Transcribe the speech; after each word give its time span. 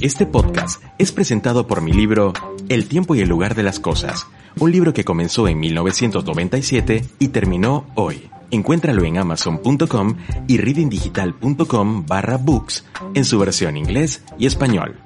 Este 0.00 0.24
podcast 0.24 0.82
es 0.96 1.12
presentado 1.12 1.66
por 1.66 1.82
mi 1.82 1.92
libro 1.92 2.32
El 2.70 2.88
tiempo 2.88 3.14
y 3.14 3.20
el 3.20 3.28
lugar 3.28 3.54
de 3.54 3.62
las 3.62 3.78
cosas, 3.78 4.26
un 4.58 4.72
libro 4.72 4.94
que 4.94 5.04
comenzó 5.04 5.46
en 5.46 5.60
1997 5.60 7.04
y 7.18 7.28
terminó 7.28 7.84
hoy. 7.96 8.30
Encuéntralo 8.50 9.04
en 9.04 9.18
amazon.com 9.18 10.16
y 10.48 10.56
readingdigital.com 10.56 12.06
barra 12.06 12.38
books 12.38 12.86
en 13.12 13.26
su 13.26 13.38
versión 13.38 13.76
inglés 13.76 14.24
y 14.38 14.46
español. 14.46 14.96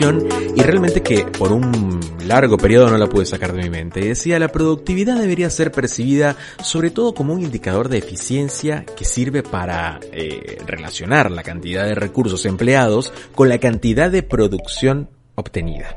Y 0.00 0.62
realmente 0.62 1.02
que 1.02 1.26
por 1.26 1.52
un 1.52 2.00
largo 2.24 2.56
periodo 2.56 2.88
no 2.88 2.96
la 2.96 3.08
pude 3.08 3.26
sacar 3.26 3.52
de 3.52 3.62
mi 3.62 3.68
mente. 3.68 4.00
Decía, 4.00 4.38
la 4.38 4.48
productividad 4.48 5.18
debería 5.18 5.50
ser 5.50 5.70
percibida 5.70 6.34
sobre 6.62 6.90
todo 6.90 7.12
como 7.12 7.34
un 7.34 7.42
indicador 7.42 7.90
de 7.90 7.98
eficiencia 7.98 8.86
que 8.96 9.04
sirve 9.04 9.42
para 9.42 10.00
eh, 10.10 10.58
relacionar 10.66 11.30
la 11.30 11.42
cantidad 11.42 11.84
de 11.84 11.94
recursos 11.94 12.46
empleados 12.46 13.12
con 13.34 13.50
la 13.50 13.58
cantidad 13.58 14.10
de 14.10 14.22
producción 14.22 15.10
obtenida. 15.34 15.92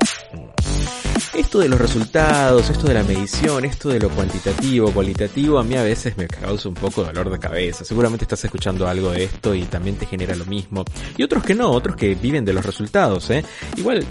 Esto 1.36 1.58
de 1.58 1.68
los 1.68 1.78
resultados, 1.78 2.70
esto 2.70 2.86
de 2.86 2.94
la 2.94 3.02
medición, 3.02 3.66
esto 3.66 3.90
de 3.90 4.00
lo 4.00 4.08
cuantitativo, 4.08 4.90
cualitativo, 4.90 5.58
a 5.58 5.62
mí 5.62 5.74
a 5.74 5.82
veces 5.82 6.16
me 6.16 6.26
causa 6.26 6.70
un 6.70 6.74
poco 6.74 7.04
dolor 7.04 7.28
de 7.28 7.38
cabeza. 7.38 7.84
Seguramente 7.84 8.24
estás 8.24 8.42
escuchando 8.46 8.88
algo 8.88 9.10
de 9.10 9.24
esto 9.24 9.54
y 9.54 9.64
también 9.64 9.96
te 9.96 10.06
genera 10.06 10.34
lo 10.34 10.46
mismo. 10.46 10.82
Y 11.18 11.22
otros 11.22 11.44
que 11.44 11.54
no, 11.54 11.70
otros 11.70 11.94
que 11.94 12.14
viven 12.14 12.46
de 12.46 12.54
los 12.54 12.64
resultados, 12.64 13.28
¿eh? 13.28 13.44
Igual, 13.76 14.02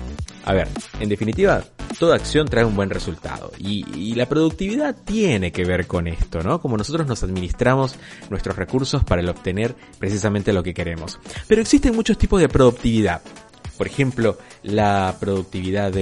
a 0.45 0.53
ver, 0.53 0.67
en 0.99 1.09
definitiva, 1.09 1.63
toda 1.97 2.15
acción 2.15 2.47
trae 2.47 2.63
un 2.63 2.75
buen 2.75 2.91
resultado. 2.91 3.51
Y, 3.57 3.85
y, 3.97 4.13
la 4.13 4.27
productividad 4.27 4.95
tiene 4.95 5.51
que 5.51 5.65
ver 5.65 5.87
con 5.87 6.07
esto, 6.07 6.43
¿no? 6.43 6.61
Como 6.61 6.77
nosotros 6.77 7.07
nos 7.07 7.23
administramos 7.23 7.95
nuestros 8.29 8.55
recursos 8.55 9.03
para 9.03 9.21
el 9.21 9.29
obtener 9.29 9.75
precisamente 9.97 10.53
lo 10.53 10.61
que 10.61 10.75
queremos. 10.75 11.19
Pero 11.47 11.61
existen 11.61 11.95
muchos 11.95 12.19
tipos 12.19 12.39
de 12.39 12.49
productividad. 12.49 13.21
Por 13.77 13.87
ejemplo, 13.87 14.37
la 14.63 15.17
productividad 15.19 15.93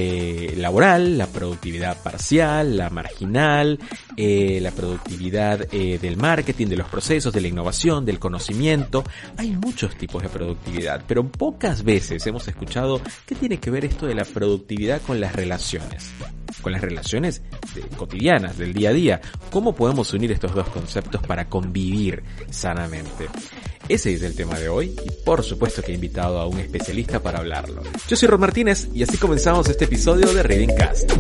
laboral, 0.56 1.18
la 1.18 1.28
productividad 1.28 2.02
parcial, 2.02 2.78
la 2.78 2.90
marginal, 2.90 3.80
eh, 4.16 4.60
la 4.62 4.72
productividad 4.72 5.68
eh, 5.74 5.98
del 6.00 6.18
marketing, 6.18 6.68
de 6.68 6.78
los 6.78 6.88
procesos, 6.88 7.34
de 7.34 7.42
la 7.42 7.48
innovación, 7.48 8.06
del 8.06 8.20
conocimiento. 8.20 9.04
Hay 9.38 9.52
muchos 9.52 9.96
tipos 9.96 10.22
de 10.22 10.30
productividad, 10.30 11.04
pero 11.08 11.28
pocas 11.28 11.84
veces 11.84 12.26
hemos 12.28 12.48
escuchado 12.48 13.02
qué 13.26 13.36
tiene 13.36 13.58
que 13.58 13.72
ver 13.72 13.86
esto 13.86 14.06
de 14.06 14.16
la 14.16 14.26
productividad 14.26 15.02
con 15.02 15.20
las 15.20 15.36
relaciones 15.36 16.14
con 16.62 16.72
las 16.72 16.82
relaciones 16.82 17.42
cotidianas, 17.98 18.58
del 18.58 18.74
día 18.74 18.90
a 18.90 18.94
día. 18.94 19.22
¿Cómo 19.52 19.74
podemos 19.74 20.14
unir 20.14 20.32
estos 20.32 20.54
dos 20.54 20.70
conceptos 20.70 21.22
para 21.26 21.50
convivir 21.50 22.24
sanamente? 22.50 23.28
Ese 23.90 24.14
es 24.14 24.22
el 24.22 24.36
tema 24.36 24.58
de 24.58 24.70
hoy 24.70 24.96
y 25.06 25.12
por 25.26 25.44
supuesto 25.44 25.82
que 25.82 25.92
he 25.92 25.96
invitado 25.96 26.40
a 26.40 26.48
un 26.48 26.60
especialista 26.60 27.22
para 27.22 27.40
hablarlo. 27.40 27.82
Yo 28.08 28.16
soy 28.16 28.30
Rod 28.30 28.40
Martínez 28.40 28.88
y 28.94 29.04
así 29.04 29.18
comenzamos 29.18 29.68
este 29.68 29.86
episodio 29.86 30.34
de 30.34 30.44
Reading 30.44 30.76
Cast. 30.76 31.12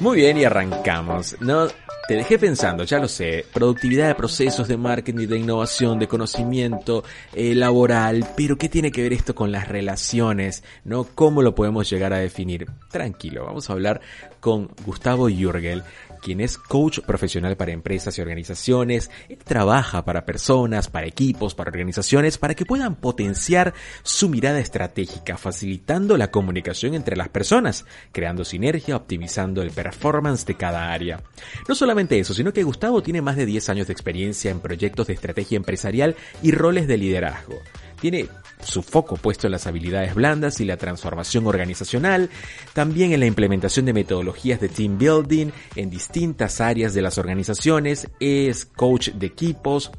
Muy 0.00 0.16
bien, 0.16 0.38
y 0.38 0.44
arrancamos. 0.44 1.36
No, 1.40 1.68
te 2.10 2.16
dejé 2.16 2.38
pensando, 2.40 2.82
ya 2.82 2.98
lo 2.98 3.06
sé, 3.06 3.46
productividad 3.52 4.08
de 4.08 4.16
procesos 4.16 4.66
de 4.66 4.76
marketing, 4.76 5.28
de 5.28 5.38
innovación, 5.38 5.98
de 6.00 6.08
conocimiento 6.08 7.04
eh, 7.34 7.54
laboral, 7.54 8.26
pero 8.36 8.58
¿qué 8.58 8.68
tiene 8.68 8.90
que 8.90 9.02
ver 9.02 9.12
esto 9.12 9.32
con 9.34 9.52
las 9.52 9.68
relaciones? 9.68 10.64
¿No? 10.84 11.04
¿Cómo 11.04 11.40
lo 11.40 11.54
podemos 11.54 11.88
llegar 11.88 12.12
a 12.12 12.18
definir? 12.18 12.66
Tranquilo, 12.90 13.44
vamos 13.44 13.70
a 13.70 13.74
hablar 13.74 14.00
con 14.40 14.70
Gustavo 14.84 15.28
Jürgel, 15.28 15.84
quien 16.20 16.40
es 16.40 16.58
coach 16.58 17.00
profesional 17.00 17.56
para 17.56 17.72
empresas 17.72 18.16
y 18.18 18.20
organizaciones. 18.20 19.10
Él 19.28 19.38
trabaja 19.38 20.04
para 20.04 20.24
personas, 20.24 20.88
para 20.88 21.06
equipos, 21.06 21.54
para 21.54 21.70
organizaciones, 21.70 22.38
para 22.38 22.54
que 22.54 22.66
puedan 22.66 22.96
potenciar 22.96 23.74
su 24.02 24.28
mirada 24.28 24.60
estratégica, 24.60 25.36
facilitando 25.36 26.16
la 26.16 26.30
comunicación 26.30 26.94
entre 26.94 27.16
las 27.16 27.28
personas, 27.28 27.84
creando 28.12 28.44
sinergia, 28.44 28.96
optimizando 28.96 29.62
el 29.62 29.70
performance 29.70 30.44
de 30.46 30.54
cada 30.54 30.92
área. 30.92 31.22
No 31.68 31.74
solamente 31.74 32.18
eso, 32.18 32.34
sino 32.34 32.52
que 32.52 32.62
Gustavo 32.62 33.02
tiene 33.02 33.22
más 33.22 33.36
de 33.36 33.46
10 33.46 33.68
años 33.70 33.86
de 33.86 33.92
experiencia 33.92 34.50
en 34.50 34.60
proyectos 34.60 35.06
de 35.06 35.14
estrategia 35.14 35.56
empresarial 35.56 36.16
y 36.42 36.52
roles 36.52 36.86
de 36.86 36.96
liderazgo. 36.96 37.58
Tiene 38.00 38.28
su 38.62 38.82
foco 38.82 39.16
puesto 39.16 39.46
en 39.46 39.52
las 39.52 39.66
habilidades 39.66 40.14
blandas 40.14 40.60
y 40.60 40.64
la 40.64 40.76
transformación 40.76 41.46
organizacional, 41.46 42.30
también 42.72 43.12
en 43.12 43.20
la 43.20 43.26
implementación 43.26 43.86
de 43.86 43.92
metodologías 43.92 44.60
de 44.60 44.68
team 44.68 44.98
building 44.98 45.50
en 45.76 45.90
distintas 45.90 46.60
áreas 46.60 46.94
de 46.94 47.02
las 47.02 47.18
organizaciones, 47.18 48.08
es 48.20 48.64
coach 48.64 49.10
de 49.10 49.26
equipos, 49.26 49.90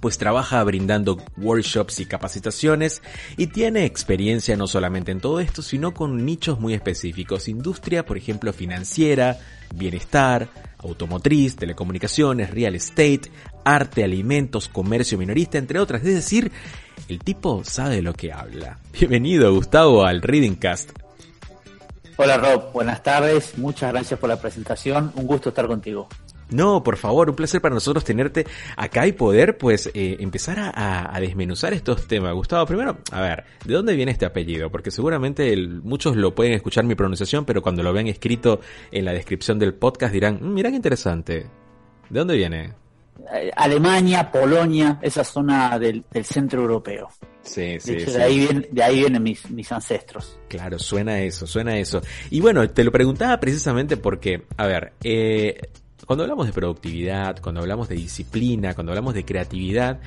pues 0.00 0.18
trabaja 0.18 0.62
brindando 0.62 1.18
workshops 1.36 2.00
y 2.00 2.06
capacitaciones 2.06 3.02
y 3.36 3.48
tiene 3.48 3.84
experiencia 3.84 4.56
no 4.56 4.66
solamente 4.66 5.12
en 5.12 5.20
todo 5.20 5.40
esto, 5.40 5.62
sino 5.62 5.94
con 5.94 6.24
nichos 6.24 6.60
muy 6.60 6.74
específicos, 6.74 7.48
industria, 7.48 8.04
por 8.04 8.16
ejemplo, 8.16 8.52
financiera, 8.52 9.38
bienestar, 9.74 10.48
automotriz, 10.78 11.56
telecomunicaciones, 11.56 12.50
real 12.50 12.74
estate, 12.74 13.30
arte, 13.64 14.04
alimentos, 14.04 14.68
comercio 14.68 15.18
minorista, 15.18 15.58
entre 15.58 15.78
otras. 15.78 16.02
Es 16.04 16.14
decir, 16.14 16.52
el 17.08 17.20
tipo 17.20 17.62
sabe 17.64 17.96
de 17.96 18.02
lo 18.02 18.12
que 18.12 18.32
habla. 18.32 18.78
Bienvenido, 18.92 19.52
Gustavo, 19.54 20.04
al 20.04 20.22
Reading 20.22 20.54
Cast. 20.54 20.90
Hola 22.18 22.38
Rob, 22.38 22.72
buenas 22.72 23.02
tardes, 23.02 23.58
muchas 23.58 23.92
gracias 23.92 24.18
por 24.18 24.30
la 24.30 24.40
presentación, 24.40 25.12
un 25.16 25.26
gusto 25.26 25.50
estar 25.50 25.66
contigo. 25.66 26.08
No, 26.48 26.82
por 26.82 26.96
favor, 26.96 27.28
un 27.28 27.36
placer 27.36 27.60
para 27.60 27.74
nosotros 27.74 28.04
tenerte 28.04 28.46
acá 28.76 29.06
y 29.06 29.12
poder 29.12 29.58
pues 29.58 29.90
eh, 29.92 30.16
empezar 30.20 30.58
a, 30.60 31.14
a, 31.14 31.20
desmenuzar 31.20 31.74
estos 31.74 32.06
temas. 32.06 32.32
Gustavo, 32.34 32.64
primero, 32.66 32.98
a 33.10 33.20
ver, 33.20 33.44
¿de 33.64 33.74
dónde 33.74 33.96
viene 33.96 34.12
este 34.12 34.26
apellido? 34.26 34.70
Porque 34.70 34.92
seguramente 34.92 35.52
el, 35.52 35.82
muchos 35.82 36.16
lo 36.16 36.34
pueden 36.34 36.52
escuchar 36.52 36.84
mi 36.84 36.94
pronunciación, 36.94 37.44
pero 37.44 37.62
cuando 37.62 37.82
lo 37.82 37.92
vean 37.92 38.06
escrito 38.06 38.60
en 38.92 39.04
la 39.04 39.12
descripción 39.12 39.58
del 39.58 39.74
podcast 39.74 40.12
dirán, 40.12 40.38
mmm, 40.40 40.54
mira 40.54 40.70
qué 40.70 40.76
interesante. 40.76 41.46
¿De 42.08 42.18
dónde 42.18 42.36
viene? 42.36 42.85
Eh, 43.32 43.50
Alemania, 43.56 44.30
Polonia, 44.30 44.98
esa 45.02 45.24
zona 45.24 45.78
del, 45.78 46.04
del 46.10 46.24
centro 46.24 46.62
europeo. 46.62 47.08
Sí, 47.42 47.60
de 47.60 47.80
sí, 47.80 47.92
hecho, 47.92 48.10
sí. 48.10 48.16
De 48.16 48.22
ahí, 48.22 48.38
vienen, 48.38 48.66
de 48.70 48.82
ahí 48.82 48.98
vienen 49.00 49.22
mis, 49.22 49.50
mis 49.50 49.70
ancestros. 49.72 50.38
Claro, 50.48 50.78
suena 50.78 51.20
eso, 51.20 51.46
suena 51.46 51.78
eso. 51.78 52.00
Y 52.30 52.40
bueno, 52.40 52.68
te 52.70 52.84
lo 52.84 52.92
preguntaba 52.92 53.38
precisamente 53.38 53.96
porque, 53.96 54.44
a 54.56 54.66
ver, 54.66 54.92
eh, 55.02 55.60
cuando 56.06 56.24
hablamos 56.24 56.46
de 56.46 56.52
productividad, 56.52 57.40
cuando 57.40 57.60
hablamos 57.60 57.88
de 57.88 57.96
disciplina, 57.96 58.74
cuando 58.74 58.92
hablamos 58.92 59.14
de 59.14 59.24
creatividad, 59.24 60.00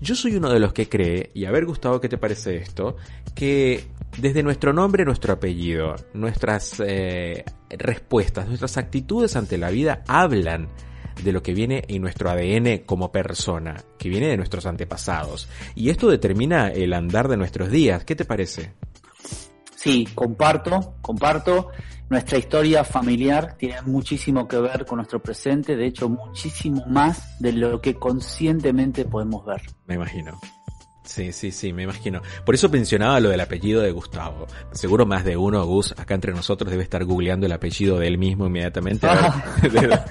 yo 0.00 0.14
soy 0.14 0.36
uno 0.36 0.50
de 0.50 0.60
los 0.60 0.72
que 0.72 0.88
cree, 0.88 1.30
y 1.34 1.46
a 1.46 1.50
ver 1.50 1.64
Gustavo, 1.64 2.00
¿qué 2.00 2.08
te 2.08 2.18
parece 2.18 2.56
esto? 2.56 2.96
Que 3.34 3.86
desde 4.18 4.42
nuestro 4.42 4.72
nombre, 4.72 5.04
nuestro 5.04 5.32
apellido, 5.32 5.94
nuestras 6.12 6.80
eh, 6.84 7.44
respuestas, 7.70 8.48
nuestras 8.48 8.76
actitudes 8.76 9.36
ante 9.36 9.56
la 9.56 9.70
vida 9.70 10.02
hablan 10.06 10.68
de 11.22 11.32
lo 11.32 11.42
que 11.42 11.54
viene 11.54 11.84
en 11.88 12.02
nuestro 12.02 12.30
ADN 12.30 12.84
como 12.86 13.12
persona, 13.12 13.76
que 13.98 14.08
viene 14.08 14.28
de 14.28 14.36
nuestros 14.36 14.66
antepasados. 14.66 15.48
Y 15.74 15.90
esto 15.90 16.08
determina 16.08 16.68
el 16.68 16.92
andar 16.92 17.28
de 17.28 17.36
nuestros 17.36 17.70
días. 17.70 18.04
¿Qué 18.04 18.14
te 18.14 18.24
parece? 18.24 18.74
Sí, 19.74 20.08
comparto, 20.14 20.96
comparto. 21.00 21.70
Nuestra 22.08 22.38
historia 22.38 22.84
familiar 22.84 23.56
tiene 23.58 23.82
muchísimo 23.82 24.46
que 24.46 24.58
ver 24.58 24.86
con 24.86 24.96
nuestro 24.96 25.20
presente, 25.20 25.76
de 25.76 25.86
hecho 25.86 26.08
muchísimo 26.08 26.84
más 26.86 27.40
de 27.40 27.52
lo 27.52 27.80
que 27.80 27.94
conscientemente 27.94 29.04
podemos 29.04 29.44
ver. 29.44 29.62
Me 29.86 29.96
imagino. 29.96 30.38
Sí, 31.06 31.32
sí, 31.32 31.52
sí, 31.52 31.72
me 31.72 31.84
imagino. 31.84 32.20
Por 32.44 32.54
eso 32.54 32.68
mencionaba 32.68 33.20
lo 33.20 33.30
del 33.30 33.40
apellido 33.40 33.80
de 33.80 33.92
Gustavo. 33.92 34.46
Seguro 34.72 35.06
más 35.06 35.24
de 35.24 35.36
uno, 35.36 35.64
Gus, 35.64 35.92
acá 35.96 36.14
entre 36.14 36.32
nosotros 36.32 36.70
debe 36.70 36.82
estar 36.82 37.04
googleando 37.04 37.46
el 37.46 37.52
apellido 37.52 37.98
de 37.98 38.08
él 38.08 38.18
mismo 38.18 38.46
inmediatamente. 38.46 39.06
A 39.06 39.42
ver, 39.62 39.92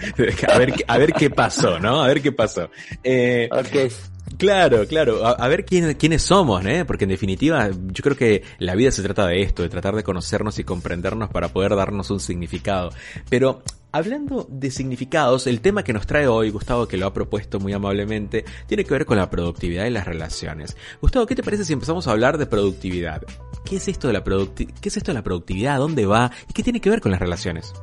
a 0.50 0.58
ver, 0.58 0.74
a 0.88 0.98
ver 0.98 1.14
qué 1.14 1.30
pasó, 1.30 1.80
¿no? 1.80 2.02
A 2.04 2.08
ver 2.08 2.22
qué 2.22 2.32
pasó. 2.32 2.70
Eh, 3.04 3.50
okay. 3.52 3.90
Claro, 4.38 4.88
claro. 4.88 5.26
A, 5.26 5.32
a 5.32 5.48
ver 5.48 5.66
quién, 5.66 5.94
quiénes 5.96 6.22
somos, 6.22 6.66
¿eh? 6.66 6.86
Porque 6.86 7.06
en 7.06 7.10
definitiva, 7.10 7.70
yo 7.70 8.04
creo 8.04 8.16
que 8.16 8.44
la 8.60 8.76
vida 8.76 8.92
se 8.92 9.04
trata 9.04 9.28
de 9.28 9.42
esto, 9.42 9.64
de 9.64 9.70
tratar 9.70 9.96
de 9.96 10.04
conocernos 10.04 10.60
y 10.60 10.64
comprendernos 10.64 11.30
para 11.30 11.50
poder 11.50 11.76
darnos 11.76 12.10
un 12.10 12.20
significado. 12.20 12.92
Pero 13.30 13.62
Hablando 13.96 14.46
de 14.50 14.72
significados, 14.72 15.48
el 15.48 15.62
tema 15.62 15.82
que 15.82 15.94
nos 15.94 16.06
trae 16.06 16.28
hoy, 16.28 16.50
Gustavo, 16.50 16.86
que 16.86 16.98
lo 16.98 17.08
ha 17.08 17.14
propuesto 17.14 17.62
muy 17.62 17.72
amablemente, 17.72 18.44
tiene 18.68 18.84
que 18.84 18.94
ver 18.94 19.06
con 19.06 19.16
la 19.16 19.30
productividad 19.30 19.86
y 19.86 19.90
las 19.90 20.04
relaciones. 20.04 20.76
Gustavo, 21.00 21.26
¿qué 21.26 21.34
te 21.34 21.44
parece 21.44 21.64
si 21.64 21.72
empezamos 21.72 22.06
a 22.06 22.12
hablar 22.12 22.38
de 22.38 22.46
productividad? 22.46 23.24
¿Qué 23.64 23.78
es 23.78 23.88
esto 23.88 24.08
de 24.08 24.14
la, 24.14 24.22
producti 24.22 24.66
¿Qué 24.66 24.90
es 24.90 24.98
esto 24.98 25.12
de 25.12 25.16
la 25.16 25.24
productividad? 25.24 25.78
¿Dónde 25.78 26.06
va? 26.06 26.30
¿Y 26.50 26.52
qué 26.52 26.62
tiene 26.62 26.82
que 26.82 26.90
ver 26.90 27.00
con 27.00 27.10
las 27.10 27.22
relaciones? 27.22 27.74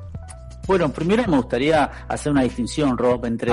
Bueno, 0.66 0.92
primero 0.92 1.24
me 1.26 1.38
gustaría 1.38 1.84
hacer 2.06 2.30
una 2.30 2.42
distinción, 2.42 2.98
Rob, 2.98 3.24
entre 3.24 3.50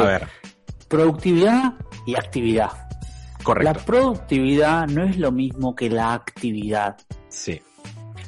productividad 0.90 1.76
y 2.06 2.16
actividad. 2.16 2.89
La 3.40 3.44
correcto. 3.44 3.82
productividad 3.86 4.88
no 4.88 5.04
es 5.04 5.18
lo 5.18 5.32
mismo 5.32 5.76
que 5.76 5.90
la 5.90 6.14
actividad. 6.14 6.98
Sí. 7.30 7.62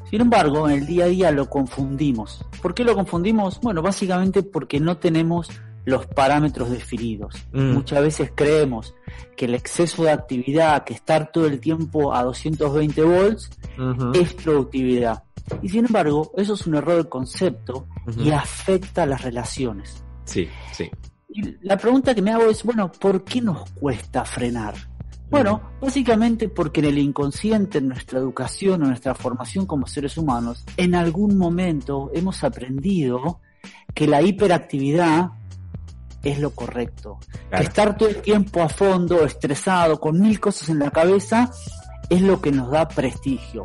Sin 0.09 0.21
embargo, 0.21 0.67
en 0.69 0.79
el 0.79 0.85
día 0.85 1.05
a 1.05 1.07
día 1.07 1.31
lo 1.31 1.49
confundimos. 1.49 2.45
¿Por 2.61 2.73
qué 2.73 2.83
lo 2.83 2.95
confundimos? 2.95 3.59
Bueno, 3.61 3.81
básicamente 3.81 4.43
porque 4.43 4.79
no 4.79 4.97
tenemos 4.97 5.49
los 5.85 6.05
parámetros 6.05 6.69
definidos. 6.69 7.35
Mm. 7.53 7.71
Muchas 7.73 8.01
veces 8.01 8.31
creemos 8.35 8.93
que 9.35 9.45
el 9.45 9.55
exceso 9.55 10.03
de 10.03 10.11
actividad, 10.11 10.83
que 10.83 10.93
estar 10.93 11.31
todo 11.31 11.47
el 11.47 11.59
tiempo 11.59 12.13
a 12.13 12.23
220 12.23 13.01
volts, 13.03 13.49
es 14.13 14.33
productividad. 14.33 15.23
Y 15.61 15.69
sin 15.69 15.85
embargo, 15.85 16.31
eso 16.37 16.53
es 16.53 16.67
un 16.67 16.75
error 16.75 17.03
de 17.03 17.09
concepto 17.09 17.87
y 18.17 18.31
afecta 18.31 19.03
a 19.03 19.05
las 19.05 19.21
relaciones. 19.21 20.03
Sí, 20.25 20.47
sí. 20.71 20.89
Y 21.29 21.57
la 21.65 21.77
pregunta 21.77 22.13
que 22.13 22.21
me 22.21 22.31
hago 22.31 22.49
es, 22.49 22.63
bueno, 22.63 22.91
¿por 22.91 23.23
qué 23.23 23.41
nos 23.41 23.69
cuesta 23.71 24.25
frenar? 24.25 24.75
Bueno, 25.31 25.61
básicamente 25.79 26.49
porque 26.49 26.81
en 26.81 26.87
el 26.87 26.97
inconsciente, 26.97 27.77
en 27.77 27.87
nuestra 27.87 28.19
educación, 28.19 28.81
en 28.81 28.89
nuestra 28.89 29.15
formación 29.15 29.65
como 29.65 29.87
seres 29.87 30.17
humanos, 30.17 30.65
en 30.75 30.93
algún 30.93 31.37
momento 31.37 32.11
hemos 32.13 32.43
aprendido 32.43 33.39
que 33.93 34.07
la 34.07 34.21
hiperactividad 34.21 35.31
es 36.21 36.39
lo 36.39 36.51
correcto. 36.51 37.17
Claro. 37.49 37.57
Que 37.57 37.63
estar 37.63 37.97
todo 37.97 38.09
el 38.09 38.21
tiempo 38.21 38.61
a 38.61 38.69
fondo, 38.69 39.25
estresado, 39.25 39.99
con 39.99 40.19
mil 40.19 40.39
cosas 40.39 40.67
en 40.67 40.79
la 40.79 40.91
cabeza, 40.91 41.49
es 42.09 42.21
lo 42.21 42.41
que 42.41 42.51
nos 42.51 42.69
da 42.69 42.87
prestigio. 42.89 43.63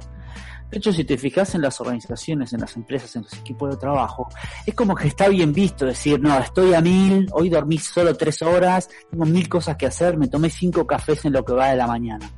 De 0.71 0.79
hecho, 0.79 0.93
si 0.93 1.05
te 1.05 1.17
fijas 1.17 1.55
en 1.55 1.63
las 1.63 1.81
organizaciones, 1.81 2.53
en 2.53 2.61
las 2.61 2.77
empresas, 2.77 3.15
en 3.17 3.23
los 3.23 3.33
equipos 3.35 3.71
de 3.71 3.77
trabajo, 3.77 4.29
es 4.67 4.75
como 4.75 4.95
que 4.95 5.09
está 5.09 5.29
bien 5.29 5.53
visto 5.53 5.87
decir, 5.87 6.21
no, 6.21 6.37
estoy 6.39 6.75
a 6.75 6.81
mil, 6.81 7.29
hoy 7.33 7.49
dormí 7.49 7.79
solo 7.79 8.17
tres 8.17 8.43
horas, 8.43 8.89
tengo 9.11 9.25
mil 9.25 9.49
cosas 9.49 9.77
que 9.77 9.87
hacer, 9.87 10.17
me 10.17 10.29
tomé 10.29 10.51
cinco 10.51 10.87
cafés 10.87 11.25
en 11.25 11.33
lo 11.33 11.45
que 11.45 11.53
va 11.53 11.71
de 11.71 11.77
la 11.77 11.87
mañana. 11.87 12.31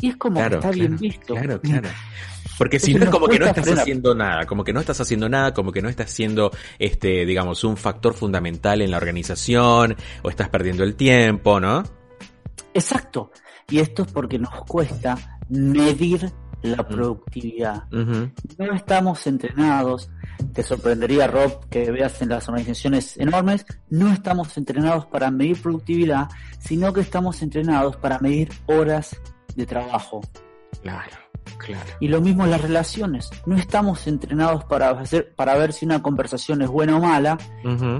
Y 0.00 0.08
es 0.08 0.16
como 0.16 0.36
Claro, 0.36 0.50
que 0.50 0.56
está 0.56 0.70
claro, 0.72 0.78
bien 0.78 0.98
visto. 0.98 1.34
Claro, 1.34 1.60
claro. 1.60 1.88
Porque 2.58 2.78
si 2.78 2.94
no 2.94 3.04
es 3.04 3.10
como 3.10 3.28
que 3.28 3.38
no 3.38 3.46
estás 3.46 3.64
frenar. 3.64 3.82
haciendo 3.82 4.14
nada, 4.14 4.46
como 4.46 4.62
que 4.62 4.72
no 4.72 4.80
estás 4.80 5.00
haciendo 5.00 5.28
nada, 5.28 5.54
como 5.54 5.72
que 5.72 5.80
no 5.80 5.88
estás 5.88 6.10
siendo, 6.10 6.50
este, 6.78 7.24
digamos, 7.24 7.64
un 7.64 7.76
factor 7.76 8.12
fundamental 8.14 8.82
en 8.82 8.90
la 8.90 8.98
organización, 8.98 9.96
o 10.22 10.28
estás 10.28 10.48
perdiendo 10.48 10.84
el 10.84 10.94
tiempo, 10.94 11.60
¿no? 11.60 11.82
Exacto. 12.74 13.30
Y 13.70 13.78
esto 13.78 14.02
es 14.02 14.12
porque 14.12 14.38
nos 14.38 14.52
cuesta 14.64 15.16
medir 15.48 16.30
la 16.62 16.86
productividad. 16.86 17.84
No 17.90 18.74
estamos 18.74 19.26
entrenados, 19.26 20.10
te 20.52 20.62
sorprendería 20.62 21.26
Rob 21.26 21.68
que 21.68 21.90
veas 21.90 22.20
en 22.22 22.30
las 22.30 22.48
organizaciones 22.48 23.16
enormes, 23.18 23.66
no 23.90 24.12
estamos 24.12 24.56
entrenados 24.56 25.06
para 25.06 25.30
medir 25.30 25.60
productividad, 25.60 26.28
sino 26.58 26.92
que 26.92 27.00
estamos 27.00 27.42
entrenados 27.42 27.96
para 27.96 28.18
medir 28.18 28.50
horas 28.66 29.16
de 29.56 29.66
trabajo. 29.66 30.20
Claro, 30.82 31.16
claro. 31.58 31.90
Y 32.00 32.08
lo 32.08 32.20
mismo 32.20 32.44
en 32.44 32.50
las 32.50 32.60
relaciones, 32.60 33.30
no 33.46 33.56
estamos 33.56 34.06
entrenados 34.06 34.64
para 34.64 34.90
hacer, 34.90 35.34
para 35.34 35.56
ver 35.56 35.72
si 35.72 35.84
una 35.84 36.02
conversación 36.02 36.62
es 36.62 36.68
buena 36.68 36.96
o 36.96 37.00
mala, 37.00 37.38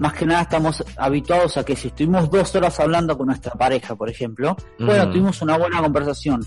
más 0.01 0.13
que 0.15 0.27
nada 0.27 0.43
estamos 0.43 0.85
habituados 0.97 1.57
a 1.57 1.65
que 1.65 1.77
si 1.77 1.89
estuvimos 1.89 2.31
dos 2.31 2.55
horas 2.55 2.79
hablando 2.81 3.17
con 3.17 3.27
nuestra 3.27 3.53
pareja, 3.53 3.95
por 3.95 4.09
ejemplo, 4.09 4.57
bueno, 4.79 5.09
tuvimos 5.11 5.41
una 5.43 5.59
buena 5.59 5.81
conversación. 5.81 6.45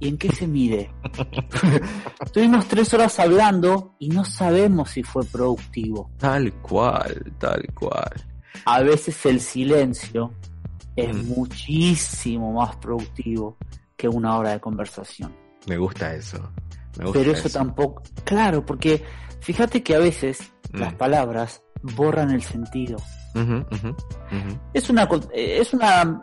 ¿Y 0.00 0.08
en 0.08 0.16
qué 0.18 0.30
se 0.32 0.46
mide? 0.46 0.90
Tuvimos 2.32 2.66
tres 2.68 2.92
horas 2.94 3.18
hablando 3.18 3.94
y 3.98 4.08
no 4.10 4.24
sabemos 4.24 4.90
si 4.90 5.02
fue 5.02 5.24
productivo. 5.24 6.10
Tal 6.18 6.52
cual, 6.54 7.32
tal 7.38 7.66
cual. 7.74 8.12
A 8.64 8.80
veces 8.82 9.24
el 9.26 9.40
silencio 9.40 10.32
es 10.96 11.14
Mm. 11.14 11.28
muchísimo 11.28 12.52
más 12.52 12.76
productivo 12.76 13.56
que 13.96 14.08
una 14.08 14.36
hora 14.36 14.50
de 14.50 14.60
conversación. 14.60 15.34
Me 15.66 15.76
gusta 15.76 16.14
eso. 16.14 16.38
Me 16.98 17.04
gusta 17.04 17.18
Pero 17.20 17.32
eso 17.32 17.48
tampoco, 17.48 18.02
claro, 18.24 18.64
porque 18.64 19.04
fíjate 19.40 19.82
que 19.82 19.94
a 19.94 19.98
veces 19.98 20.52
Mm. 20.72 20.78
las 20.78 20.94
palabras 20.94 21.62
borran 21.82 22.30
el 22.30 22.42
sentido. 22.42 22.98
Es 24.74 24.90
una, 24.90 25.04
eh, 25.32 25.58
es 25.60 25.72
una, 25.72 26.22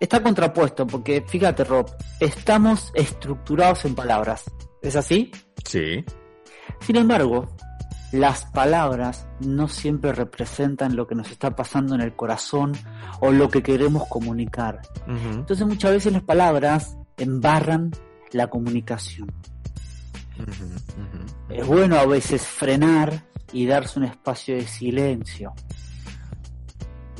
está 0.00 0.22
contrapuesto, 0.22 0.86
porque 0.86 1.24
fíjate 1.26 1.64
Rob, 1.64 1.90
estamos 2.20 2.92
estructurados 2.94 3.84
en 3.84 3.94
palabras. 3.94 4.44
¿Es 4.82 4.96
así? 4.96 5.30
Sí. 5.64 6.04
Sin 6.80 6.96
embargo, 6.96 7.48
las 8.12 8.44
palabras 8.46 9.26
no 9.40 9.68
siempre 9.68 10.12
representan 10.12 10.96
lo 10.96 11.06
que 11.06 11.14
nos 11.14 11.30
está 11.30 11.56
pasando 11.56 11.94
en 11.94 12.00
el 12.00 12.14
corazón 12.14 12.72
o 13.20 13.30
lo 13.30 13.48
que 13.48 13.62
queremos 13.62 14.08
comunicar. 14.08 14.80
Entonces 15.06 15.66
muchas 15.66 15.92
veces 15.92 16.12
las 16.12 16.22
palabras 16.22 16.96
embarran 17.16 17.90
la 18.32 18.48
comunicación. 18.48 19.32
Es 21.48 21.66
bueno 21.66 21.98
a 21.98 22.06
veces 22.06 22.42
frenar 22.42 23.24
y 23.52 23.66
darse 23.66 23.98
un 23.98 24.04
espacio 24.04 24.54
de 24.54 24.66
silencio. 24.66 25.52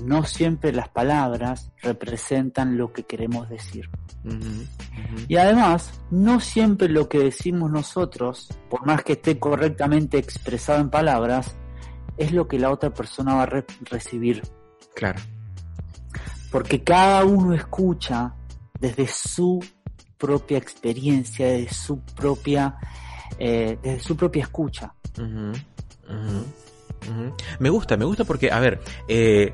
No 0.05 0.25
siempre 0.25 0.73
las 0.73 0.89
palabras 0.89 1.71
representan 1.83 2.77
lo 2.77 2.93
que 2.93 3.05
queremos 3.05 3.49
decir. 3.49 3.89
Y 5.29 5.37
además, 5.37 5.93
no 6.11 6.41
siempre 6.41 6.89
lo 6.89 7.09
que 7.09 7.19
decimos 7.19 7.71
nosotros, 7.71 8.49
por 8.69 8.85
más 8.87 9.03
que 9.05 9.13
esté 9.15 9.39
correctamente 9.39 10.19
expresado 10.19 10.81
en 10.81 10.91
palabras, 10.91 11.57
es 12.17 12.33
lo 12.33 12.49
que 12.49 12.59
la 12.59 12.71
otra 12.71 12.93
persona 12.93 13.35
va 13.35 13.43
a 13.43 13.47
re- 13.47 13.65
recibir. 13.83 14.43
Claro. 14.95 15.21
Porque 16.51 16.83
cada 16.83 17.25
uno 17.25 17.55
escucha 17.55 18.35
desde 18.81 19.07
su 19.07 19.65
propia 20.19 20.59
experiencia, 20.59 21.47
desde 21.47 21.75
su 21.75 22.01
propia, 22.01 22.77
eh, 23.39 23.79
desde 23.83 24.01
su 24.01 24.17
propia 24.17 24.43
escucha. 24.43 24.95
Me 27.61 27.71
gusta, 27.71 27.97
me 27.97 28.05
gusta 28.05 28.25
porque, 28.25 28.51
a 28.51 28.59
ver, 28.59 28.81
eh, 29.09 29.53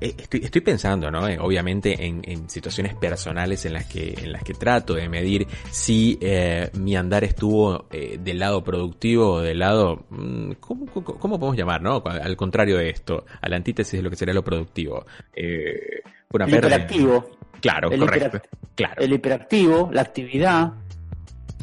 estoy, 0.00 0.40
estoy 0.44 0.60
pensando, 0.60 1.10
¿no? 1.10 1.28
Eh, 1.28 1.38
obviamente 1.40 2.04
en, 2.04 2.22
en 2.24 2.48
situaciones 2.48 2.94
personales 2.94 3.64
en 3.66 3.74
las 3.74 3.86
que, 3.86 4.14
en 4.18 4.32
las 4.32 4.42
que 4.42 4.54
trato 4.54 4.94
de 4.94 5.08
medir 5.08 5.46
si 5.70 6.18
eh, 6.20 6.70
mi 6.74 6.96
andar 6.96 7.24
estuvo 7.24 7.86
eh, 7.90 8.18
del 8.20 8.38
lado 8.38 8.62
productivo 8.62 9.34
o 9.34 9.40
del 9.40 9.58
lado, 9.58 10.04
mm, 10.10 10.52
¿cómo, 10.60 10.86
cómo, 10.86 11.04
cómo 11.04 11.38
podemos 11.38 11.56
llamar, 11.56 11.82
no? 11.82 12.02
Al 12.04 12.36
contrario 12.36 12.76
de 12.78 12.90
esto, 12.90 13.24
a 13.40 13.48
la 13.48 13.56
antítesis 13.56 13.98
de 13.98 14.02
lo 14.02 14.10
que 14.10 14.16
sería 14.16 14.34
lo 14.34 14.44
productivo. 14.44 15.06
Eh, 15.34 16.02
una 16.32 16.44
El 16.44 16.54
hiperactivo, 16.54 17.30
Claro, 17.60 17.90
el 17.90 18.00
correcto. 18.00 18.40
Claro. 18.74 19.02
el 19.02 19.12
hiperactivo, 19.12 19.90
la 19.92 20.02
actividad, 20.02 20.72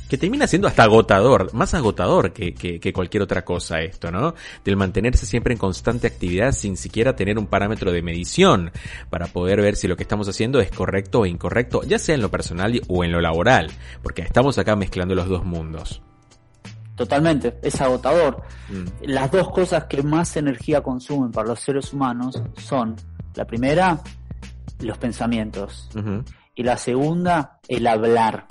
Que 0.09 0.17
termina 0.17 0.47
siendo 0.47 0.67
hasta 0.69 0.83
agotador, 0.83 1.53
más 1.53 1.73
agotador 1.73 2.31
que, 2.31 2.53
que, 2.53 2.79
que 2.79 2.93
cualquier 2.93 3.23
otra 3.23 3.43
cosa 3.43 3.81
esto, 3.81 4.09
¿no? 4.09 4.35
Del 4.63 4.77
mantenerse 4.77 5.25
siempre 5.25 5.53
en 5.53 5.59
constante 5.59 6.07
actividad 6.07 6.53
sin 6.53 6.77
siquiera 6.77 7.15
tener 7.15 7.37
un 7.37 7.47
parámetro 7.47 7.91
de 7.91 8.01
medición 8.01 8.71
para 9.09 9.27
poder 9.27 9.61
ver 9.61 9.75
si 9.75 9.87
lo 9.87 9.97
que 9.97 10.03
estamos 10.03 10.29
haciendo 10.29 10.61
es 10.61 10.71
correcto 10.71 11.19
o 11.21 11.25
incorrecto, 11.25 11.83
ya 11.83 11.99
sea 11.99 12.15
en 12.15 12.21
lo 12.21 12.31
personal 12.31 12.79
o 12.87 13.03
en 13.03 13.11
lo 13.11 13.19
laboral, 13.19 13.69
porque 14.01 14.21
estamos 14.21 14.57
acá 14.57 14.75
mezclando 14.77 15.13
los 15.13 15.27
dos 15.27 15.43
mundos. 15.43 16.01
totalmente, 16.95 17.59
es 17.61 17.79
agotador. 17.81 18.41
Mm, 18.69 19.11
Las 19.11 19.29
dos 19.31 19.49
cosas 19.51 19.85
que 19.85 20.01
más 20.03 20.35
energía 20.37 20.81
consumen 20.81 21.31
para 21.31 21.49
los 21.49 21.59
seres 21.59 21.93
humanos 21.93 22.41
son, 22.57 22.95
la 23.35 23.45
primera, 23.45 23.99
los 24.79 24.97
pensamientos, 24.97 25.89
y 26.55 26.63
la 26.63 26.77
segunda, 26.77 27.59
el 27.67 27.85
hablar. 27.85 28.47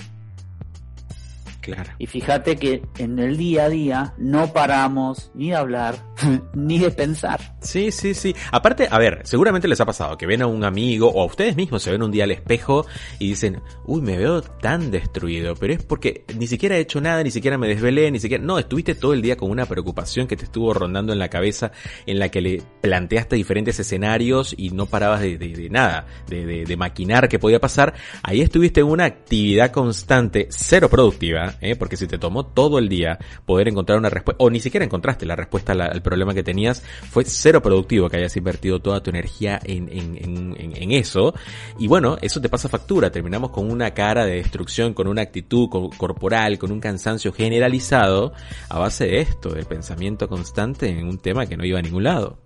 Claro. 1.67 1.91
Y 1.99 2.07
fíjate 2.07 2.55
que 2.55 2.81
en 2.97 3.19
el 3.19 3.37
día 3.37 3.65
a 3.65 3.69
día 3.69 4.15
no 4.19 4.53
paramos 4.53 5.33
ni 5.35 5.49
de 5.49 5.57
hablar 5.57 5.97
ni 6.55 6.79
de 6.79 6.93
pensar. 6.93 7.57
Sí, 7.61 7.91
sí, 7.91 8.15
sí. 8.15 8.37
Aparte, 8.53 8.87
a 8.89 8.97
ver, 9.01 9.23
seguramente 9.25 9.67
les 9.67 9.81
ha 9.81 9.85
pasado 9.85 10.17
que 10.17 10.27
ven 10.27 10.43
a 10.43 10.47
un 10.47 10.63
amigo 10.63 11.11
o 11.11 11.23
a 11.23 11.27
ustedes 11.27 11.57
mismos 11.57 11.83
se 11.83 11.91
ven 11.91 12.05
un 12.05 12.13
día 12.13 12.23
al 12.23 12.31
espejo 12.31 12.87
y 13.19 13.31
dicen, 13.31 13.61
uy, 13.85 14.01
me 14.01 14.17
veo 14.17 14.43
tan 14.43 14.93
destruido, 14.93 15.57
pero 15.57 15.73
es 15.73 15.83
porque 15.83 16.25
ni 16.39 16.47
siquiera 16.47 16.77
he 16.77 16.81
hecho 16.81 17.01
nada, 17.01 17.25
ni 17.25 17.33
siquiera 17.33 17.59
me 17.59 17.67
desvelé, 17.67 18.13
ni 18.13 18.21
siquiera... 18.21 18.45
No, 18.45 18.61
estuviste 18.61 18.95
todo 18.95 19.13
el 19.13 19.21
día 19.21 19.37
con 19.37 19.51
una 19.51 19.67
preocupación 19.67 20.29
que 20.29 20.37
te 20.37 20.45
estuvo 20.45 20.73
rondando 20.73 21.13
en 21.13 21.19
la 21.19 21.31
cabeza 21.31 21.73
en 22.07 22.21
la 22.21 22.29
que 22.29 22.41
le 22.41 22.63
planteaste 22.81 23.35
diferentes 23.35 23.81
escenarios 23.81 24.55
y 24.57 24.71
no 24.71 24.87
parabas 24.87 25.21
de, 25.21 25.37
de, 25.37 25.49
de 25.49 25.69
nada, 25.69 26.07
de, 26.29 26.47
de, 26.47 26.65
de 26.65 26.77
maquinar 26.77 27.29
qué 27.29 27.41
podía 27.41 27.59
pasar. 27.59 27.95
Ahí 28.23 28.41
estuviste 28.41 28.83
en 28.83 28.87
una 28.87 29.07
actividad 29.07 29.73
constante, 29.73 30.47
cero 30.51 30.89
productiva, 30.89 31.56
¿eh? 31.61 31.77
porque 31.77 31.97
si 31.97 32.07
te 32.07 32.19
tomó 32.19 32.47
todo 32.47 32.79
el 32.79 32.89
día 32.89 33.19
poder 33.45 33.69
encontrar 33.69 33.99
una 33.99 34.11
respuesta, 34.11 34.43
o 34.43 34.51
ni 34.51 34.61
siquiera 34.61 34.85
encontraste 34.85 35.27
la 35.27 35.37
respuesta 35.37 35.73
al, 35.73 36.03
problema 36.03 36.35
que 36.35 36.43
tenías, 36.43 36.83
fue 37.11 37.25
cero 37.25 37.63
productivo 37.63 38.09
que 38.09 38.19
hayas 38.19 38.37
invertido 38.37 38.81
toda 38.81 39.03
tu 39.03 39.11
energía 39.11 39.61
en, 39.65 39.89
en, 39.91 40.17
en, 40.17 40.77
en, 40.77 40.93
eso. 40.93 41.35
Y 41.79 41.89
bueno, 41.89 42.17
eso 42.21 42.41
te 42.41 42.49
pasa 42.49 42.69
factura, 42.69 43.11
terminamos 43.11 43.51
con 43.51 43.71
una 43.71 43.93
cara 43.93 44.25
de 44.25 44.37
destrucción, 44.37 44.95
con 44.95 45.09
una 45.09 45.23
actitud 45.23 45.69
corporal, 45.97 46.59
con 46.59 46.71
un 46.71 46.81
cansancio 46.81 47.33
generalizado 47.33 48.33
a 48.69 48.79
base 48.79 49.07
de 49.07 49.21
esto, 49.21 49.51
del 49.51 49.67
pensamiento 49.67 50.29
constante 50.29 50.89
en 50.89 51.07
un 51.09 51.19
tema 51.19 51.47
que 51.47 51.57
no 51.57 51.65
iba 51.65 51.79
a 51.79 51.83
ningún 51.83 52.05
lado. 52.05 52.46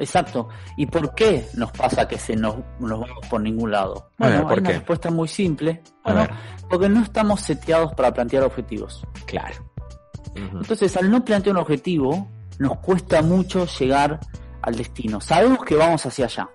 Exacto. 0.00 0.48
¿Y 0.76 0.86
por 0.86 1.14
qué 1.14 1.46
nos 1.54 1.70
pasa 1.70 2.08
que 2.08 2.18
se 2.18 2.34
nos, 2.34 2.56
nos 2.80 3.00
vamos 3.00 3.26
por 3.28 3.40
ningún 3.40 3.70
lado? 3.70 4.10
Bueno, 4.18 4.36
ver, 4.36 4.42
¿por 4.42 4.52
hay 4.52 4.58
una 4.60 4.70
respuesta 4.70 5.10
muy 5.10 5.28
simple. 5.28 5.82
Bueno, 6.02 6.26
porque 6.68 6.88
no 6.88 7.02
estamos 7.02 7.40
seteados 7.42 7.94
para 7.94 8.12
plantear 8.12 8.42
objetivos. 8.42 9.06
Claro. 9.26 9.70
Entonces, 10.34 10.96
al 10.96 11.10
no 11.10 11.24
plantear 11.24 11.54
un 11.54 11.62
objetivo, 11.62 12.28
nos 12.58 12.78
cuesta 12.78 13.22
mucho 13.22 13.66
llegar 13.66 14.18
al 14.62 14.74
destino. 14.74 15.20
Sabemos 15.20 15.64
que 15.64 15.76
vamos 15.76 16.04
hacia 16.06 16.24
allá, 16.24 16.48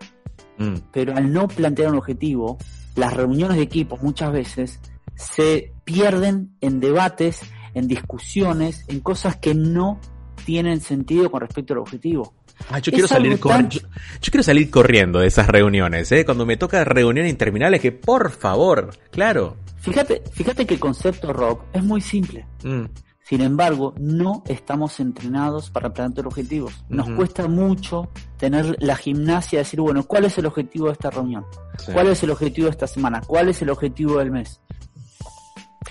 Mm, 0.58 0.76
pero 0.92 1.16
al 1.16 1.32
no 1.32 1.48
plantear 1.48 1.92
un 1.92 1.98
objetivo, 1.98 2.58
las 2.96 3.14
reuniones 3.14 3.58
de 3.58 3.64
equipos 3.64 4.02
muchas 4.02 4.32
veces 4.32 4.80
se 5.16 5.74
pierden 5.84 6.56
en 6.62 6.80
debates, 6.80 7.42
en 7.74 7.88
discusiones, 7.88 8.86
en 8.88 9.02
cosas 9.02 9.36
que 9.38 9.54
no 9.54 10.00
tienen 10.46 10.80
sentido 10.80 11.30
con 11.30 11.42
respecto 11.42 11.74
al 11.74 11.80
objetivo. 11.80 12.34
Ah, 12.70 12.80
yo 12.80 12.92
quiero 12.92 13.08
salir 13.08 13.40
yo, 13.40 13.60
yo 13.70 14.32
quiero 14.32 14.44
salir 14.44 14.70
corriendo 14.72 15.20
de 15.20 15.28
esas 15.28 15.48
reuniones, 15.48 16.12
¿eh? 16.12 16.26
Cuando 16.26 16.46
me 16.46 16.58
toca 16.58 16.84
reuniones 16.84 17.32
interminables, 17.32 17.80
que 17.82 17.92
por 17.92 18.32
favor, 18.32 18.90
claro. 19.12 19.58
Fíjate, 19.78 20.24
fíjate 20.32 20.66
que 20.66 20.74
el 20.74 20.80
concepto 20.80 21.32
rock 21.32 21.66
es 21.74 21.84
muy 21.84 22.02
simple. 22.02 22.46
Mm, 22.64 22.86
Sin 23.22 23.42
embargo, 23.42 23.94
no 23.98 24.44
estamos 24.48 25.00
entrenados 25.00 25.70
para 25.70 25.92
plantear 25.94 26.28
objetivos. 26.28 26.84
Nos 26.90 27.10
cuesta 27.12 27.48
mucho 27.48 28.10
tener 28.38 28.76
la 28.80 28.96
gimnasia 28.96 29.58
de 29.60 29.64
decir, 29.64 29.80
bueno, 29.82 30.04
¿cuál 30.04 30.26
es 30.26 30.38
el 30.38 30.46
objetivo 30.48 30.88
de 30.88 30.94
esta 30.94 31.10
reunión? 31.12 31.46
sí. 31.80 31.92
¿Cuál 31.92 32.08
es 32.08 32.22
el 32.24 32.30
objetivo 32.32 32.66
de 32.66 32.72
esta 32.72 32.88
semana? 32.88 33.22
¿Cuál 33.26 33.50
es 33.50 33.62
el 33.62 33.70
objetivo 33.70 34.18
del 34.20 34.32
mes? 34.32 34.60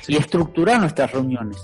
Sí. 0.03 0.13
Y 0.13 0.17
estructurar 0.17 0.81
nuestras 0.81 1.13
reuniones. 1.13 1.57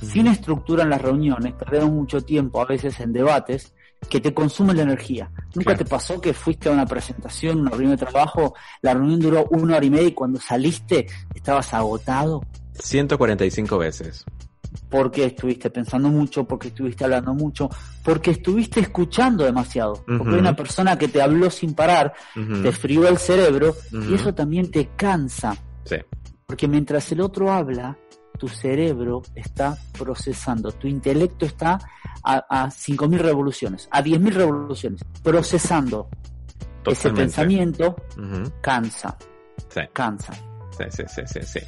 Sin 0.00 0.26
estructura 0.26 0.84
en 0.84 0.90
las 0.90 1.00
reuniones, 1.02 1.54
perdemos 1.54 1.90
mucho 1.90 2.20
tiempo 2.20 2.60
a 2.60 2.66
veces 2.66 3.00
en 3.00 3.12
debates 3.12 3.74
que 4.08 4.20
te 4.20 4.32
consumen 4.34 4.76
la 4.76 4.82
energía. 4.84 5.30
¿Nunca 5.54 5.70
Claro. 5.72 5.78
te 5.78 5.84
pasó 5.84 6.20
que 6.20 6.32
fuiste 6.34 6.68
a 6.68 6.72
una 6.72 6.86
presentación, 6.86 7.60
una 7.60 7.70
reunión 7.70 7.92
de 7.92 7.98
trabajo, 7.98 8.54
la 8.82 8.94
reunión 8.94 9.20
duró 9.20 9.46
una 9.50 9.76
hora 9.76 9.84
y 9.86 9.90
media 9.90 10.08
y 10.08 10.12
cuando 10.12 10.40
saliste 10.40 11.06
estabas 11.34 11.72
agotado? 11.74 12.42
145 12.78 13.78
veces. 13.78 14.24
porque 14.90 15.24
estuviste 15.24 15.70
pensando 15.70 16.08
mucho, 16.08 16.44
porque 16.44 16.68
estuviste 16.68 17.04
hablando 17.04 17.32
mucho, 17.34 17.68
porque 18.04 18.32
estuviste 18.32 18.80
escuchando 18.80 19.44
demasiado, 19.44 20.04
porque 20.06 20.34
hay 20.34 20.38
una 20.40 20.54
persona 20.56 20.96
que 20.98 21.08
te 21.08 21.20
habló 21.22 21.48
sin 21.50 21.74
parar, 21.74 22.12
te 22.62 22.70
frió 22.72 23.06
el 23.08 23.18
cerebro 23.18 23.74
y 23.92 24.14
eso 24.14 24.34
también 24.34 24.70
te 24.70 24.88
cansa, 24.96 25.56
Sí. 25.84 25.96
porque 26.46 26.66
mientras 26.68 27.10
el 27.12 27.20
otro 27.22 27.52
habla, 27.52 27.96
tu 28.38 28.48
cerebro 28.48 29.22
está 29.36 29.76
procesando, 29.96 30.70
tu 30.72 30.86
intelecto 30.88 31.44
está 31.46 31.78
a, 32.22 32.64
a 32.64 32.66
5.000 32.68 33.18
revoluciones, 33.18 33.88
a 33.90 34.02
10.000 34.02 34.32
revoluciones, 34.32 35.00
procesando. 35.22 36.08
Ese 36.86 37.10
pensamiento 37.10 37.96
cansa, 38.60 39.16
Sí. 39.70 39.80
cansa. 39.92 40.34
Sí, 40.76 40.84
sí, 41.06 41.22
sí, 41.26 41.38
sí. 41.44 41.60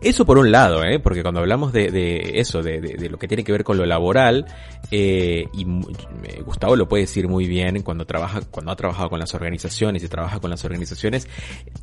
Eso 0.00 0.24
por 0.24 0.38
un 0.38 0.52
lado, 0.52 0.84
¿eh? 0.84 1.00
porque 1.00 1.22
cuando 1.22 1.40
hablamos 1.40 1.72
de, 1.72 1.90
de 1.90 2.38
eso, 2.38 2.62
de, 2.62 2.80
de- 2.80 2.94
de 2.94 3.10
lo 3.10 3.18
que 3.18 3.26
tiene 3.26 3.42
que 3.42 3.50
ver 3.50 3.64
con 3.64 3.76
lo 3.76 3.84
laboral, 3.84 4.46
eh, 4.92 5.46
y 5.52 5.62
eh, 5.64 6.40
Gustavo 6.44 6.76
lo 6.76 6.88
puede 6.88 7.02
decir 7.02 7.26
muy 7.26 7.46
bien 7.48 7.82
cuando 7.82 8.06
trabaja, 8.06 8.40
cuando 8.42 8.70
ha 8.70 8.76
trabajado 8.76 9.10
con 9.10 9.18
las 9.18 9.34
organizaciones 9.34 10.04
y 10.04 10.08
trabaja 10.08 10.38
con 10.38 10.50
las 10.50 10.64
organizaciones. 10.64 11.28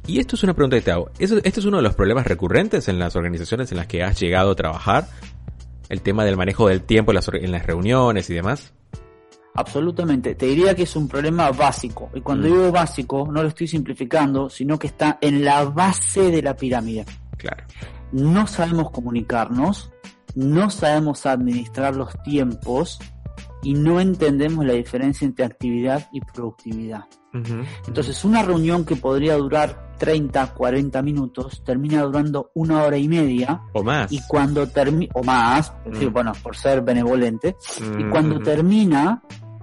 Y 0.08 0.20
esto 0.20 0.38
es 0.38 0.44
una 0.44 0.54
pregunta 0.54 0.78
que 0.78 0.82
te 0.82 0.92
hago. 0.92 1.12
¿Eso- 1.20 1.38
¿Este 1.44 1.60
es 1.60 1.66
uno 1.66 1.76
de 1.78 1.84
los 1.84 1.96
problemas 1.96 2.26
recurrentes 2.26 2.88
en 2.88 3.00
las 3.00 3.18
organizaciones 3.18 3.70
en 3.72 3.78
las 3.78 3.88
que 3.88 4.02
has 4.02 4.18
llegado 4.18 4.52
a 4.52 4.56
trabajar? 4.56 5.08
El 5.90 6.02
tema 6.02 6.24
del 6.24 6.38
manejo 6.38 6.68
del 6.70 6.84
tiempo 6.84 7.12
en 7.12 7.16
las, 7.16 7.28
or- 7.28 7.38
en 7.38 7.52
las 7.52 7.66
reuniones 7.66 8.30
y 8.30 8.36
demás. 8.36 8.74
Absolutamente. 9.56 10.36
Te 10.36 10.46
diría 10.46 10.76
que 10.76 10.84
es 10.84 10.96
un 10.96 11.08
problema 11.08 11.52
básico. 11.52 12.10
Y 12.14 12.22
cuando 12.22 12.48
Mm. 12.48 12.52
digo 12.52 12.72
básico, 12.72 13.28
no 13.32 13.42
lo 13.42 13.50
estoy 13.50 13.68
simplificando, 13.68 14.50
sino 14.50 14.78
que 14.80 14.88
está 14.88 15.18
en 15.22 15.44
la 15.44 15.66
base 15.66 16.32
de 16.32 16.42
la 16.42 16.56
pirámide. 16.56 17.06
Claro. 17.38 17.64
No 18.12 18.48
sabemos 18.48 18.92
comunicarnos, 18.92 19.92
no 20.36 20.70
sabemos 20.70 21.26
administrar 21.26 21.96
los 21.96 22.12
tiempos 22.24 23.00
y 23.64 23.74
no 23.74 24.00
entendemos 24.00 24.66
la 24.66 24.74
diferencia 24.74 25.26
entre 25.26 25.46
actividad 25.46 26.08
y 26.12 26.22
productividad. 26.22 27.06
Entonces, 27.86 28.26
una 28.26 28.42
reunión 28.42 28.86
que 28.86 28.96
podría 28.96 29.36
durar 29.36 29.94
30, 30.00 30.54
40 30.54 31.02
minutos, 31.02 31.62
termina 31.64 32.02
durando 32.02 32.50
una 32.56 32.84
hora 32.84 32.98
y 32.98 33.08
media. 33.08 33.62
O 33.74 33.84
más. 33.84 34.12
Y 34.12 34.20
cuando 34.28 34.68
termina, 34.68 35.12
o 35.14 35.24
más, 35.24 35.72
es 35.86 35.92
decir, 35.92 36.10
Mm. 36.10 36.14
bueno, 36.14 36.32
por 36.42 36.56
ser 36.56 36.82
benevolente, 36.82 37.56
y 37.80 38.04
Mm, 38.04 38.10
cuando 38.10 38.40
termina 38.40 39.22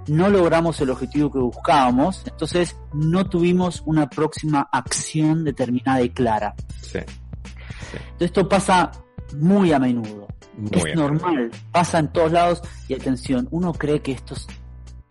no 0.09 0.29
logramos 0.29 0.81
el 0.81 0.91
objetivo 0.91 1.33
que 1.33 1.39
buscábamos, 1.41 2.23
entonces 2.27 2.77
no 2.93 3.29
tuvimos 3.29 3.83
una 3.87 4.09
próxima 4.09 4.69
acción 4.71 5.43
determinada 5.43 6.01
y 6.03 6.11
clara. 6.11 6.55
Sí. 6.81 6.99
Entonces 6.99 8.21
esto 8.21 8.49
pasa 8.49 8.93
muy 9.41 9.73
a 9.73 9.81
menudo. 9.81 10.26
Muy 10.57 10.71
es 10.73 10.85
bien. 10.85 10.97
normal, 10.97 11.51
pasa 11.73 11.99
en 11.99 12.13
todos 12.13 12.33
lados 12.33 12.63
y 12.89 12.95
atención, 12.95 13.49
uno 13.51 13.73
cree 13.73 14.01
que 14.01 14.13
esto 14.13 14.35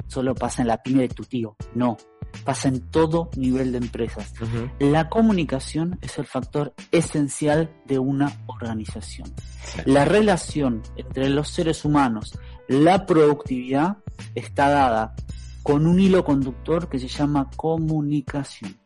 solo 0.08 0.34
pasa 0.36 0.62
en 0.62 0.68
la 0.68 0.82
pyme 0.82 1.04
de 1.04 1.10
tu 1.10 1.24
tío. 1.24 1.56
No, 1.74 1.98
pasa 2.44 2.68
en 2.68 2.82
todo 2.90 3.30
nivel 3.36 3.72
de 3.72 3.80
empresas. 3.80 4.34
La 4.80 5.10
comunicación 5.10 5.98
es 6.02 6.18
el 6.18 6.25
factor 6.25 6.74
esencial 6.92 7.72
de 7.86 8.00
una 8.00 8.32
organización. 8.48 9.32
sí. 9.64 9.82
La 9.86 10.06
relación 10.06 10.82
entre 10.96 11.30
los 11.30 11.50
seres 11.50 11.86
humanos, 11.86 12.38
la 12.68 13.06
productividad, 13.06 13.98
está 14.34 14.70
dada 14.70 15.16
con 15.64 15.88
un 15.88 16.00
hilo 16.00 16.24
conductor 16.24 16.90
que 16.90 17.00
se 17.00 17.08
llama 17.08 17.50
comunicación. 17.56 18.78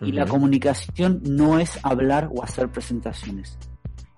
Y 0.00 0.12
la 0.12 0.26
comunicación 0.26 1.22
no 1.24 1.58
es 1.58 1.78
hablar 1.82 2.30
o 2.34 2.42
hacer 2.42 2.68
presentaciones. 2.68 3.58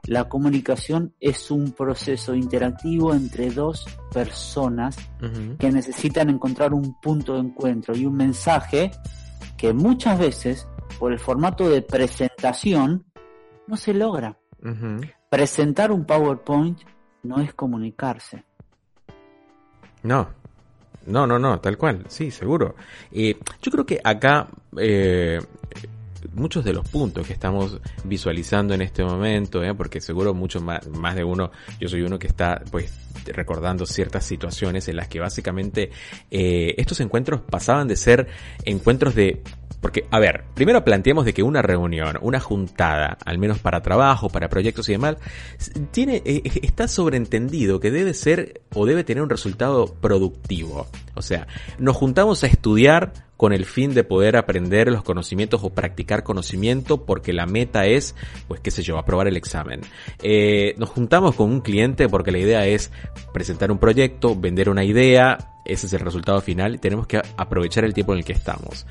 La 0.06 0.28
comunicación 0.28 1.14
es 1.20 1.50
un 1.50 1.72
proceso 1.72 2.34
interactivo 2.34 3.14
entre 3.14 3.50
dos 3.50 3.86
personas 4.12 4.96
que 5.58 5.70
necesitan 5.70 6.28
encontrar 6.28 6.74
un 6.74 7.00
punto 7.00 7.34
de 7.34 7.40
encuentro 7.40 7.96
y 7.96 8.04
un 8.04 8.16
mensaje 8.16 8.90
que 9.56 9.72
muchas 9.72 10.18
veces, 10.18 10.66
por 10.98 11.12
el 11.12 11.20
formato 11.20 11.68
de 11.68 11.82
presentación, 11.82 13.04
no 13.68 13.76
se 13.76 13.94
logra. 13.94 14.36
Presentar 15.30 15.92
un 15.92 16.04
PowerPoint 16.04 16.80
no 17.22 17.40
es 17.40 17.54
comunicarse. 17.54 18.44
No, 20.02 20.30
no, 21.06 21.26
no, 21.28 21.38
no, 21.38 21.60
tal 21.60 21.78
cual, 21.78 22.04
sí, 22.08 22.32
seguro. 22.32 22.74
Eh, 23.12 23.38
yo 23.60 23.70
creo 23.70 23.86
que 23.86 24.00
acá 24.02 24.48
eh, 24.76 25.40
muchos 26.32 26.64
de 26.64 26.72
los 26.72 26.88
puntos 26.88 27.26
que 27.26 27.32
estamos 27.32 27.80
visualizando 28.04 28.74
en 28.74 28.82
este 28.82 29.04
momento, 29.04 29.62
eh, 29.62 29.74
porque 29.74 30.00
seguro 30.00 30.34
mucho 30.34 30.60
más, 30.60 30.82
de 31.14 31.24
uno, 31.24 31.50
yo 31.80 31.88
soy 31.88 32.02
uno 32.02 32.18
que 32.18 32.26
está 32.26 32.62
pues 32.70 32.92
recordando 33.26 33.86
ciertas 33.86 34.24
situaciones 34.24 34.88
en 34.88 34.96
las 34.96 35.08
que 35.08 35.20
básicamente 35.20 35.90
eh, 36.30 36.74
estos 36.78 37.00
encuentros 37.00 37.40
pasaban 37.42 37.88
de 37.88 37.96
ser 37.96 38.28
encuentros 38.64 39.14
de 39.14 39.42
Porque, 39.82 40.06
a 40.12 40.20
ver, 40.20 40.44
primero 40.54 40.84
planteemos 40.84 41.24
de 41.24 41.34
que 41.34 41.42
una 41.42 41.60
reunión, 41.60 42.16
una 42.22 42.38
juntada, 42.38 43.18
al 43.26 43.38
menos 43.38 43.58
para 43.58 43.82
trabajo, 43.82 44.30
para 44.30 44.48
proyectos 44.48 44.88
y 44.88 44.92
demás, 44.92 45.16
tiene, 45.90 46.22
eh, 46.24 46.40
está 46.62 46.86
sobreentendido 46.86 47.80
que 47.80 47.90
debe 47.90 48.14
ser 48.14 48.62
o 48.72 48.86
debe 48.86 49.02
tener 49.02 49.24
un 49.24 49.28
resultado 49.28 49.92
productivo. 50.00 50.86
O 51.14 51.20
sea, 51.20 51.48
nos 51.80 51.96
juntamos 51.96 52.44
a 52.44 52.46
estudiar 52.46 53.12
con 53.36 53.52
el 53.52 53.64
fin 53.64 53.92
de 53.92 54.04
poder 54.04 54.36
aprender 54.36 54.88
los 54.88 55.02
conocimientos 55.02 55.64
o 55.64 55.70
practicar 55.70 56.22
conocimiento 56.22 57.04
porque 57.04 57.32
la 57.32 57.44
meta 57.46 57.84
es, 57.86 58.14
pues 58.46 58.60
qué 58.60 58.70
sé 58.70 58.84
yo, 58.84 58.98
aprobar 58.98 59.26
el 59.26 59.36
examen. 59.36 59.80
Eh, 60.22 60.76
nos 60.78 60.90
juntamos 60.90 61.34
con 61.34 61.50
un 61.50 61.60
cliente 61.60 62.08
porque 62.08 62.30
la 62.30 62.38
idea 62.38 62.64
es 62.68 62.92
presentar 63.32 63.72
un 63.72 63.78
proyecto, 63.78 64.36
vender 64.36 64.70
una 64.70 64.84
idea, 64.84 65.54
ese 65.64 65.86
es 65.86 65.92
el 65.92 66.00
resultado 66.00 66.40
final 66.40 66.76
y 66.76 66.78
tenemos 66.78 67.08
que 67.08 67.20
aprovechar 67.36 67.84
el 67.84 67.94
tiempo 67.94 68.12
en 68.12 68.20
el 68.20 68.24
que 68.24 68.32
estamos. 68.32 68.86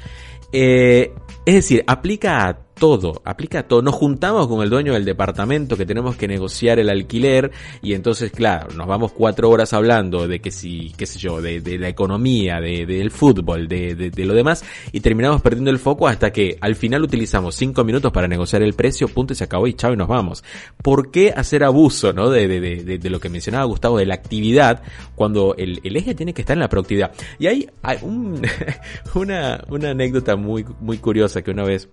Eh, 0.52 1.14
es 1.46 1.56
decir, 1.56 1.84
aplica 1.88 2.60
todo, 2.82 3.22
aplica 3.26 3.68
todo. 3.68 3.84
Nos 3.84 3.94
juntamos 3.94 4.48
con 4.48 4.64
el 4.64 4.72
dueño 4.72 4.94
del 4.94 5.06
departamento 5.06 5.78
que 5.78 5.86
tenemos 5.86 6.16
que 6.16 6.28
negociar 6.28 6.80
el 6.80 6.90
alquiler 6.90 7.52
y 7.84 7.94
entonces, 7.94 8.32
claro, 8.32 8.74
nos 8.76 8.88
vamos 8.88 9.12
cuatro 9.12 9.52
horas 9.52 9.72
hablando 9.74 10.28
de 10.28 10.42
que 10.42 10.50
si, 10.50 10.92
qué 10.98 11.06
sé 11.06 11.20
yo, 11.20 11.44
de, 11.44 11.62
de 11.62 11.78
la 11.78 11.90
economía, 11.90 12.60
de, 12.60 12.88
del 12.88 13.12
fútbol, 13.12 13.68
de, 13.68 13.94
de, 13.94 14.26
lo 14.26 14.34
demás 14.34 14.66
y 14.92 15.00
terminamos 15.02 15.44
perdiendo 15.44 15.70
el 15.70 15.78
foco 15.78 16.08
hasta 16.08 16.34
que 16.34 16.58
al 16.60 16.74
final 16.74 17.04
utilizamos 17.04 17.54
cinco 17.54 17.84
minutos 17.84 18.12
para 18.12 18.28
negociar 18.28 18.64
el 18.64 18.74
precio, 18.74 19.08
punto 19.08 19.34
y 19.34 19.36
se 19.36 19.44
acabó 19.44 19.68
y 19.68 19.76
chao 19.76 19.94
y 19.94 19.98
nos 19.98 20.08
vamos. 20.08 20.44
¿Por 20.82 21.12
qué 21.12 21.32
hacer 21.38 21.64
abuso, 21.64 22.14
no? 22.14 22.32
De, 22.32 23.00
lo 23.04 23.20
que 23.20 23.30
mencionaba 23.30 23.66
Gustavo, 23.66 24.00
de 24.00 24.08
la 24.08 24.16
actividad, 24.16 24.82
cuando 25.14 25.54
el, 25.56 25.82
el 25.84 25.98
eje 25.98 26.16
tiene 26.16 26.34
que 26.34 26.42
estar 26.42 26.56
en 26.56 26.62
la 26.62 26.70
productividad. 26.70 27.12
Y 27.38 27.46
hay, 27.46 27.70
hay 27.84 28.00
un, 28.02 28.42
una, 29.14 29.64
una 29.70 29.92
anécdota 29.92 30.36
muy, 30.36 30.66
muy 30.80 30.98
curiosa 30.98 31.44
que 31.44 31.52
una 31.52 31.64
vez 31.64 31.88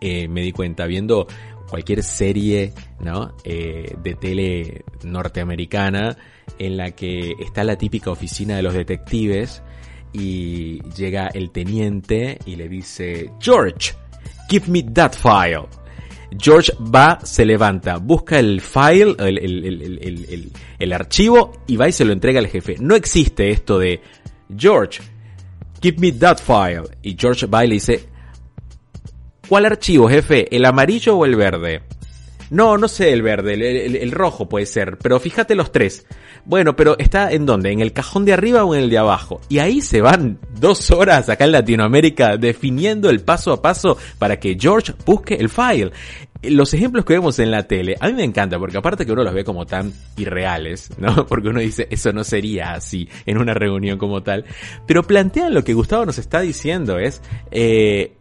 eh, 0.00 0.28
me 0.28 0.42
di 0.42 0.52
cuenta 0.52 0.86
viendo 0.86 1.26
cualquier 1.68 2.02
serie 2.02 2.74
¿no? 3.00 3.34
Eh, 3.44 3.94
de 4.02 4.14
tele 4.14 4.84
norteamericana 5.04 6.16
en 6.58 6.76
la 6.76 6.90
que 6.90 7.32
está 7.40 7.64
la 7.64 7.76
típica 7.76 8.10
oficina 8.10 8.56
de 8.56 8.62
los 8.62 8.74
detectives 8.74 9.62
y 10.12 10.82
llega 10.94 11.28
el 11.28 11.50
teniente 11.50 12.38
y 12.44 12.56
le 12.56 12.68
dice 12.68 13.30
George, 13.40 13.94
give 14.48 14.66
me 14.68 14.82
that 14.82 15.14
file. 15.14 15.66
George 16.38 16.72
va, 16.94 17.18
se 17.22 17.44
levanta, 17.44 17.98
busca 17.98 18.38
el 18.38 18.60
file, 18.60 19.14
el, 19.18 19.38
el, 19.38 20.52
el, 20.78 20.92
archivo 20.92 21.52
y 21.66 21.76
va 21.76 21.88
y 21.88 21.92
se 21.92 22.04
lo 22.04 22.12
entrega 22.12 22.38
al 22.38 22.48
jefe. 22.48 22.76
No 22.78 22.94
existe 22.94 23.50
esto 23.50 23.78
de 23.78 24.00
George, 24.56 25.00
give 25.82 25.98
me 25.98 26.12
that 26.12 26.38
file. 26.38 26.84
Y 27.02 27.16
George 27.18 27.46
va 27.46 27.64
y 27.64 27.68
le 27.68 27.74
dice, 27.74 28.11
¿Cuál 29.48 29.66
archivo, 29.66 30.08
jefe? 30.08 30.54
¿El 30.54 30.64
amarillo 30.64 31.16
o 31.16 31.24
el 31.24 31.36
verde? 31.36 31.82
No, 32.52 32.76
no 32.76 32.86
sé 32.86 33.14
el 33.14 33.22
verde, 33.22 33.54
el, 34.02 34.10
rojo 34.10 34.46
puede 34.46 34.66
ser, 34.66 34.98
pero 34.98 35.18
fíjate 35.18 35.54
los 35.54 35.72
tres. 35.72 36.04
Bueno, 36.44 36.76
pero 36.76 36.98
está 36.98 37.32
en 37.32 37.46
dónde? 37.46 37.72
¿En 37.72 37.80
el 37.80 37.94
cajón 37.94 38.26
de 38.26 38.34
arriba 38.34 38.62
o 38.64 38.74
en 38.74 38.82
el 38.82 38.90
de 38.90 38.98
abajo? 38.98 39.40
Y 39.48 39.58
ahí 39.58 39.80
se 39.80 40.02
van 40.02 40.38
dos 40.60 40.90
horas 40.90 41.30
acá 41.30 41.46
en 41.46 41.52
Latinoamérica 41.52 42.36
definiendo 42.36 43.08
el 43.08 43.20
paso 43.20 43.54
a 43.54 43.62
paso 43.62 43.96
para 44.18 44.38
que 44.38 44.58
George 44.60 44.92
busque 45.06 45.36
el 45.36 45.48
file. 45.48 45.92
Los 46.42 46.74
ejemplos 46.74 47.06
que 47.06 47.14
vemos 47.14 47.38
en 47.38 47.50
la 47.50 47.66
tele, 47.66 47.96
a 47.98 48.08
mí 48.08 48.12
me 48.12 48.24
encanta 48.24 48.58
porque 48.58 48.76
aparte 48.76 49.06
que 49.06 49.12
uno 49.12 49.24
los 49.24 49.32
ve 49.32 49.44
como 49.44 49.64
tan 49.64 49.90
irreales, 50.18 50.90
¿no? 50.98 51.24
Porque 51.28 51.48
uno 51.48 51.60
dice, 51.60 51.88
eso 51.90 52.12
no 52.12 52.22
sería 52.22 52.72
así 52.72 53.08
en 53.24 53.38
una 53.38 53.54
reunión 53.54 53.96
como 53.96 54.22
tal. 54.22 54.44
Pero 54.86 55.04
plantean 55.04 55.54
lo 55.54 55.64
que 55.64 55.72
Gustavo 55.72 56.04
nos 56.04 56.18
está 56.18 56.40
diciendo, 56.40 56.98
es, 56.98 57.22
eh, 57.50 58.12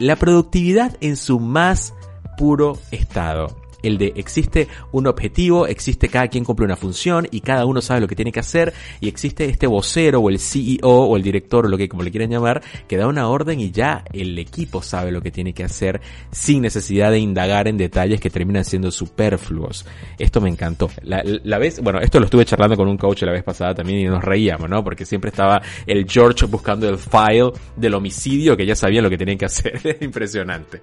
la 0.00 0.16
productividad 0.16 0.96
en 1.00 1.16
su 1.16 1.38
más 1.38 1.94
puro 2.38 2.78
estado 2.90 3.59
el 3.82 3.98
de 3.98 4.12
existe 4.16 4.68
un 4.92 5.06
objetivo, 5.06 5.66
existe 5.66 6.08
cada 6.08 6.28
quien 6.28 6.44
cumple 6.44 6.66
una 6.66 6.76
función 6.76 7.28
y 7.30 7.40
cada 7.40 7.64
uno 7.66 7.80
sabe 7.80 8.00
lo 8.00 8.08
que 8.08 8.16
tiene 8.16 8.32
que 8.32 8.40
hacer 8.40 8.72
y 9.00 9.08
existe 9.08 9.44
este 9.46 9.66
vocero 9.66 10.20
o 10.20 10.30
el 10.30 10.38
CEO 10.38 10.80
o 10.82 11.16
el 11.16 11.22
director 11.22 11.66
o 11.66 11.68
lo 11.68 11.78
que 11.78 11.88
como 11.88 12.02
le 12.02 12.10
quieran 12.10 12.30
llamar 12.30 12.62
que 12.88 12.96
da 12.96 13.06
una 13.06 13.28
orden 13.28 13.60
y 13.60 13.70
ya 13.70 14.04
el 14.12 14.38
equipo 14.38 14.82
sabe 14.82 15.12
lo 15.12 15.20
que 15.20 15.30
tiene 15.30 15.52
que 15.52 15.64
hacer 15.64 16.00
sin 16.30 16.62
necesidad 16.62 17.10
de 17.10 17.18
indagar 17.18 17.68
en 17.68 17.76
detalles 17.76 18.20
que 18.20 18.30
terminan 18.30 18.64
siendo 18.64 18.90
superfluos. 18.90 19.86
Esto 20.18 20.40
me 20.40 20.48
encantó. 20.48 20.90
La, 21.02 21.22
la 21.24 21.58
vez, 21.58 21.80
bueno, 21.80 22.00
esto 22.00 22.18
lo 22.18 22.26
estuve 22.26 22.44
charlando 22.44 22.76
con 22.76 22.88
un 22.88 22.96
coach 22.96 23.22
la 23.22 23.32
vez 23.32 23.42
pasada 23.42 23.74
también 23.74 24.00
y 24.00 24.04
nos 24.04 24.22
reíamos, 24.22 24.68
¿no? 24.68 24.82
Porque 24.82 25.04
siempre 25.04 25.30
estaba 25.30 25.60
el 25.86 26.06
George 26.08 26.46
buscando 26.46 26.88
el 26.88 26.98
file 26.98 27.52
del 27.76 27.94
homicidio 27.94 28.56
que 28.56 28.66
ya 28.66 28.74
sabían 28.74 29.04
lo 29.04 29.10
que 29.10 29.18
tenían 29.18 29.38
que 29.38 29.46
hacer. 29.46 29.98
Impresionante. 30.00 30.82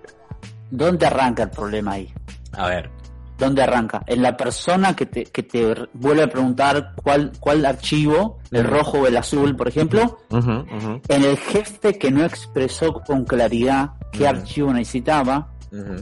¿Dónde 0.69 1.05
arranca 1.05 1.43
el 1.43 1.49
problema 1.49 1.93
ahí? 1.93 2.13
A 2.53 2.67
ver. 2.67 2.89
¿Dónde 3.37 3.61
arranca? 3.61 4.03
En 4.07 4.23
la 4.23 4.35
persona 4.35 4.95
que 4.95 5.05
te, 5.05 5.25
que 5.25 5.43
te 5.43 5.75
vuelve 5.93 6.23
a 6.23 6.27
preguntar 6.27 6.93
cuál, 6.95 7.33
cuál 7.39 7.65
archivo, 7.65 8.39
el 8.51 8.63
rojo 8.63 8.99
o 8.99 9.07
el 9.07 9.15
azul, 9.15 9.55
por 9.55 9.67
ejemplo. 9.67 10.17
En 10.31 11.23
el 11.23 11.37
jefe 11.37 11.99
que 11.99 12.09
no 12.09 12.25
expresó 12.25 12.93
con 12.93 13.25
claridad 13.25 13.91
qué 14.11 14.27
archivo 14.27 14.73
necesitaba. 14.73 15.51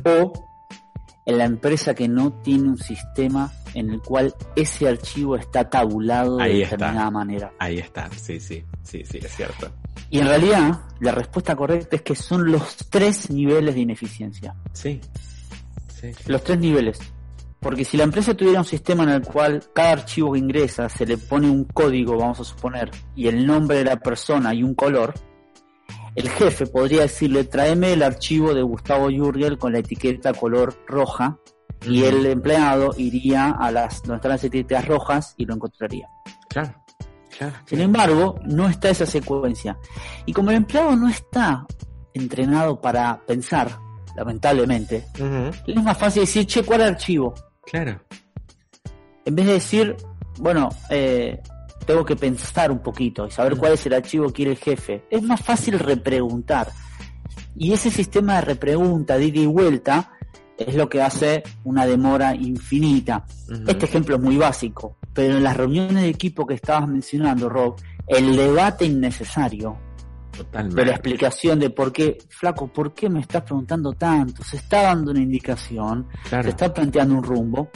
O 0.06 0.32
en 1.26 1.38
la 1.38 1.44
empresa 1.44 1.94
que 1.94 2.08
no 2.08 2.32
tiene 2.42 2.70
un 2.70 2.78
sistema 2.78 3.52
en 3.76 3.92
el 3.92 4.02
cual 4.02 4.34
ese 4.56 4.88
archivo 4.88 5.36
está 5.36 5.70
tabulado 5.70 6.38
de 6.38 6.60
determinada 6.60 7.12
manera. 7.12 7.54
Ahí 7.60 7.78
está, 7.78 8.10
sí, 8.12 8.40
sí, 8.40 8.64
sí, 8.82 9.04
sí, 9.06 9.20
es 9.22 9.36
cierto. 9.36 9.72
Y 10.10 10.20
en 10.20 10.28
realidad, 10.28 10.80
la 11.00 11.12
respuesta 11.12 11.56
correcta 11.56 11.96
es 11.96 12.02
que 12.02 12.16
son 12.16 12.52
los 12.52 12.78
tres 12.90 13.30
niveles 13.30 13.76
de 13.76 13.82
ineficiencia. 13.82 14.56
Sí. 14.74 15.02
Los 16.28 16.44
tres 16.44 16.60
niveles. 16.60 17.00
Porque 17.60 17.84
si 17.84 17.98
la 17.98 18.04
empresa 18.04 18.36
tuviera 18.36 18.60
un 18.60 18.66
sistema 18.66 19.04
en 19.04 19.10
el 19.10 19.22
cual 19.24 19.64
cada 19.74 19.94
archivo 19.94 20.34
que 20.34 20.40
ingresa 20.40 20.88
se 20.88 21.06
le 21.06 21.18
pone 21.18 21.50
un 21.50 21.64
código, 21.66 22.18
vamos 22.18 22.40
a 22.40 22.44
suponer, 22.44 22.92
y 23.16 23.28
el 23.28 23.46
nombre 23.46 23.80
de 23.80 23.86
la 23.86 23.98
persona 23.98 24.54
y 24.54 24.62
un 24.62 24.76
color, 24.76 25.14
el 26.16 26.30
jefe 26.30 26.68
podría 26.68 27.02
decirle, 27.02 27.44
tráeme 27.44 27.94
el 27.94 28.04
archivo 28.04 28.54
de 28.54 28.62
Gustavo 28.62 29.10
Jurgel 29.12 29.58
con 29.58 29.74
la 29.74 29.80
etiqueta 29.80 30.34
color 30.34 30.78
roja, 30.88 31.40
y 31.84 32.04
el 32.04 32.26
empleado 32.26 32.94
iría 32.98 33.52
a 33.52 33.72
las 33.72 34.02
donde 34.02 34.16
están 34.16 34.32
las 34.32 34.44
etiquetas 34.44 34.88
rojas 34.88 35.34
y 35.38 35.46
lo 35.46 35.56
encontraría. 35.56 36.08
Claro. 36.50 36.74
Sin 37.66 37.82
embargo, 37.82 38.40
no 38.46 38.68
está 38.70 38.90
esa 38.90 39.06
secuencia. 39.06 39.78
Y 40.26 40.34
como 40.34 40.52
el 40.52 40.58
empleado 40.58 40.96
no 40.96 41.10
está 41.10 41.66
entrenado 42.14 42.80
para 42.80 43.20
pensar, 43.26 43.78
lamentablemente, 44.16 45.06
es 45.68 45.84
más 45.84 45.98
fácil 45.98 46.22
decir, 46.22 46.46
che, 46.46 46.64
¿cuál 46.64 46.82
archivo? 46.82 47.34
Claro. 47.66 48.00
En 49.26 49.36
vez 49.36 49.46
de 49.46 49.54
decir, 49.54 49.98
bueno, 50.40 50.70
eh, 50.90 51.42
tengo 51.86 52.06
que 52.06 52.16
pensar 52.16 52.72
un 52.72 52.80
poquito 52.80 53.28
y 53.28 53.32
saber 53.32 53.58
cuál 53.58 53.74
es 53.74 53.86
el 53.86 53.94
archivo 53.94 54.28
que 54.28 54.34
quiere 54.34 54.52
el 54.52 54.58
jefe. 54.58 55.04
Es 55.10 55.22
más 55.22 55.42
fácil 55.42 55.78
repreguntar. 55.80 56.70
Y 57.58 57.74
ese 57.74 57.90
sistema 57.90 58.36
de 58.36 58.42
repregunta, 58.42 59.18
de 59.18 59.26
ida 59.26 59.40
y 59.40 59.46
vuelta, 59.46 60.12
es 60.58 60.76
lo 60.76 60.90
que 60.90 61.02
hace 61.02 61.44
una 61.64 61.86
demora 61.86 62.36
infinita. 62.36 63.26
Este 63.68 63.86
ejemplo 63.86 64.16
es 64.16 64.22
muy 64.22 64.38
básico, 64.38 64.98
pero 65.14 65.38
en 65.38 65.44
las 65.44 65.58
reuniones 65.58 66.04
de 66.04 66.10
equipo 66.10 66.46
que 66.46 66.54
estabas 66.54 66.88
mencionando, 66.88 67.50
Rob, 67.50 67.76
el 68.08 68.36
debate 68.36 68.86
innecesario 68.86 69.78
Totalmente. 70.36 70.82
de 70.82 70.86
la 70.86 70.92
explicación 70.92 71.60
de 71.60 71.70
por 71.70 71.92
qué, 71.92 72.18
flaco, 72.30 72.68
¿por 72.68 72.94
qué 72.94 73.10
me 73.10 73.22
estás 73.22 73.44
preguntando 73.44 73.94
tanto? 73.94 74.44
Se 74.44 74.58
está 74.58 74.84
dando 74.84 75.12
una 75.12 75.22
indicación, 75.22 76.08
se 76.30 76.50
está 76.50 76.74
planteando 76.74 77.16
un 77.16 77.24
rumbo, 77.24 77.70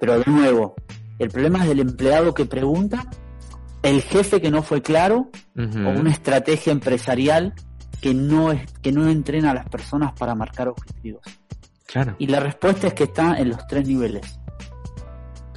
pero 0.00 0.18
de 0.18 0.30
nuevo, 0.30 0.74
el 1.18 1.28
problema 1.28 1.62
es 1.62 1.68
del 1.68 1.80
empleado 1.80 2.34
que 2.34 2.44
pregunta, 2.44 3.06
el 3.82 4.02
jefe 4.02 4.40
que 4.40 4.50
no 4.50 4.62
fue 4.62 4.82
claro, 4.82 5.30
o 5.56 5.60
una 5.60 6.10
estrategia 6.10 6.72
empresarial 6.72 7.54
que 8.00 8.14
no, 8.14 8.50
es, 8.50 8.60
que 8.82 8.90
no 8.90 9.08
entrena 9.08 9.52
a 9.52 9.54
las 9.54 9.68
personas 9.68 10.12
para 10.12 10.34
marcar 10.34 10.68
objetivos. 10.68 11.22
Y 12.18 12.26
la 12.26 12.40
respuesta 12.40 12.88
es 12.88 12.94
que 12.94 13.04
está 13.04 13.38
en 13.38 13.50
los 13.50 13.66
tres 13.66 13.86
niveles. 13.86 14.38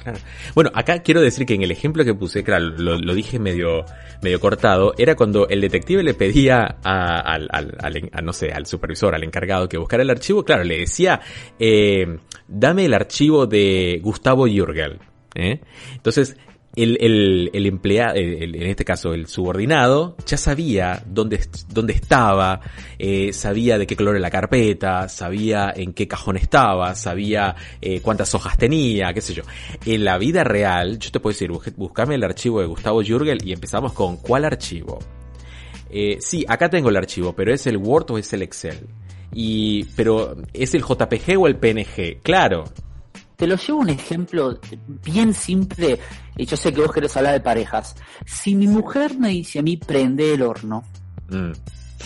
Claro. 0.02 0.18
Bueno, 0.54 0.70
acá 0.72 1.02
quiero 1.02 1.20
decir 1.20 1.46
que 1.46 1.54
en 1.54 1.62
el 1.62 1.72
ejemplo 1.72 2.04
que 2.04 2.14
puse, 2.14 2.44
claro, 2.44 2.66
lo, 2.66 3.14
dije 3.14 3.40
medio, 3.40 3.84
medio 4.22 4.38
cortado, 4.38 4.94
era 4.96 5.16
cuando 5.16 5.48
el 5.48 5.60
detective 5.60 6.04
le 6.04 6.14
pedía 6.14 6.76
a, 6.84 7.20
al, 7.20 7.48
al, 7.50 8.24
no 8.24 8.32
sé, 8.32 8.52
al 8.52 8.66
supervisor, 8.66 9.16
al 9.16 9.24
encargado 9.24 9.68
que 9.68 9.78
buscara 9.78 10.04
el 10.04 10.10
archivo, 10.10 10.44
claro, 10.44 10.62
le 10.62 10.78
decía, 10.78 11.20
eh, 11.58 12.18
dame 12.46 12.84
el 12.84 12.94
archivo 12.94 13.46
de 13.46 13.98
Gustavo 14.00 14.46
Jürgel. 14.46 15.00
¿eh? 15.34 15.60
Entonces, 15.94 16.36
el, 16.76 16.98
el, 17.00 17.50
el 17.54 17.66
empleado, 17.66 18.14
en 18.16 18.62
este 18.62 18.84
caso 18.84 19.14
el 19.14 19.26
subordinado, 19.26 20.16
ya 20.26 20.36
sabía 20.36 21.02
dónde, 21.06 21.40
dónde 21.68 21.94
estaba, 21.94 22.60
eh, 22.98 23.32
sabía 23.32 23.78
de 23.78 23.86
qué 23.86 23.96
color 23.96 24.14
era 24.14 24.22
la 24.22 24.30
carpeta, 24.30 25.08
sabía 25.08 25.72
en 25.74 25.94
qué 25.94 26.06
cajón 26.06 26.36
estaba, 26.36 26.94
sabía 26.94 27.56
eh, 27.80 28.00
cuántas 28.00 28.34
hojas 28.34 28.58
tenía, 28.58 29.12
qué 29.14 29.22
sé 29.22 29.32
yo. 29.32 29.42
En 29.86 30.04
la 30.04 30.18
vida 30.18 30.44
real, 30.44 30.98
yo 30.98 31.10
te 31.10 31.18
puedo 31.18 31.32
decir, 31.32 31.50
buscame 31.76 32.14
el 32.14 32.24
archivo 32.24 32.60
de 32.60 32.66
Gustavo 32.66 33.02
Jürgel 33.02 33.38
y 33.42 33.52
empezamos 33.52 33.94
con 33.94 34.18
¿cuál 34.18 34.44
archivo? 34.44 34.98
Eh, 35.88 36.18
sí, 36.20 36.44
acá 36.46 36.68
tengo 36.68 36.90
el 36.90 36.96
archivo, 36.96 37.34
pero 37.34 37.54
¿es 37.54 37.66
el 37.66 37.78
Word 37.78 38.10
o 38.10 38.18
es 38.18 38.30
el 38.34 38.42
Excel? 38.42 38.86
Y, 39.32 39.84
pero, 39.96 40.36
¿es 40.52 40.74
el 40.74 40.82
JPG 40.82 41.38
o 41.38 41.46
el 41.46 41.56
PNG? 41.56 42.20
Claro. 42.22 42.64
Te 43.36 43.46
lo 43.46 43.56
llevo 43.56 43.80
un 43.80 43.90
ejemplo 43.90 44.58
bien 45.04 45.34
simple, 45.34 45.98
y 46.36 46.46
yo 46.46 46.56
sé 46.56 46.72
que 46.72 46.80
vos 46.80 46.92
querés 46.92 47.16
hablar 47.16 47.34
de 47.34 47.40
parejas. 47.40 47.94
Si 48.24 48.54
mi 48.54 48.66
mujer 48.66 49.18
me 49.18 49.28
dice 49.28 49.58
a 49.58 49.62
mí 49.62 49.76
prende 49.76 50.34
el 50.34 50.42
horno, 50.42 50.84
Mm. 51.28 51.50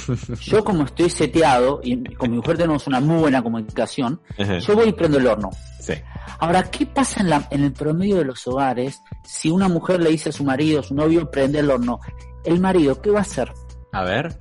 yo 0.41 0.65
como 0.65 0.85
estoy 0.85 1.11
seteado, 1.11 1.81
y 1.83 2.03
con 2.15 2.31
mi 2.31 2.37
mujer 2.39 2.57
tenemos 2.57 2.87
una 2.87 3.01
muy 3.01 3.19
buena 3.19 3.43
comunicación, 3.43 4.21
yo 4.61 4.75
voy 4.75 4.89
y 4.89 4.93
prendo 4.93 5.19
el 5.19 5.27
horno. 5.27 5.51
Sí. 5.79 5.95
Ahora, 6.39 6.63
¿qué 6.71 6.87
pasa 6.87 7.21
en, 7.21 7.31
la, 7.31 7.47
en 7.51 7.65
el 7.65 7.73
promedio 7.73 8.17
de 8.17 8.25
los 8.25 8.47
hogares 8.47 9.01
si 9.25 9.51
una 9.51 9.69
mujer 9.69 10.01
le 10.03 10.11
dice 10.11 10.31
a 10.31 10.33
su 10.33 10.45
marido, 10.45 10.81
a 10.81 10.83
su 10.83 10.95
novio, 10.95 11.31
prende 11.31 11.59
el 11.59 11.71
horno? 11.71 12.01
El 12.45 12.61
marido, 12.61 13.01
¿qué 13.03 13.11
va 13.11 13.19
a 13.19 13.23
hacer? 13.23 13.53
A 13.93 14.05
ver. 14.05 14.39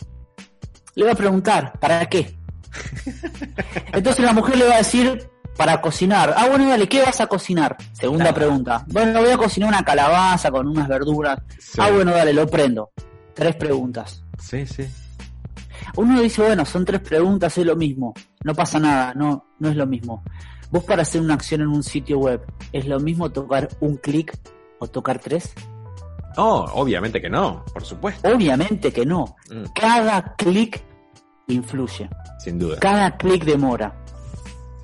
Le 0.95 1.06
va 1.06 1.12
a 1.12 1.15
preguntar, 1.15 1.73
¿para 1.80 2.06
qué? 2.08 2.38
Entonces 3.93 4.23
la 4.23 4.34
mujer 4.34 4.58
le 4.58 4.67
va 4.67 4.75
a 4.75 4.78
decir, 4.80 5.30
para 5.60 5.82
cocinar. 5.82 6.34
Ah, 6.38 6.48
bueno, 6.48 6.69
dale, 6.69 6.88
¿qué 6.88 7.02
vas 7.02 7.19
a 7.19 7.28
cocinar? 7.28 7.76
Segunda 7.91 8.24
Claro. 8.32 8.36
pregunta. 8.38 8.86
Bueno, 8.88 9.19
voy 9.19 9.30
a 9.30 9.38
cocinar 9.38 9.67
una 9.67 9.84
calabaza 9.84 10.50
con 10.52 10.65
unas 10.69 10.88
verduras. 10.88 11.38
Sí. 11.60 11.80
Ah, 11.82 11.91
bueno, 11.91 12.12
dale, 12.12 12.32
lo 12.32 12.48
prendo. 12.48 12.91
Tres 13.34 13.58
preguntas. 13.58 14.24
Sí, 14.39 14.65
sí. 14.65 14.88
Uno 15.98 16.22
dice, 16.22 16.41
bueno, 16.43 16.63
son 16.63 16.86
tres 16.86 17.02
preguntas, 17.02 17.58
es 17.58 17.65
lo 17.65 17.76
mismo. 17.76 18.13
No 18.45 18.56
pasa 18.56 18.80
nada, 18.80 19.13
no, 19.13 19.48
no 19.60 19.69
es 19.69 19.76
lo 19.76 19.86
mismo. 19.86 20.24
Vos 20.72 20.86
para 20.86 21.02
hacer 21.02 21.19
una 21.19 21.34
acción 21.34 21.60
en 21.60 21.67
un 21.67 21.84
sitio 21.84 22.19
web, 22.19 22.41
¿es 22.72 22.86
lo 22.88 22.98
mismo 23.02 23.30
tocar 23.30 23.67
un 23.82 23.98
clic 23.98 24.34
o 24.80 24.88
tocar 24.88 25.19
tres? 25.19 25.52
Oh, 26.38 26.65
obviamente 26.76 27.19
que 27.19 27.30
no, 27.30 27.65
por 27.74 27.84
supuesto. 27.84 28.30
Obviamente 28.30 28.93
que 28.93 29.06
no. 29.06 29.36
Mm, 29.52 29.63
Cada 29.76 30.36
clic 30.38 30.82
influye. 31.48 32.08
sin 32.39 32.58
duda, 32.60 32.78
Cada 32.80 33.17
clic 33.17 33.43
demora. 33.43 33.93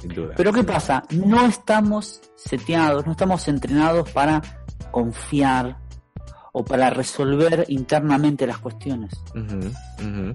Sin 0.05 0.15
duda. 0.15 0.33
Pero 0.37 0.53
¿qué 0.53 0.63
pasa? 0.63 1.03
No 1.11 1.45
estamos 1.45 2.21
seteados, 2.35 3.05
no 3.05 3.11
estamos 3.11 3.47
entrenados 3.47 4.09
para 4.11 4.41
confiar 4.91 5.77
o 6.53 6.63
para 6.63 6.89
resolver 6.89 7.65
internamente 7.67 8.47
las 8.47 8.59
cuestiones. 8.59 9.11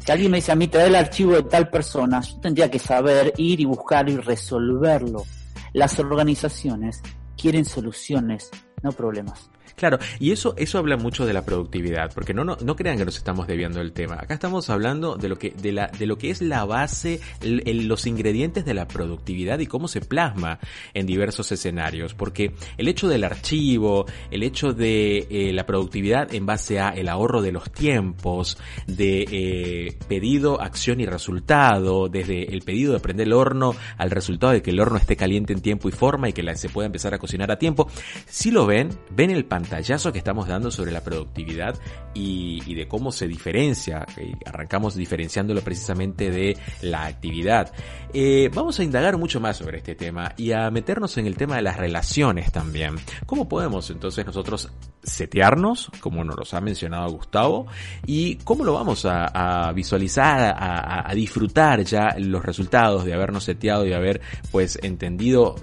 Si 0.04 0.12
alguien 0.12 0.30
me 0.30 0.38
dice 0.38 0.52
a 0.52 0.56
mí, 0.56 0.68
trae 0.68 0.88
el 0.88 0.94
archivo 0.94 1.32
de 1.32 1.44
tal 1.44 1.70
persona, 1.70 2.20
yo 2.20 2.38
tendría 2.40 2.70
que 2.70 2.78
saber 2.78 3.32
ir 3.38 3.60
y 3.60 3.64
buscar 3.64 4.08
y 4.10 4.16
resolverlo. 4.16 5.24
Las 5.72 5.98
organizaciones 5.98 7.00
quieren 7.38 7.64
soluciones, 7.64 8.50
no 8.82 8.92
problemas. 8.92 9.50
Claro, 9.76 9.98
y 10.18 10.32
eso, 10.32 10.54
eso 10.56 10.78
habla 10.78 10.96
mucho 10.96 11.26
de 11.26 11.32
la 11.32 11.44
productividad, 11.44 12.12
porque 12.14 12.34
no, 12.34 12.44
no, 12.44 12.56
no 12.62 12.76
crean 12.76 12.98
que 12.98 13.04
nos 13.04 13.16
estamos 13.16 13.46
desviando 13.46 13.78
del 13.78 13.92
tema. 13.92 14.16
Acá 14.16 14.34
estamos 14.34 14.68
hablando 14.70 15.16
de 15.16 15.28
lo 15.28 15.38
que, 15.38 15.50
de 15.50 15.72
la, 15.72 15.86
de 15.88 16.06
lo 16.06 16.18
que 16.18 16.30
es 16.30 16.42
la 16.42 16.64
base, 16.64 17.20
el- 17.42 17.62
el- 17.66 17.86
los 17.88 18.06
ingredientes 18.06 18.64
de 18.64 18.74
la 18.74 18.86
productividad 18.86 19.58
y 19.58 19.66
cómo 19.66 19.88
se 19.88 20.00
plasma 20.00 20.58
en 20.94 21.06
diversos 21.06 21.50
escenarios. 21.52 22.14
Porque 22.14 22.52
el 22.76 22.88
hecho 22.88 23.08
del 23.08 23.24
archivo, 23.24 24.06
el 24.30 24.42
hecho 24.42 24.72
de 24.72 25.26
eh, 25.30 25.52
la 25.52 25.66
productividad 25.66 26.32
en 26.34 26.46
base 26.46 26.78
a 26.80 26.90
el 26.90 27.08
ahorro 27.08 27.42
de 27.42 27.52
los 27.52 27.70
tiempos, 27.72 28.58
de 28.86 29.26
eh, 29.30 29.98
pedido, 30.08 30.60
acción 30.60 31.00
y 31.00 31.06
resultado, 31.06 32.08
desde 32.08 32.52
el 32.52 32.62
pedido 32.62 32.92
de 32.92 33.00
prender 33.00 33.26
el 33.28 33.32
horno 33.32 33.74
al 33.98 34.10
resultado 34.10 34.52
de 34.52 34.62
que 34.62 34.70
el 34.70 34.80
horno 34.80 34.98
esté 34.98 35.16
caliente 35.16 35.52
en 35.52 35.60
tiempo 35.60 35.88
y 35.88 35.92
forma 35.92 36.28
y 36.28 36.32
que 36.32 36.50
se 36.56 36.68
pueda 36.68 36.86
empezar 36.86 37.14
a 37.14 37.18
cocinar 37.18 37.50
a 37.50 37.58
tiempo. 37.58 37.88
Si 38.26 38.50
lo 38.50 38.66
ven, 38.66 38.90
ven 39.10 39.30
el 39.30 39.44
pantallazo 39.60 40.10
que 40.12 40.18
estamos 40.18 40.48
dando 40.48 40.70
sobre 40.70 40.90
la 40.90 41.02
productividad 41.02 41.74
y, 42.14 42.62
y 42.66 42.74
de 42.74 42.88
cómo 42.88 43.12
se 43.12 43.28
diferencia. 43.28 44.06
arrancamos 44.46 44.94
diferenciándolo 44.94 45.60
precisamente 45.60 46.30
de 46.30 46.56
la 46.82 47.04
actividad. 47.06 47.72
Eh, 48.12 48.50
vamos 48.54 48.80
a 48.80 48.84
indagar 48.84 49.18
mucho 49.18 49.38
más 49.40 49.58
sobre 49.58 49.78
este 49.78 49.94
tema 49.94 50.32
y 50.36 50.52
a 50.52 50.70
meternos 50.70 51.16
en 51.18 51.26
el 51.26 51.36
tema 51.36 51.56
de 51.56 51.62
las 51.62 51.76
relaciones 51.76 52.50
también. 52.50 52.96
¿Cómo 53.26 53.48
podemos 53.48 53.90
entonces 53.90 54.24
nosotros 54.24 54.70
setearnos, 55.02 55.90
como 56.00 56.24
nos 56.24 56.36
los 56.36 56.54
ha 56.54 56.60
mencionado 56.60 57.10
Gustavo, 57.10 57.66
y 58.06 58.36
cómo 58.36 58.64
lo 58.64 58.72
vamos 58.74 59.04
a, 59.04 59.66
a 59.68 59.72
visualizar, 59.72 60.54
a, 60.56 61.08
a- 61.10 61.14
disfrutar 61.14 61.82
ya 61.84 62.14
los 62.18 62.42
resultados 62.44 63.04
de 63.04 63.12
habernos 63.14 63.44
seteado 63.44 63.86
y 63.86 63.92
haber 63.92 64.20
pues 64.50 64.78
entendido 64.82 65.56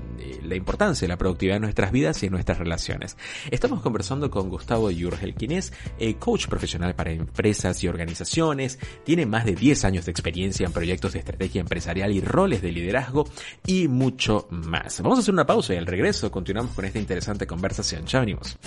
la 0.43 0.55
importancia 0.55 1.05
de 1.05 1.09
la 1.09 1.17
productividad 1.17 1.57
en 1.57 1.63
nuestras 1.63 1.91
vidas 1.91 2.21
y 2.23 2.27
en 2.27 2.31
nuestras 2.31 2.57
relaciones. 2.57 3.17
Estamos 3.51 3.81
conversando 3.81 4.29
con 4.29 4.49
Gustavo 4.49 4.89
Yurgel, 4.91 5.33
quien 5.33 5.51
es 5.51 5.73
eh, 5.99 6.15
coach 6.15 6.47
profesional 6.47 6.95
para 6.95 7.11
empresas 7.11 7.83
y 7.83 7.87
organizaciones, 7.87 8.79
tiene 9.03 9.25
más 9.25 9.45
de 9.45 9.55
10 9.55 9.85
años 9.85 10.05
de 10.05 10.11
experiencia 10.11 10.65
en 10.65 10.73
proyectos 10.73 11.13
de 11.13 11.19
estrategia 11.19 11.61
empresarial 11.61 12.11
y 12.11 12.21
roles 12.21 12.61
de 12.61 12.71
liderazgo 12.71 13.27
y 13.65 13.87
mucho 13.87 14.47
más. 14.49 15.01
Vamos 15.01 15.19
a 15.19 15.21
hacer 15.21 15.33
una 15.33 15.45
pausa 15.45 15.73
y 15.73 15.77
al 15.77 15.85
regreso 15.85 16.31
continuamos 16.31 16.73
con 16.73 16.85
esta 16.85 16.99
interesante 16.99 17.47
conversación. 17.47 18.05
Ya 18.05 18.19
venimos. 18.19 18.57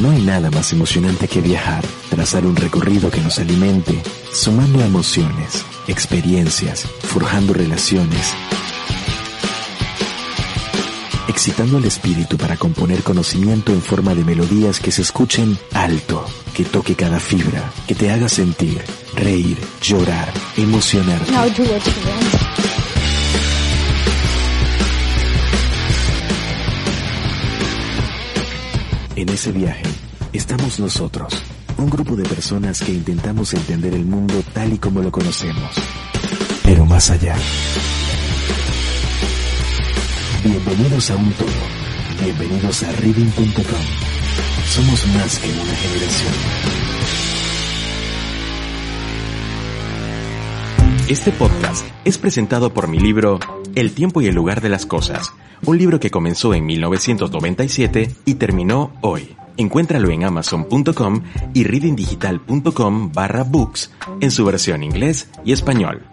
No 0.00 0.10
hay 0.10 0.22
nada 0.22 0.48
más 0.52 0.72
emocionante 0.72 1.26
que 1.26 1.40
viajar, 1.40 1.84
trazar 2.08 2.46
un 2.46 2.54
recorrido 2.54 3.10
que 3.10 3.20
nos 3.20 3.40
alimente, 3.40 4.00
sumando 4.32 4.80
emociones, 4.80 5.64
experiencias, 5.88 6.82
forjando 6.82 7.52
relaciones, 7.52 8.32
excitando 11.26 11.78
al 11.78 11.84
espíritu 11.84 12.36
para 12.36 12.56
componer 12.56 13.02
conocimiento 13.02 13.72
en 13.72 13.82
forma 13.82 14.14
de 14.14 14.22
melodías 14.22 14.78
que 14.78 14.92
se 14.92 15.02
escuchen 15.02 15.58
alto, 15.74 16.24
que 16.54 16.64
toque 16.64 16.94
cada 16.94 17.18
fibra, 17.18 17.68
que 17.88 17.96
te 17.96 18.12
haga 18.12 18.28
sentir, 18.28 18.80
reír, 19.16 19.58
llorar, 19.82 20.32
emocionarte. 20.56 21.32
Want. 21.32 22.58
En 29.16 29.28
ese 29.30 29.50
viaje 29.50 29.87
estamos 30.32 30.78
nosotros, 30.78 31.42
un 31.78 31.88
grupo 31.88 32.16
de 32.16 32.24
personas 32.24 32.80
que 32.80 32.92
intentamos 32.92 33.54
entender 33.54 33.94
el 33.94 34.04
mundo 34.04 34.34
tal 34.52 34.72
y 34.72 34.78
como 34.78 35.00
lo 35.00 35.10
conocemos, 35.10 35.70
pero 36.62 36.84
más 36.84 37.10
allá. 37.10 37.36
Bienvenidos 40.44 41.10
a 41.10 41.16
un 41.16 41.32
todo, 41.32 41.48
bienvenidos 42.22 42.82
a 42.82 42.92
reading.com. 42.92 43.84
Somos 44.68 45.06
más 45.08 45.38
que 45.38 45.50
una 45.50 45.74
generación. 45.74 46.34
Este 51.08 51.32
podcast 51.32 51.86
es 52.04 52.18
presentado 52.18 52.74
por 52.74 52.86
mi 52.86 53.00
libro 53.00 53.40
El 53.74 53.92
tiempo 53.92 54.20
y 54.20 54.26
el 54.26 54.34
lugar 54.34 54.60
de 54.60 54.68
las 54.68 54.84
cosas, 54.84 55.32
un 55.64 55.78
libro 55.78 55.98
que 56.00 56.10
comenzó 56.10 56.52
en 56.52 56.66
1997 56.66 58.14
y 58.26 58.34
terminó 58.34 58.92
hoy. 59.00 59.34
Encuéntralo 59.58 60.10
en 60.10 60.24
amazon.com 60.24 61.22
y 61.52 61.64
readingdigital.com 61.64 63.12
barra 63.12 63.42
books 63.42 63.90
en 64.20 64.30
su 64.30 64.44
versión 64.44 64.82
inglés 64.82 65.28
y 65.44 65.52
español. 65.52 66.06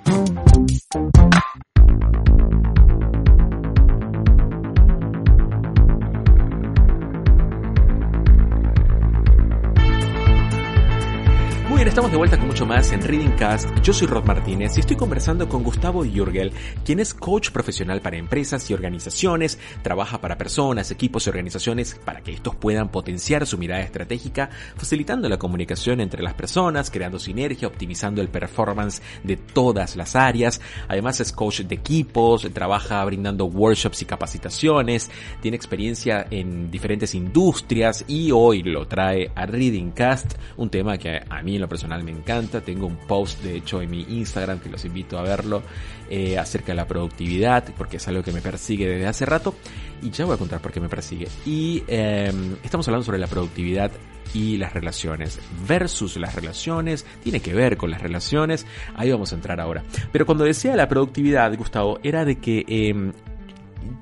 Estamos 11.95 12.11
de 12.11 12.17
vuelta 12.17 12.37
con 12.37 12.47
mucho 12.47 12.65
más 12.65 12.91
en 12.91 13.01
Reading 13.01 13.37
Cast. 13.37 13.69
Yo 13.81 13.93
soy 13.93 14.05
Rod 14.05 14.25
Martínez 14.25 14.75
y 14.75 14.81
estoy 14.81 14.97
conversando 14.97 15.47
con 15.47 15.63
Gustavo 15.63 16.03
Jurgel, 16.03 16.51
quien 16.83 16.99
es 16.99 17.13
coach 17.13 17.51
profesional 17.51 18.01
para 18.01 18.17
empresas 18.17 18.69
y 18.69 18.73
organizaciones, 18.73 19.57
trabaja 19.81 20.19
para 20.19 20.37
personas, 20.37 20.91
equipos 20.91 21.25
y 21.25 21.29
organizaciones 21.29 21.97
para 22.03 22.19
que 22.19 22.33
estos 22.33 22.53
puedan 22.53 22.89
potenciar 22.89 23.47
su 23.47 23.57
mirada 23.57 23.81
estratégica, 23.81 24.49
facilitando 24.75 25.29
la 25.29 25.37
comunicación 25.37 26.01
entre 26.01 26.21
las 26.21 26.33
personas, 26.33 26.91
creando 26.91 27.17
sinergia, 27.17 27.69
optimizando 27.69 28.21
el 28.21 28.27
performance 28.27 29.01
de 29.23 29.37
todas 29.37 29.95
las 29.95 30.17
áreas. 30.17 30.59
Además 30.89 31.21
es 31.21 31.31
coach 31.31 31.61
de 31.61 31.75
equipos, 31.75 32.45
trabaja 32.51 33.05
brindando 33.05 33.45
workshops 33.45 34.01
y 34.01 34.05
capacitaciones, 34.05 35.09
tiene 35.41 35.55
experiencia 35.55 36.27
en 36.29 36.69
diferentes 36.69 37.15
industrias 37.15 38.03
y 38.05 38.31
hoy 38.31 38.63
lo 38.63 38.85
trae 38.85 39.31
a 39.33 39.45
Reading 39.45 39.91
Cast, 39.91 40.33
un 40.57 40.69
tema 40.69 40.97
que 40.97 41.21
a 41.29 41.41
mí 41.41 41.55
en 41.55 41.61
lo 41.61 41.69
personal 41.69 41.84
me 41.87 42.11
encanta. 42.11 42.61
Tengo 42.61 42.87
un 42.87 42.97
post 42.97 43.41
de 43.41 43.57
hecho 43.57 43.81
en 43.81 43.89
mi 43.89 44.01
Instagram 44.01 44.59
que 44.59 44.69
los 44.69 44.83
invito 44.85 45.17
a 45.17 45.23
verlo 45.23 45.63
eh, 46.09 46.37
acerca 46.37 46.67
de 46.67 46.75
la 46.75 46.87
productividad 46.87 47.65
porque 47.77 47.97
es 47.97 48.07
algo 48.07 48.23
que 48.23 48.31
me 48.31 48.41
persigue 48.41 48.87
desde 48.87 49.07
hace 49.07 49.25
rato 49.25 49.55
y 50.01 50.11
ya 50.11 50.25
voy 50.25 50.35
a 50.35 50.37
contar 50.37 50.61
por 50.61 50.71
qué 50.71 50.79
me 50.79 50.89
persigue. 50.89 51.27
Y 51.45 51.83
eh, 51.87 52.31
estamos 52.63 52.87
hablando 52.87 53.05
sobre 53.05 53.19
la 53.19 53.27
productividad 53.27 53.91
y 54.33 54.57
las 54.57 54.73
relaciones 54.73 55.39
versus 55.67 56.17
las 56.17 56.35
relaciones, 56.35 57.05
tiene 57.23 57.39
que 57.39 57.53
ver 57.53 57.77
con 57.77 57.89
las 57.89 58.01
relaciones, 58.01 58.65
ahí 58.95 59.09
vamos 59.11 59.31
a 59.31 59.35
entrar 59.35 59.61
ahora. 59.61 59.83
Pero 60.11 60.25
cuando 60.25 60.43
decía 60.43 60.75
la 60.75 60.89
productividad, 60.89 61.55
Gustavo, 61.55 61.99
era 62.03 62.25
de 62.25 62.37
que 62.39 62.65
eh, 62.67 63.13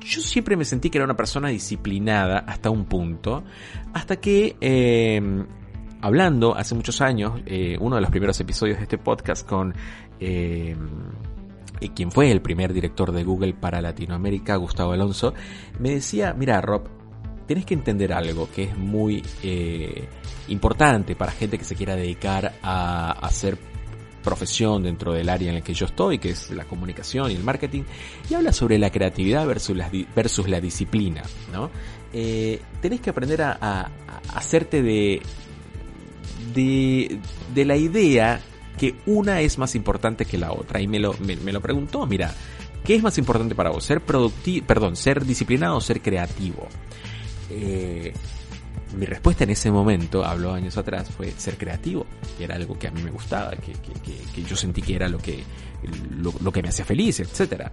yo 0.02 0.22
siempre 0.22 0.56
me 0.56 0.65
sentí 0.65 0.89
que 0.89 0.98
era 0.98 1.06
una 1.06 1.15
persona 1.15 1.50
disciplinada 1.50 2.39
hasta 2.39 2.69
un 2.69 2.86
punto, 2.86 3.43
hasta 3.93 4.17
que 4.17 4.56
eh, 4.60 5.22
hablando 6.04 6.56
hace 6.56 6.76
muchos 6.76 7.00
años, 7.00 7.39
eh, 7.46 7.78
uno 7.80 7.96
de 7.96 8.02
los 8.02 8.12
primeros 8.12 8.38
episodios 8.42 8.78
de 8.78 8.84
este 8.84 8.98
podcast 8.98 9.48
con 9.48 9.74
eh, 10.20 10.76
eh, 11.80 11.89
quien 11.96 12.12
fue 12.12 12.30
el 12.30 12.42
primer 12.42 12.74
director 12.74 13.13
de 13.13 13.24
Google 13.24 13.54
para 13.54 13.82
Latinoamérica, 13.82 14.58
Gustavo 14.58 14.92
Alonso, 14.92 15.34
me 15.80 15.92
decía, 15.92 16.34
mira 16.34 16.60
Rob, 16.60 16.89
tienes 17.48 17.66
que 17.66 17.74
entender 17.74 18.12
algo 18.12 18.50
que 18.54 18.63
es 18.63 18.78
muy 18.78 19.24
eh, 19.44 20.10
importante 20.50 21.16
para 21.16 21.32
gente 21.32 21.58
que 21.58 21.63
se 21.63 21.76
quiera 21.76 21.96
dedicar 21.96 22.54
a 22.62 23.12
hacer 23.26 23.58
profesión 24.22 24.84
dentro 24.84 25.13
del 25.13 25.30
área 25.30 25.52
en 25.52 25.56
el 25.56 25.63
que 25.63 25.74
yo 25.74 25.86
estoy, 25.86 26.20
que 26.20 26.32
es 26.32 26.52
la 26.52 26.66
comunicación 26.66 27.32
y 27.32 27.36
el 27.36 27.44
marketing, 27.46 27.84
y 28.30 28.34
habla 28.34 28.52
sobre 28.52 28.78
la 28.78 28.89
creatividad 28.89 29.48
versus 29.48 29.78
la, 29.78 29.89
la 30.48 30.62
disciplina, 30.62 31.24
¿no? 31.54 31.72
Eh, 32.12 32.62
tenés 32.82 33.00
que 33.00 33.10
aprender 33.10 33.42
a 33.42 33.89
hacerte 34.34 34.84
de, 34.84 35.22
de, 36.54 37.20
de 37.54 37.66
la 37.66 37.76
idea 37.76 38.42
que 38.78 38.96
una 39.06 39.42
es 39.42 39.58
más 39.58 39.76
importante 39.76 40.26
que 40.26 40.38
la 40.38 40.52
otra. 40.52 40.82
Y 40.82 40.88
me 40.88 41.00
lo, 41.00 41.16
me, 41.20 41.52
lo 41.52 41.62
preguntó, 41.62 42.06
mira, 42.06 42.34
¿qué 42.84 42.96
es 42.96 43.04
más 43.04 43.18
importante 43.18 43.56
para 43.56 43.70
vos? 43.70 43.84
¿Ser 43.84 44.02
productivo, 44.02 44.66
perdón, 44.66 44.96
ser 44.96 45.26
disciplinado 45.26 45.78
o 45.78 45.82
ser 45.82 46.02
creativo? 46.02 46.68
Eh, 47.50 48.14
mi 48.98 49.06
respuesta 49.06 49.44
en 49.44 49.52
ese 49.52 49.72
momento, 49.72 50.24
hablo 50.24 50.54
años 50.54 50.78
atrás, 50.78 51.10
fue 51.10 51.32
ser 51.32 51.58
creativo, 51.58 52.06
que 52.38 52.44
era 52.44 52.56
algo 52.56 52.78
que 52.78 52.88
a 52.88 52.92
mí 52.92 53.02
me 53.02 53.12
gustaba, 53.12 53.52
que, 53.52 53.74
que, 53.74 54.14
que 54.34 54.44
yo 54.44 54.56
sentí 54.56 54.82
que 54.82 54.96
era 54.96 55.08
lo 55.08 55.18
que, 55.18 55.44
lo, 56.19 56.52
que 56.52 56.62
me 56.62 56.69
hacía 56.69 56.86
feliz, 56.86 57.19
etc. 57.19 57.67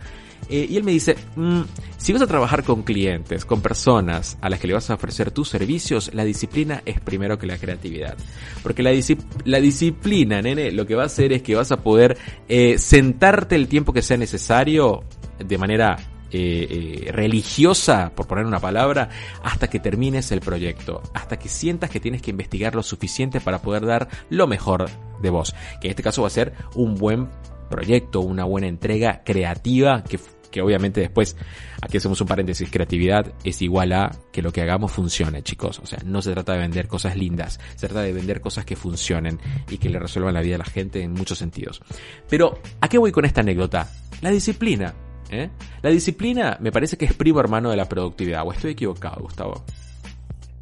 Eh, 0.48 0.66
y 0.68 0.76
él 0.76 0.84
me 0.84 0.92
dice, 0.92 1.16
mmm, 1.36 1.62
si 1.96 2.12
vas 2.12 2.22
a 2.22 2.26
trabajar 2.26 2.64
con 2.64 2.82
clientes, 2.82 3.44
con 3.44 3.60
personas 3.60 4.38
a 4.40 4.48
las 4.48 4.58
que 4.58 4.66
le 4.66 4.74
vas 4.74 4.90
a 4.90 4.94
ofrecer 4.94 5.30
tus 5.30 5.48
servicios, 5.48 6.10
la 6.14 6.24
disciplina 6.24 6.82
es 6.84 7.00
primero 7.00 7.38
que 7.38 7.46
la 7.46 7.58
creatividad. 7.58 8.16
Porque 8.62 8.82
la, 8.82 8.90
disci 8.90 9.16
la 9.44 9.60
disciplina, 9.60 10.42
nene, 10.42 10.72
lo 10.72 10.86
que 10.86 10.94
va 10.94 11.04
a 11.04 11.06
hacer 11.06 11.32
es 11.32 11.42
que 11.42 11.54
vas 11.54 11.72
a 11.72 11.82
poder 11.82 12.16
eh, 12.48 12.78
sentarte 12.78 13.56
el 13.56 13.68
tiempo 13.68 13.92
que 13.92 14.02
sea 14.02 14.16
necesario 14.16 15.04
de 15.38 15.58
manera 15.58 15.96
eh, 16.32 17.10
religiosa, 17.12 18.12
por 18.14 18.28
poner 18.28 18.46
una 18.46 18.60
palabra, 18.60 19.08
hasta 19.42 19.68
que 19.68 19.80
termines 19.80 20.30
el 20.30 20.40
proyecto, 20.40 21.02
hasta 21.12 21.38
que 21.38 21.48
sientas 21.48 21.90
que 21.90 21.98
tienes 21.98 22.22
que 22.22 22.30
investigar 22.30 22.76
lo 22.76 22.84
suficiente 22.84 23.40
para 23.40 23.62
poder 23.62 23.84
dar 23.84 24.08
lo 24.28 24.46
mejor 24.46 24.88
de 25.20 25.30
vos, 25.30 25.54
que 25.80 25.88
en 25.88 25.90
este 25.90 26.04
caso 26.04 26.22
va 26.22 26.28
a 26.28 26.30
ser 26.30 26.52
un 26.76 26.94
buen 26.94 27.28
proyecto, 27.70 28.20
una 28.20 28.44
buena 28.44 28.66
entrega 28.66 29.22
creativa 29.24 30.04
que 30.04 30.18
que 30.50 30.60
obviamente 30.60 31.00
después, 31.00 31.36
aquí 31.80 31.96
hacemos 31.96 32.20
un 32.20 32.26
paréntesis, 32.26 32.68
creatividad 32.70 33.32
es 33.44 33.62
igual 33.62 33.92
a 33.92 34.10
que 34.32 34.42
lo 34.42 34.52
que 34.52 34.60
hagamos 34.60 34.92
funcione, 34.92 35.42
chicos. 35.42 35.78
O 35.78 35.86
sea, 35.86 36.00
no 36.04 36.20
se 36.20 36.32
trata 36.32 36.52
de 36.52 36.58
vender 36.58 36.88
cosas 36.88 37.16
lindas, 37.16 37.60
se 37.76 37.88
trata 37.88 38.02
de 38.02 38.12
vender 38.12 38.40
cosas 38.40 38.64
que 38.64 38.76
funcionen 38.76 39.38
y 39.70 39.78
que 39.78 39.88
le 39.88 39.98
resuelvan 39.98 40.34
la 40.34 40.42
vida 40.42 40.56
a 40.56 40.58
la 40.58 40.64
gente 40.64 41.02
en 41.02 41.12
muchos 41.12 41.38
sentidos. 41.38 41.80
Pero, 42.28 42.58
¿a 42.80 42.88
qué 42.88 42.98
voy 42.98 43.12
con 43.12 43.24
esta 43.24 43.40
anécdota? 43.40 43.88
La 44.20 44.30
disciplina. 44.30 44.92
¿eh? 45.30 45.50
La 45.82 45.90
disciplina 45.90 46.58
me 46.60 46.72
parece 46.72 46.96
que 46.96 47.04
es 47.04 47.14
primo 47.14 47.40
hermano 47.40 47.70
de 47.70 47.76
la 47.76 47.88
productividad. 47.88 48.42
¿O 48.46 48.52
estoy 48.52 48.72
equivocado, 48.72 49.22
Gustavo? 49.22 49.64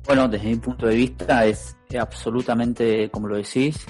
Bueno, 0.07 0.29
desde 0.29 0.49
mi 0.49 0.57
punto 0.57 0.87
de 0.87 0.97
vista 0.97 1.45
es 1.45 1.77
absolutamente, 1.99 3.11
como 3.11 3.29
lo 3.29 3.37
decís, 3.37 3.85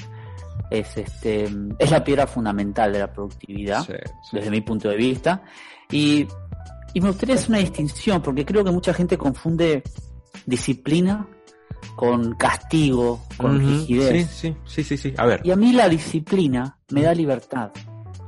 es 0.71 0.97
este 0.97 1.49
es 1.79 1.91
la 1.91 2.05
piedra 2.05 2.27
fundamental 2.27 2.93
de 2.93 2.99
la 2.99 3.13
productividad 3.13 3.85
sí, 3.85 3.93
sí. 4.31 4.37
desde 4.37 4.51
mi 4.51 4.61
punto 4.61 4.89
de 4.89 4.97
vista 4.97 5.43
y, 5.91 6.27
y, 6.93 7.01
me 7.01 7.09
gustaría 7.09 7.35
hacer 7.35 7.51
una 7.51 7.59
distinción 7.59 8.21
porque 8.21 8.45
creo 8.45 8.63
que 8.65 8.71
mucha 8.71 8.93
gente 8.93 9.17
confunde 9.17 9.83
disciplina 10.45 11.27
con 11.97 12.35
castigo 12.35 13.25
con 13.37 13.57
uh 13.57 13.61
-huh. 13.61 13.81
rigidez 13.81 14.31
sí, 14.31 14.55
sí 14.67 14.83
sí 14.85 14.97
sí 14.97 15.15
a 15.17 15.27
ver 15.27 15.41
y 15.45 15.51
a 15.51 15.57
mí 15.57 15.73
la 15.73 15.89
disciplina 15.89 16.79
me 16.91 17.03
da 17.03 17.15
libertad 17.15 17.71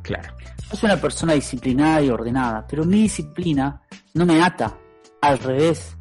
claro 0.03 0.35
yo 0.71 0.77
soy 0.77 0.91
una 0.91 1.01
persona 1.01 1.35
disciplinada 1.35 2.01
y 2.03 2.11
ordenada 2.11 2.67
pero 2.67 2.85
mi 2.85 3.03
disciplina 3.03 3.83
no 4.15 4.25
me 4.25 4.43
ata 4.43 4.77
al 5.21 5.39
revés 5.39 5.97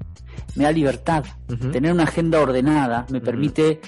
me 0.56 0.64
da 0.64 0.72
libertad 0.72 1.26
uh 1.50 1.54
-huh. 1.54 1.72
tener 1.72 1.92
una 1.92 2.04
agenda 2.04 2.40
ordenada 2.40 3.06
me 3.10 3.18
uh 3.18 3.22
-huh. 3.22 3.26
permite 3.26 3.82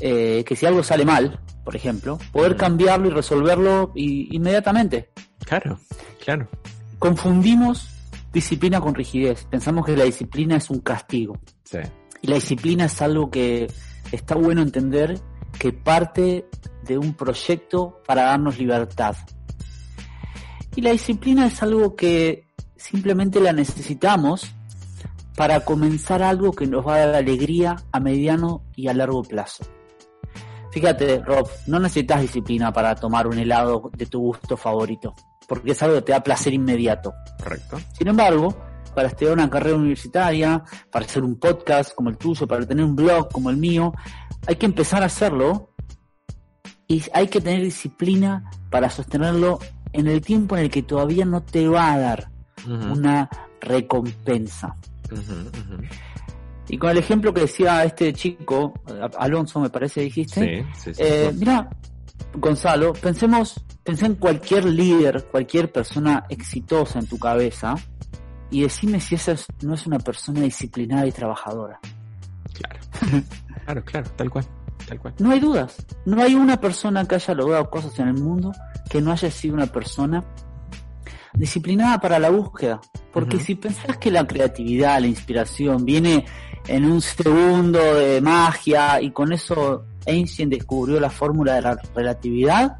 eh, 0.00 0.44
que 0.44 0.56
si 0.56 0.66
algo 0.66 0.82
sale 0.82 1.04
mal, 1.04 1.38
por 1.70 1.76
ejemplo, 1.76 2.18
poder 2.32 2.56
cambiarlo 2.56 3.06
y 3.06 3.10
resolverlo 3.12 3.92
y, 3.94 4.34
inmediatamente. 4.34 5.10
Claro, 5.46 5.78
claro. 6.18 6.48
Confundimos 6.98 7.88
disciplina 8.32 8.80
con 8.80 8.92
rigidez. 8.92 9.44
Pensamos 9.48 9.86
que 9.86 9.96
la 9.96 10.02
disciplina 10.02 10.56
es 10.56 10.68
un 10.68 10.80
castigo. 10.80 11.38
Sí. 11.62 11.78
Y 12.22 12.26
la 12.26 12.34
disciplina 12.34 12.86
es 12.86 13.00
algo 13.00 13.30
que 13.30 13.70
está 14.10 14.34
bueno 14.34 14.62
entender 14.62 15.20
que 15.60 15.72
parte 15.72 16.48
de 16.82 16.98
un 16.98 17.14
proyecto 17.14 18.02
para 18.04 18.24
darnos 18.24 18.58
libertad. 18.58 19.14
Y 20.74 20.80
la 20.80 20.90
disciplina 20.90 21.46
es 21.46 21.62
algo 21.62 21.94
que 21.94 22.48
simplemente 22.74 23.38
la 23.38 23.52
necesitamos 23.52 24.52
para 25.36 25.64
comenzar 25.64 26.24
algo 26.24 26.50
que 26.50 26.66
nos 26.66 26.84
va 26.84 26.96
a 26.96 27.06
dar 27.06 27.14
alegría 27.14 27.76
a 27.92 28.00
mediano 28.00 28.64
y 28.74 28.88
a 28.88 28.92
largo 28.92 29.22
plazo. 29.22 29.64
Fíjate, 30.70 31.20
Rob, 31.24 31.48
no 31.66 31.80
necesitas 31.80 32.20
disciplina 32.20 32.72
para 32.72 32.94
tomar 32.94 33.26
un 33.26 33.38
helado 33.38 33.90
de 33.96 34.06
tu 34.06 34.20
gusto 34.20 34.56
favorito, 34.56 35.14
porque 35.48 35.72
es 35.72 35.82
algo 35.82 35.96
que 35.96 36.02
te 36.02 36.12
da 36.12 36.22
placer 36.22 36.54
inmediato. 36.54 37.12
Correcto. 37.42 37.78
Sin 37.92 38.08
embargo, 38.08 38.56
para 38.94 39.08
estudiar 39.08 39.34
una 39.34 39.50
carrera 39.50 39.76
universitaria, 39.76 40.62
para 40.90 41.04
hacer 41.04 41.24
un 41.24 41.38
podcast 41.38 41.94
como 41.94 42.10
el 42.10 42.16
tuyo, 42.16 42.46
para 42.46 42.66
tener 42.66 42.84
un 42.84 42.94
blog 42.94 43.30
como 43.30 43.50
el 43.50 43.56
mío, 43.56 43.92
hay 44.46 44.56
que 44.56 44.66
empezar 44.66 45.02
a 45.02 45.06
hacerlo 45.06 45.74
y 46.86 47.02
hay 47.12 47.28
que 47.28 47.40
tener 47.40 47.62
disciplina 47.62 48.50
para 48.70 48.90
sostenerlo 48.90 49.58
en 49.92 50.06
el 50.06 50.20
tiempo 50.20 50.56
en 50.56 50.64
el 50.64 50.70
que 50.70 50.82
todavía 50.82 51.24
no 51.24 51.42
te 51.42 51.68
va 51.68 51.92
a 51.92 51.98
dar 51.98 52.30
uh 52.66 52.70
-huh. 52.70 52.92
una 52.98 53.28
recompensa. 53.60 54.76
Uh 55.10 55.14
-huh, 55.14 55.46
uh 55.46 55.50
-huh. 55.52 55.88
Y 56.70 56.78
con 56.78 56.90
el 56.90 56.98
ejemplo 56.98 57.34
que 57.34 57.42
decía 57.42 57.84
este 57.84 58.12
chico, 58.12 58.74
Alonso 59.18 59.58
me 59.58 59.70
parece 59.70 60.02
dijiste, 60.02 60.64
sí, 60.64 60.68
sí, 60.78 60.94
sí, 60.94 61.02
eh, 61.04 61.32
mira, 61.34 61.68
Gonzalo, 62.34 62.92
pensemos, 62.92 63.64
pensé 63.82 64.06
en 64.06 64.14
cualquier 64.14 64.64
líder, 64.64 65.26
cualquier 65.32 65.72
persona 65.72 66.24
exitosa 66.28 67.00
en 67.00 67.06
tu 67.06 67.18
cabeza 67.18 67.74
y 68.50 68.62
decime 68.62 69.00
si 69.00 69.16
esa 69.16 69.34
no 69.62 69.74
es 69.74 69.86
una 69.86 69.98
persona 69.98 70.42
disciplinada 70.42 71.06
y 71.06 71.12
trabajadora. 71.12 71.80
Claro, 72.54 72.80
claro, 73.64 73.84
claro, 73.84 74.10
tal 74.16 74.30
cual, 74.30 74.44
tal 74.86 75.00
cual. 75.00 75.14
No 75.18 75.32
hay 75.32 75.40
dudas, 75.40 75.84
no 76.04 76.22
hay 76.22 76.36
una 76.36 76.60
persona 76.60 77.04
que 77.04 77.16
haya 77.16 77.34
logrado 77.34 77.68
cosas 77.68 77.98
en 77.98 78.08
el 78.08 78.14
mundo 78.14 78.52
que 78.88 79.00
no 79.00 79.10
haya 79.10 79.30
sido 79.30 79.54
una 79.54 79.66
persona 79.66 80.24
disciplinada 81.32 81.98
para 81.98 82.20
la 82.20 82.30
búsqueda. 82.30 82.80
Porque 83.12 83.36
uh 83.36 83.40
-huh. 83.40 83.44
si 83.44 83.54
pensás 83.54 83.96
que 83.98 84.10
la 84.10 84.26
creatividad, 84.26 85.00
la 85.00 85.06
inspiración 85.06 85.84
viene 85.84 86.24
en 86.68 86.84
un 86.84 87.00
segundo 87.00 87.94
de 87.94 88.20
magia 88.20 89.00
y 89.00 89.10
con 89.10 89.32
eso 89.32 89.84
Einstein 90.06 90.50
descubrió 90.50 91.00
la 91.00 91.10
fórmula 91.10 91.54
de 91.54 91.62
la 91.62 91.80
relatividad, 91.94 92.78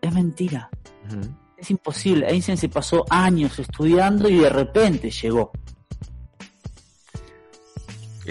es 0.00 0.12
mentira. 0.12 0.70
Uh 1.10 1.14
-huh. 1.14 1.36
Es 1.56 1.70
imposible. 1.70 2.28
Einstein 2.28 2.58
se 2.58 2.68
pasó 2.68 3.04
años 3.08 3.58
estudiando 3.58 4.28
y 4.28 4.38
de 4.38 4.48
repente 4.48 5.10
llegó. 5.10 5.52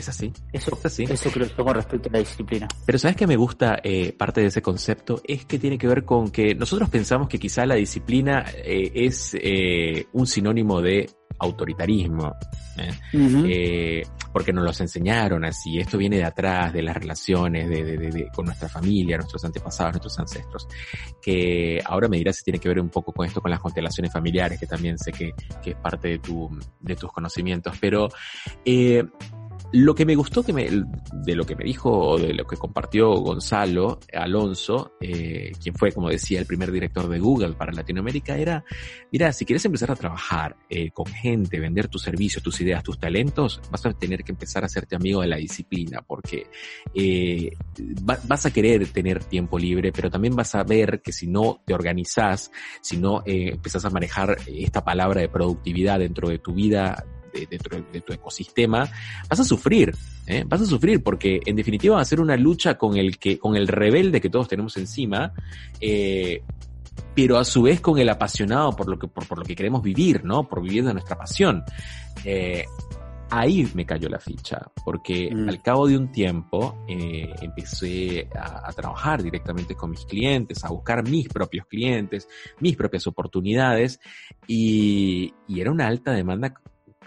Es 0.01 0.09
así. 0.09 0.33
Eso, 0.51 0.75
es 0.75 0.85
así. 0.85 1.03
eso 1.03 1.29
creo 1.29 1.47
yo 1.47 1.63
con 1.63 1.75
respecto 1.75 2.09
a 2.09 2.13
la 2.13 2.19
disciplina. 2.19 2.67
Pero 2.87 2.97
sabes 2.97 3.15
que 3.15 3.27
me 3.27 3.35
gusta 3.35 3.79
eh, 3.83 4.13
parte 4.13 4.41
de 4.41 4.47
ese 4.47 4.59
concepto 4.59 5.21
es 5.23 5.45
que 5.45 5.59
tiene 5.59 5.77
que 5.77 5.87
ver 5.87 6.05
con 6.05 6.31
que 6.31 6.55
nosotros 6.55 6.89
pensamos 6.89 7.29
que 7.29 7.37
quizá 7.37 7.67
la 7.67 7.75
disciplina 7.75 8.43
eh, 8.65 8.91
es 8.95 9.35
eh, 9.39 10.07
un 10.13 10.25
sinónimo 10.25 10.81
de 10.81 11.07
autoritarismo, 11.37 12.33
-huh. 12.77 14.07
porque 14.31 14.53
nos 14.53 14.63
los 14.63 14.79
enseñaron 14.81 15.43
así, 15.45 15.79
esto 15.79 15.97
viene 15.97 16.17
de 16.17 16.23
atrás, 16.23 16.71
de 16.73 16.81
las 16.81 16.95
relaciones 16.95 17.67
de, 17.69 17.83
de, 17.83 17.97
de, 17.97 18.27
con 18.35 18.45
nuestra 18.45 18.69
familia, 18.69 19.17
nuestros 19.17 19.43
antepasados, 19.45 19.93
nuestros 19.93 20.19
ancestros, 20.19 20.67
que 21.21 21.81
ahora 21.85 22.07
me 22.07 22.17
dirás 22.17 22.37
si 22.37 22.43
tiene 22.43 22.59
que 22.59 22.69
ver 22.69 22.79
un 22.79 22.89
poco 22.89 23.11
con 23.11 23.25
esto, 23.25 23.41
con 23.41 23.51
las 23.51 23.59
constelaciones 23.59 24.11
familiares, 24.11 24.59
que 24.59 24.67
también 24.67 24.97
sé 24.97 25.11
que, 25.11 25.31
que 25.63 25.71
es 25.71 25.77
parte 25.77 26.09
de, 26.09 26.19
tu, 26.19 26.49
de 26.79 26.95
tus 26.95 27.11
conocimientos, 27.11 27.75
pero 27.79 28.09
eh, 28.65 29.03
lo 29.73 29.95
que 29.95 30.05
me 30.05 30.15
gustó 30.15 30.43
que 30.43 30.53
me, 30.53 30.69
de 30.69 31.35
lo 31.35 31.45
que 31.45 31.55
me 31.55 31.63
dijo 31.63 31.89
o 31.91 32.17
de 32.17 32.33
lo 32.33 32.45
que 32.45 32.57
compartió 32.57 33.09
Gonzalo 33.15 33.99
Alonso, 34.13 34.93
eh, 34.99 35.51
quien 35.61 35.75
fue, 35.75 35.91
como 35.91 36.09
decía, 36.09 36.39
el 36.39 36.45
primer 36.45 36.71
director 36.71 37.07
de 37.07 37.19
Google 37.19 37.53
para 37.53 37.71
Latinoamérica, 37.71 38.37
era, 38.37 38.63
mira, 39.11 39.31
si 39.31 39.45
quieres 39.45 39.63
empezar 39.65 39.91
a 39.91 39.95
trabajar 39.95 40.57
eh, 40.69 40.91
con 40.91 41.05
gente, 41.05 41.59
vender 41.59 41.87
tus 41.87 42.01
servicios, 42.01 42.43
tus 42.43 42.59
ideas, 42.61 42.83
tus 42.83 42.99
talentos, 42.99 43.61
vas 43.71 43.85
a 43.85 43.93
tener 43.93 44.23
que 44.23 44.31
empezar 44.31 44.63
a 44.63 44.65
hacerte 44.65 44.95
amigo 44.95 45.21
de 45.21 45.27
la 45.27 45.37
disciplina, 45.37 46.01
porque 46.01 46.47
eh, 46.93 47.51
va, 48.07 48.19
vas 48.27 48.45
a 48.45 48.51
querer 48.51 48.87
tener 48.87 49.23
tiempo 49.23 49.57
libre, 49.57 49.91
pero 49.91 50.09
también 50.09 50.35
vas 50.35 50.55
a 50.55 50.63
ver 50.63 51.01
que 51.01 51.13
si 51.13 51.27
no 51.27 51.61
te 51.65 51.73
organizás, 51.73 52.51
si 52.81 52.97
no 52.97 53.23
eh, 53.25 53.51
empezás 53.53 53.85
a 53.85 53.89
manejar 53.89 54.37
esta 54.47 54.83
palabra 54.83 55.21
de 55.21 55.29
productividad 55.29 55.99
dentro 55.99 56.29
de 56.29 56.39
tu 56.39 56.53
vida 56.53 57.05
de, 57.33 57.45
de 57.45 57.57
tu, 57.57 57.69
de 57.91 58.01
tu 58.01 58.13
ecosistema, 58.13 58.89
vas 59.29 59.39
a 59.39 59.43
sufrir, 59.43 59.95
¿eh? 60.27 60.43
vas 60.45 60.61
a 60.61 60.65
sufrir 60.65 61.01
porque 61.03 61.39
en 61.45 61.55
definitiva 61.55 61.95
va 61.95 62.01
a 62.01 62.05
ser 62.05 62.19
una 62.19 62.37
lucha 62.37 62.77
con 62.77 62.97
el 62.97 63.17
que, 63.17 63.37
con 63.37 63.55
el 63.55 63.67
rebelde 63.67 64.21
que 64.21 64.29
todos 64.29 64.47
tenemos 64.47 64.77
encima, 64.77 65.33
eh, 65.79 66.41
pero 67.15 67.37
a 67.37 67.43
su 67.43 67.63
vez 67.63 67.81
con 67.81 67.97
el 67.99 68.09
apasionado 68.09 68.71
por 68.75 68.87
lo 68.89 68.97
que, 68.97 69.07
por, 69.07 69.27
por 69.27 69.39
lo 69.39 69.45
que 69.45 69.55
queremos 69.55 69.81
vivir, 69.81 70.23
¿no? 70.23 70.47
Por 70.47 70.61
vivir 70.61 70.83
de 70.85 70.93
nuestra 70.93 71.17
pasión. 71.17 71.63
Eh, 72.23 72.65
ahí 73.29 73.69
me 73.73 73.85
cayó 73.85 74.09
la 74.09 74.19
ficha, 74.19 74.59
porque 74.83 75.29
Mm. 75.33 75.47
al 75.49 75.61
cabo 75.61 75.87
de 75.87 75.97
un 75.97 76.11
tiempo 76.11 76.83
eh, 76.87 77.29
empecé 77.41 78.27
a, 78.35 78.67
a 78.67 78.73
trabajar 78.73 79.23
directamente 79.23 79.73
con 79.73 79.91
mis 79.91 80.05
clientes, 80.05 80.63
a 80.65 80.69
buscar 80.69 81.07
mis 81.07 81.29
propios 81.29 81.65
clientes, 81.65 82.27
mis 82.59 82.75
propias 82.75 83.07
oportunidades, 83.07 84.01
y, 84.47 85.33
y 85.47 85.61
era 85.61 85.71
una 85.71 85.87
alta 85.87 86.11
demanda 86.11 86.53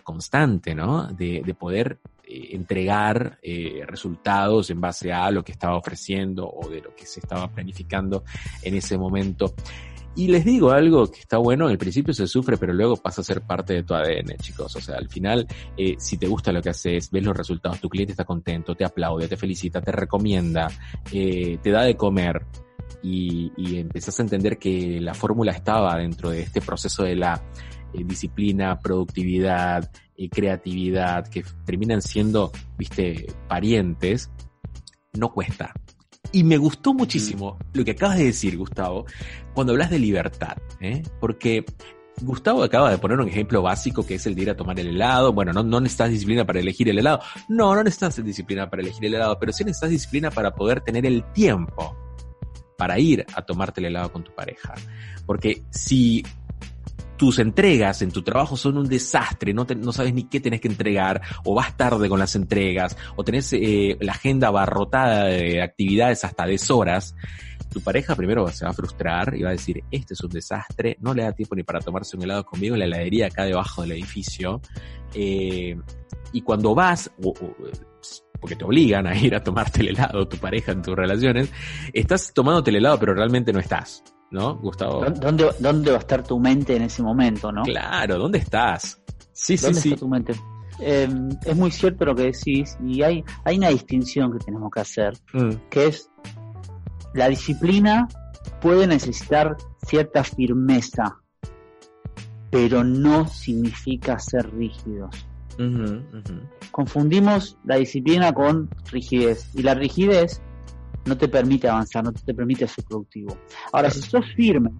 constante, 0.04 0.74
¿no? 0.74 1.08
De, 1.08 1.42
de 1.44 1.54
poder 1.54 1.98
eh, 2.26 2.54
entregar 2.54 3.38
eh, 3.42 3.82
resultados 3.86 4.70
en 4.70 4.80
base 4.80 5.12
a 5.12 5.30
lo 5.30 5.44
que 5.44 5.52
estaba 5.52 5.76
ofreciendo 5.76 6.48
o 6.48 6.70
de 6.70 6.80
lo 6.80 6.94
que 6.94 7.04
se 7.04 7.20
estaba 7.20 7.48
planificando 7.48 8.24
en 8.62 8.74
ese 8.76 8.96
momento. 8.96 9.54
Y 10.16 10.28
les 10.28 10.44
digo 10.44 10.70
algo 10.70 11.10
que 11.10 11.20
está 11.20 11.36
bueno, 11.36 11.66
al 11.66 11.76
principio 11.76 12.14
se 12.14 12.26
sufre, 12.26 12.56
pero 12.56 12.72
luego 12.72 12.96
pasa 12.96 13.20
a 13.20 13.24
ser 13.24 13.42
parte 13.42 13.74
de 13.74 13.82
tu 13.82 13.92
ADN, 13.94 14.36
chicos. 14.38 14.74
O 14.74 14.80
sea, 14.80 14.96
al 14.96 15.10
final, 15.10 15.46
eh, 15.76 15.96
si 15.98 16.16
te 16.16 16.26
gusta 16.26 16.50
lo 16.50 16.62
que 16.62 16.70
haces, 16.70 17.10
ves 17.10 17.24
los 17.24 17.36
resultados, 17.36 17.80
tu 17.80 17.90
cliente 17.90 18.12
está 18.12 18.24
contento, 18.24 18.74
te 18.74 18.86
aplaude, 18.86 19.28
te 19.28 19.36
felicita, 19.36 19.82
te 19.82 19.92
recomienda, 19.92 20.68
te 21.10 21.58
da 21.62 21.82
de 21.82 21.94
comer 21.96 22.46
y, 23.02 23.52
y 23.56 23.78
empezás 23.78 24.18
a 24.18 24.22
entender 24.22 24.58
que 24.58 24.98
la 24.98 25.12
fórmula 25.12 25.52
estaba 25.52 25.98
dentro 25.98 26.30
de 26.30 26.40
este 26.40 26.62
proceso 26.62 27.02
de 27.02 27.16
la 27.16 27.42
eh, 27.94 28.04
disciplina, 28.04 28.78
productividad, 28.78 29.90
eh, 30.16 30.28
creatividad, 30.28 31.28
que 31.28 31.44
terminan 31.64 32.02
siendo, 32.02 32.52
viste, 32.76 33.26
parientes, 33.48 34.30
no 35.14 35.32
cuesta. 35.32 35.72
Y 36.32 36.42
me 36.42 36.56
gustó 36.56 36.94
muchísimo 36.94 37.58
lo 37.72 37.84
que 37.84 37.92
acabas 37.92 38.18
de 38.18 38.24
decir, 38.24 38.56
Gustavo, 38.58 39.06
cuando 39.54 39.72
hablas 39.72 39.90
de 39.90 40.00
libertad, 40.00 40.56
¿eh? 40.80 41.02
porque 41.20 41.64
Gustavo 42.20 42.62
acaba 42.62 42.90
de 42.90 42.98
poner 42.98 43.20
un 43.20 43.28
ejemplo 43.28 43.62
básico 43.62 44.06
que 44.06 44.16
es 44.16 44.26
el 44.26 44.34
de 44.34 44.42
ir 44.42 44.50
a 44.50 44.56
tomar 44.56 44.78
el 44.78 44.88
helado. 44.88 45.32
Bueno, 45.32 45.52
no, 45.52 45.62
no 45.62 45.80
necesitas 45.80 46.10
disciplina 46.10 46.44
para 46.44 46.60
elegir 46.60 46.88
el 46.88 46.98
helado. 46.98 47.20
No, 47.48 47.74
no 47.74 47.82
necesitas 47.82 48.24
disciplina 48.24 48.68
para 48.70 48.82
elegir 48.82 49.04
el 49.04 49.14
helado, 49.14 49.38
pero 49.38 49.52
sí 49.52 49.64
necesitas 49.64 49.90
disciplina 49.90 50.30
para 50.30 50.54
poder 50.54 50.80
tener 50.80 51.06
el 51.06 51.24
tiempo 51.32 51.96
para 52.76 52.98
ir 52.98 53.24
a 53.34 53.42
tomarte 53.42 53.80
el 53.80 53.86
helado 53.86 54.12
con 54.12 54.24
tu 54.24 54.34
pareja. 54.34 54.74
Porque 55.26 55.62
si 55.70 56.24
tus 57.16 57.38
entregas 57.38 58.02
en 58.02 58.10
tu 58.10 58.22
trabajo 58.22 58.56
son 58.56 58.78
un 58.78 58.88
desastre, 58.88 59.52
no, 59.54 59.64
sabes 59.92 60.14
ni 60.14 60.24
qué 60.24 60.40
tenés 60.40 60.60
que 60.60 60.68
entregar, 60.68 61.20
o 61.44 61.54
vas 61.54 61.76
tarde 61.76 62.08
con 62.08 62.18
las 62.18 62.34
entregas, 62.36 62.96
o 63.16 63.24
tenés 63.24 63.52
eh, 63.52 63.96
la 64.00 64.12
agenda 64.12 64.48
abarrotada 64.48 65.24
de 65.24 65.62
actividades 65.62 66.24
hasta 66.24 66.46
deshoras, 66.46 67.14
tu 67.74 67.80
pareja 67.80 68.14
primero 68.14 68.46
se 68.48 68.64
va 68.64 68.70
a 68.70 68.74
frustrar 68.74 69.34
y 69.36 69.42
va 69.42 69.48
a 69.48 69.52
decir, 69.52 69.82
este 69.90 70.14
es 70.14 70.20
un 70.22 70.30
desastre, 70.30 70.96
no 71.00 71.12
le 71.12 71.24
da 71.24 71.32
tiempo 71.32 71.56
ni 71.56 71.64
para 71.64 71.80
tomarse 71.80 72.16
un 72.16 72.22
helado 72.22 72.44
conmigo 72.44 72.74
en 72.74 72.80
la 72.80 72.86
heladería 72.86 73.26
acá 73.26 73.44
debajo 73.44 73.82
del 73.82 73.92
edificio. 73.92 74.60
Eh, 75.12 75.76
y 76.32 76.40
cuando 76.42 76.74
vas, 76.74 77.10
porque 78.40 78.56
te 78.56 78.64
obligan 78.64 79.06
a 79.06 79.16
ir 79.16 79.34
a 79.34 79.42
tomarte 79.42 79.80
el 79.80 79.88
helado, 79.88 80.28
tu 80.28 80.36
pareja 80.36 80.72
en 80.72 80.82
tus 80.82 80.94
relaciones, 80.94 81.50
estás 81.92 82.32
tomándote 82.32 82.70
el 82.70 82.76
helado, 82.76 82.98
pero 82.98 83.14
realmente 83.14 83.52
no 83.52 83.58
estás, 83.58 84.02
¿no, 84.30 84.56
Gustavo? 84.56 85.04
¿Dónde, 85.04 85.50
¿Dónde 85.58 85.90
va 85.90 85.96
a 85.96 86.00
estar 86.00 86.22
tu 86.22 86.38
mente 86.38 86.76
en 86.76 86.82
ese 86.82 87.02
momento, 87.02 87.52
no? 87.52 87.62
Claro, 87.62 88.18
¿dónde 88.18 88.38
estás? 88.38 89.00
Sí, 89.32 89.56
sí, 89.56 89.64
¿Dónde 89.64 89.80
sí. 89.80 89.88
está 89.90 90.00
tu 90.00 90.08
mente? 90.08 90.34
Eh, 90.80 91.08
es 91.44 91.56
muy 91.56 91.70
cierto 91.70 92.04
lo 92.04 92.14
que 92.14 92.24
decís 92.24 92.76
y 92.84 93.02
hay, 93.02 93.24
hay 93.44 93.58
una 93.58 93.68
distinción 93.68 94.32
que 94.32 94.44
tenemos 94.44 94.70
que 94.72 94.80
hacer, 94.80 95.14
Mm, 95.32 95.50
que 95.70 95.86
es 95.86 96.10
la 97.14 97.28
disciplina 97.28 98.08
puede 98.60 98.86
necesitar 98.86 99.56
cierta 99.86 100.24
firmeza, 100.24 101.20
pero 102.50 102.82
no 102.82 103.26
significa 103.28 104.18
ser 104.18 104.52
rígidos. 104.54 105.26
Confundimos 106.72 107.56
la 107.64 107.76
disciplina 107.76 108.32
con 108.32 108.68
rigidez 108.90 109.50
y 109.54 109.62
la 109.62 109.74
rigidez 109.74 110.42
no 111.06 111.16
te 111.16 111.28
permite 111.28 111.68
avanzar, 111.68 112.04
no 112.04 112.12
te 112.12 112.34
permite 112.34 112.66
ser 112.66 112.84
productivo. 112.84 113.36
Ahora, 113.72 113.90
si 113.90 114.00
sos 114.00 114.24
firme 114.34 114.70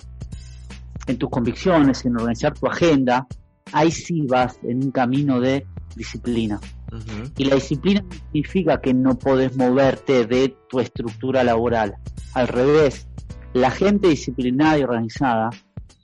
en 1.07 1.19
tus 1.19 1.31
convicciones, 1.31 2.05
en 2.05 2.17
organizar 2.17 2.55
tu 2.55 2.67
agenda, 2.67 3.27
ahí 3.73 3.91
sí 3.91 4.23
vas 4.27 4.59
en 4.63 4.85
un 4.85 4.91
camino 4.91 5.41
de 5.41 5.67
disciplina. 5.97 6.61
Y 7.37 7.45
la 7.45 7.57
disciplina 7.57 8.03
no 8.03 8.13
significa 8.13 8.81
que 8.81 8.95
no 8.95 9.19
podés 9.19 9.57
moverte 9.57 10.27
de 10.27 10.57
tu 10.69 10.79
estructura 10.79 11.43
laboral. 11.43 11.97
Al 12.35 12.49
revés, 12.49 13.09
la 13.53 13.71
gente 13.71 14.09
disciplinada 14.09 14.79
y 14.79 14.85
organizada 14.85 15.51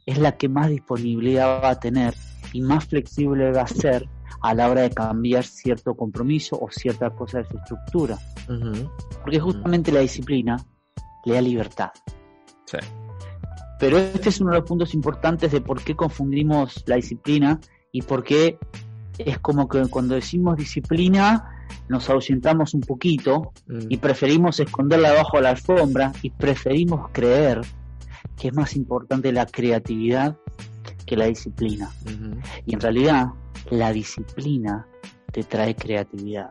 es 0.07 0.19
la 0.19 0.37
que 0.37 0.49
más 0.49 0.69
disponibilidad 0.69 1.63
va 1.63 1.71
a 1.71 1.81
tener 1.81 2.15
y 2.53 2.63
más 2.63 2.87
flexible 2.87 3.53
va 3.53 3.63
a 3.63 3.69
ser 3.69 4.09
a 4.43 4.55
la 4.55 4.71
hora 4.71 4.83
de 4.83 4.91
cambiar 4.91 5.45
cierto 5.45 5.95
compromiso 5.95 6.59
o 6.61 6.71
cierta 6.71 7.11
cosa 7.11 7.39
de 7.39 7.45
su 7.45 7.57
estructura. 7.59 8.19
Porque 9.23 9.41
justamente 9.41 9.93
la 9.93 10.01
disciplina 10.01 10.57
le 11.25 11.35
da 11.35 11.41
libertad. 11.41 11.91
Sí. 12.65 12.79
Pero 13.79 13.99
este 13.99 14.29
es 14.29 14.41
uno 14.41 14.53
de 14.53 14.59
los 14.59 14.69
puntos 14.69 14.95
importantes 14.95 15.53
de 15.53 15.61
por 15.61 15.83
qué 15.83 15.95
confundimos 15.97 16.83
la 16.87 16.97
disciplina 16.97 17.59
y 17.93 18.03
por 18.03 18.23
qué 18.23 18.59
es 19.19 19.39
como 19.39 19.69
que 19.69 19.83
cuando 19.89 20.15
decimos 20.15 20.57
disciplina 20.57 21.57
nos 21.89 22.09
ahuyentamos 22.11 22.75
un 22.75 22.81
poquito 22.81 23.53
Mm. 23.67 23.87
y 23.89 23.97
preferimos 23.99 24.59
esconderla 24.61 25.11
debajo 25.11 25.37
de 25.37 25.43
la 25.45 25.51
alfombra 25.51 26.13
y 26.23 26.31
preferimos 26.31 27.11
creer 27.13 27.61
que 28.37 28.49
es 28.49 28.55
más 28.55 28.75
importante 28.77 29.33
la 29.33 29.47
creatividad 29.47 30.37
que 31.11 31.17
la 31.17 31.27
disciplina. 31.27 31.91
Y 32.65 32.75
en 32.75 32.81
realidad 32.81 33.31
la 33.69 33.93
disciplina 33.93 34.87
te 35.33 35.43
trae 35.43 35.75
creatividad. 35.75 36.49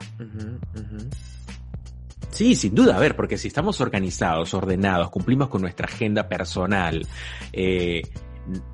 Sí, 2.30 2.56
sin 2.56 2.76
duda, 2.76 2.98
a 2.98 3.00
ver, 3.00 3.16
porque 3.16 3.38
si 3.38 3.48
estamos 3.48 3.80
organizados, 3.80 4.54
ordenados, 4.54 5.12
cumplimos 5.12 5.48
con 5.48 5.62
nuestra 5.62 5.88
agenda 5.88 6.28
personal, 6.28 7.08
eh, 7.54 8.02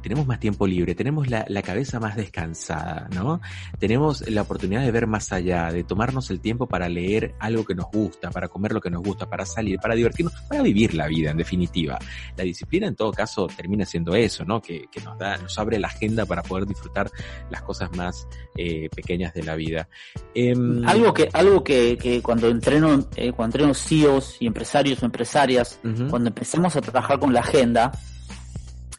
tenemos 0.02 0.28
más 0.28 0.40
tiempo 0.40 0.68
libre, 0.68 0.96
tenemos 0.96 1.30
la, 1.30 1.46
la 1.48 1.62
cabeza 1.62 2.00
más 2.00 2.16
descansada, 2.16 3.08
¿no? 3.14 3.42
Tenemos 3.80 4.28
la 4.30 4.42
oportunidad 4.44 4.82
de 4.82 4.92
ver 4.92 5.08
más 5.08 5.32
allá, 5.32 5.72
de 5.72 5.84
tomarnos 5.84 6.30
el 6.32 6.40
tiempo 6.40 6.68
para 6.68 6.90
leer 6.90 7.36
algo 7.40 7.66
que 7.66 7.76
nos 7.76 7.88
gusta, 7.92 8.30
para 8.32 8.48
comer 8.48 8.74
lo 8.74 8.82
que 8.82 8.90
nos 8.90 9.04
gusta, 9.04 9.30
para 9.30 9.46
salir, 9.46 9.80
para 9.80 9.96
divertirnos, 9.96 10.34
para 10.50 10.62
vivir 10.62 10.94
la 10.94 11.08
vida, 11.08 11.32
en 11.32 11.38
definitiva. 11.38 12.00
La 12.38 12.44
disciplina, 12.44 12.88
en 12.88 12.96
todo 12.96 13.12
caso, 13.12 13.48
termina 13.48 13.86
siendo 13.86 14.16
eso, 14.16 14.46
¿no? 14.46 14.62
Que, 14.62 14.86
que 14.92 15.02
nos 15.02 15.18
da, 15.18 15.38
nos 15.38 15.58
abre 15.58 15.80
la 15.80 15.88
agenda 15.88 16.26
para 16.26 16.44
poder 16.44 16.66
disfrutar 16.66 17.10
las 17.50 17.62
cosas 17.62 17.96
más 17.96 18.28
eh, 18.58 18.90
pequeñas 18.96 19.34
de 19.34 19.44
la 19.44 19.56
vida. 19.56 19.88
Em, 20.34 20.88
Algo 20.88 21.14
que, 21.14 21.30
algo 21.34 21.64
que, 21.64 21.98
que 21.98 22.22
cuando 22.22 22.48
entreno, 22.50 23.08
eh, 23.16 23.32
cuando 23.32 23.58
entreno 23.58 23.74
CEOs 23.74 24.38
y 24.40 24.48
empresarios 24.48 25.02
o 25.02 25.06
empresarias, 25.06 25.80
cuando 26.10 26.30
empezamos 26.30 26.76
a 26.76 26.82
trabajar 26.82 27.20
con 27.20 27.34
la 27.34 27.42
agenda, 27.42 27.92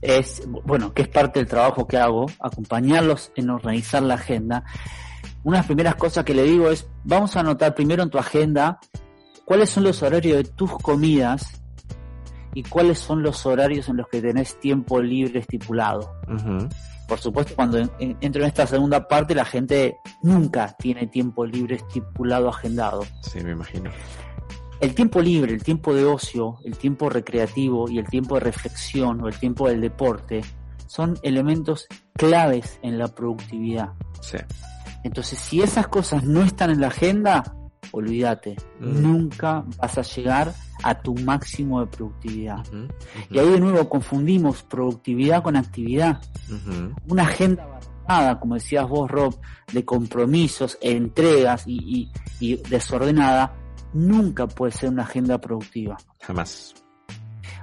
es, 0.03 0.43
bueno, 0.65 0.93
que 0.93 1.03
es 1.03 1.09
parte 1.09 1.39
del 1.41 1.49
trabajo 1.49 1.87
que 1.87 1.97
hago, 1.97 2.27
acompañarlos 2.41 3.33
en 3.37 3.51
organizar 3.51 4.03
la 4.03 4.15
agenda. 4.15 4.65
Una 5.45 5.59
de 5.59 5.61
las 5.61 5.67
primeras 5.67 5.95
cosas 5.97 6.25
que 6.25 6.35
le 6.35 6.43
digo 6.43 6.71
es, 6.71 6.87
vamos 7.05 7.37
a 7.37 7.41
anotar 7.41 7.75
primero 7.75 8.03
en 8.03 8.11
tu 8.11 8.19
agenda 8.19 8.79
cuáles 9.45 9.71
son 9.71 9.85
los 9.85 10.03
horarios 10.03 10.37
de 10.39 10.45
tus 10.45 10.71
comidas 10.79 11.63
y 12.55 12.63
cuáles 12.65 12.99
son 12.99 13.23
los 13.23 13.45
horarios 13.47 13.89
en 13.89 13.97
los 13.99 14.09
que 14.09 14.21
tenés 14.21 14.59
tiempo 14.61 15.01
libre 15.01 15.41
estipulado. 15.41 16.13
Por 17.07 17.19
supuesto, 17.21 17.55
cuando 17.55 17.79
en- 17.79 17.91
en- 18.01 18.17
entro 18.21 18.43
en 18.43 18.49
esta 18.49 18.67
segunda 18.67 19.07
parte, 19.07 19.35
la 19.35 19.45
gente 19.45 19.99
nunca 20.23 20.75
tiene 20.77 21.07
tiempo 21.07 21.47
libre 21.47 21.77
estipulado 21.77 22.49
agendado. 22.49 23.05
Sí, 23.23 23.39
me 23.45 23.53
imagino. 23.53 23.91
El 24.81 24.95
tiempo 24.95 25.21
libre, 25.21 25.53
el 25.55 25.63
tiempo 25.63 25.95
de 25.95 26.05
ocio, 26.05 26.59
el 26.65 26.77
tiempo 26.77 27.09
recreativo 27.09 27.89
y 27.91 27.99
el 27.99 28.07
tiempo 28.07 28.35
de 28.35 28.41
reflexión 28.41 29.21
o 29.23 29.29
el 29.29 29.39
tiempo 29.39 29.69
del 29.69 29.81
deporte 29.81 30.43
son 30.87 31.19
elementos 31.23 31.87
claves 32.15 32.79
en 32.83 32.99
la 32.99 33.09
productividad. 33.09 33.93
Sí. 34.21 34.39
Entonces, 35.03 35.39
si 35.39 35.63
esas 35.63 35.89
cosas 35.89 36.25
no 36.25 36.43
están 36.43 36.71
en 36.71 36.81
la 36.81 36.89
agenda, 36.89 37.55
olvídate, 37.93 38.57
Mm. 38.81 39.03
nunca 39.03 39.65
vas 39.79 39.97
a 39.99 40.03
llegar 40.03 40.53
a 40.83 41.01
tu 41.01 41.15
máximo 41.15 41.81
de 41.81 41.87
productividad. 41.87 42.65
Y 43.31 43.39
ahí 43.39 43.49
de 43.49 43.61
nuevo 43.61 43.89
confundimos 43.89 44.63
productividad 44.63 45.43
con 45.43 45.57
actividad. 45.57 46.21
Una 47.09 47.23
agenda 47.23 47.65
abarrotada, 47.65 48.39
como 48.39 48.55
decías 48.57 48.87
vos, 48.89 49.11
Rob, 49.11 49.35
de 49.73 49.85
compromisos, 49.85 50.77
entregas 50.83 51.65
y, 51.67 52.11
y- 52.41 52.53
y 52.53 52.57
desordenada, 52.69 53.55
nunca 53.97 54.47
puede 54.47 54.73
ser 54.73 54.91
una 54.91 55.03
agenda 55.03 55.41
productiva. 55.41 55.97
Jamás. 56.21 56.75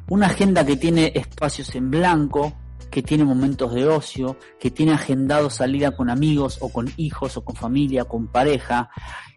Una 0.09 0.27
agenda 0.27 0.65
que 0.65 0.75
tiene 0.75 1.11
espacios 1.15 1.73
en 1.75 1.89
blanco, 1.89 2.53
que 2.91 3.01
tiene 3.01 3.23
momentos 3.23 3.73
de 3.73 3.87
ocio, 3.87 4.37
que 4.59 4.69
tiene 4.69 4.93
agendado 4.93 5.49
salida 5.49 5.95
con 5.95 6.09
amigos 6.09 6.57
o 6.61 6.69
con 6.69 6.91
hijos 6.97 7.37
o 7.37 7.45
con 7.45 7.55
familia, 7.55 8.05
con 8.05 8.27
pareja, 8.27 8.89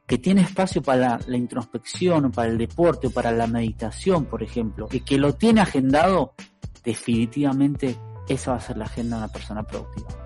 que 0.07 0.19
tiene 0.19 0.43
espacio 0.43 0.83
para 0.83 1.19
la 1.27 1.37
introspección 1.37 2.27
o 2.27 2.31
para 2.31 2.51
el 2.51 2.59
deporte 2.59 3.09
o 3.09 3.11
para 3.11 3.33
la 3.33 3.47
meditación, 3.47 4.27
por 4.27 4.43
ejemplo, 4.43 4.89
y 4.91 5.01
que 5.01 5.19
lo 5.19 5.35
tiene 5.35 5.61
agendado, 5.61 6.35
definitivamente 6.85 7.97
esa 8.29 8.53
va 8.53 8.57
a 8.59 8.61
ser 8.61 8.77
la 8.77 8.85
agenda 8.85 9.17
de 9.17 9.25
una 9.25 9.33
persona 9.33 9.63
productiva. 9.63 10.26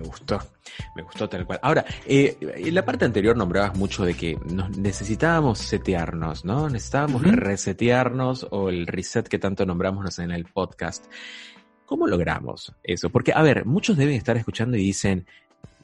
Me 0.00 0.06
gustó, 0.06 0.40
me 0.96 1.02
gustó 1.02 1.28
tal 1.28 1.44
cual. 1.44 1.60
Ahora, 1.62 1.84
eh, 2.06 2.38
en 2.40 2.74
la 2.74 2.82
parte 2.86 3.04
anterior 3.04 3.36
nombrabas 3.36 3.76
mucho 3.76 4.02
de 4.02 4.14
que 4.14 4.38
nos 4.50 4.74
necesitábamos 4.78 5.58
setearnos, 5.58 6.44
¿no? 6.46 6.70
Necesitábamos 6.70 7.22
resetearnos 7.22 8.46
o 8.50 8.70
el 8.70 8.86
reset 8.86 9.28
que 9.28 9.38
tanto 9.38 9.66
nombramos 9.66 10.18
en 10.18 10.30
el 10.30 10.46
podcast. 10.46 11.04
¿Cómo 11.84 12.06
logramos 12.06 12.72
eso? 12.82 13.10
Porque, 13.10 13.32
a 13.34 13.42
ver, 13.42 13.66
muchos 13.66 13.98
deben 13.98 14.14
estar 14.14 14.38
escuchando 14.38 14.78
y 14.78 14.80
dicen, 14.80 15.26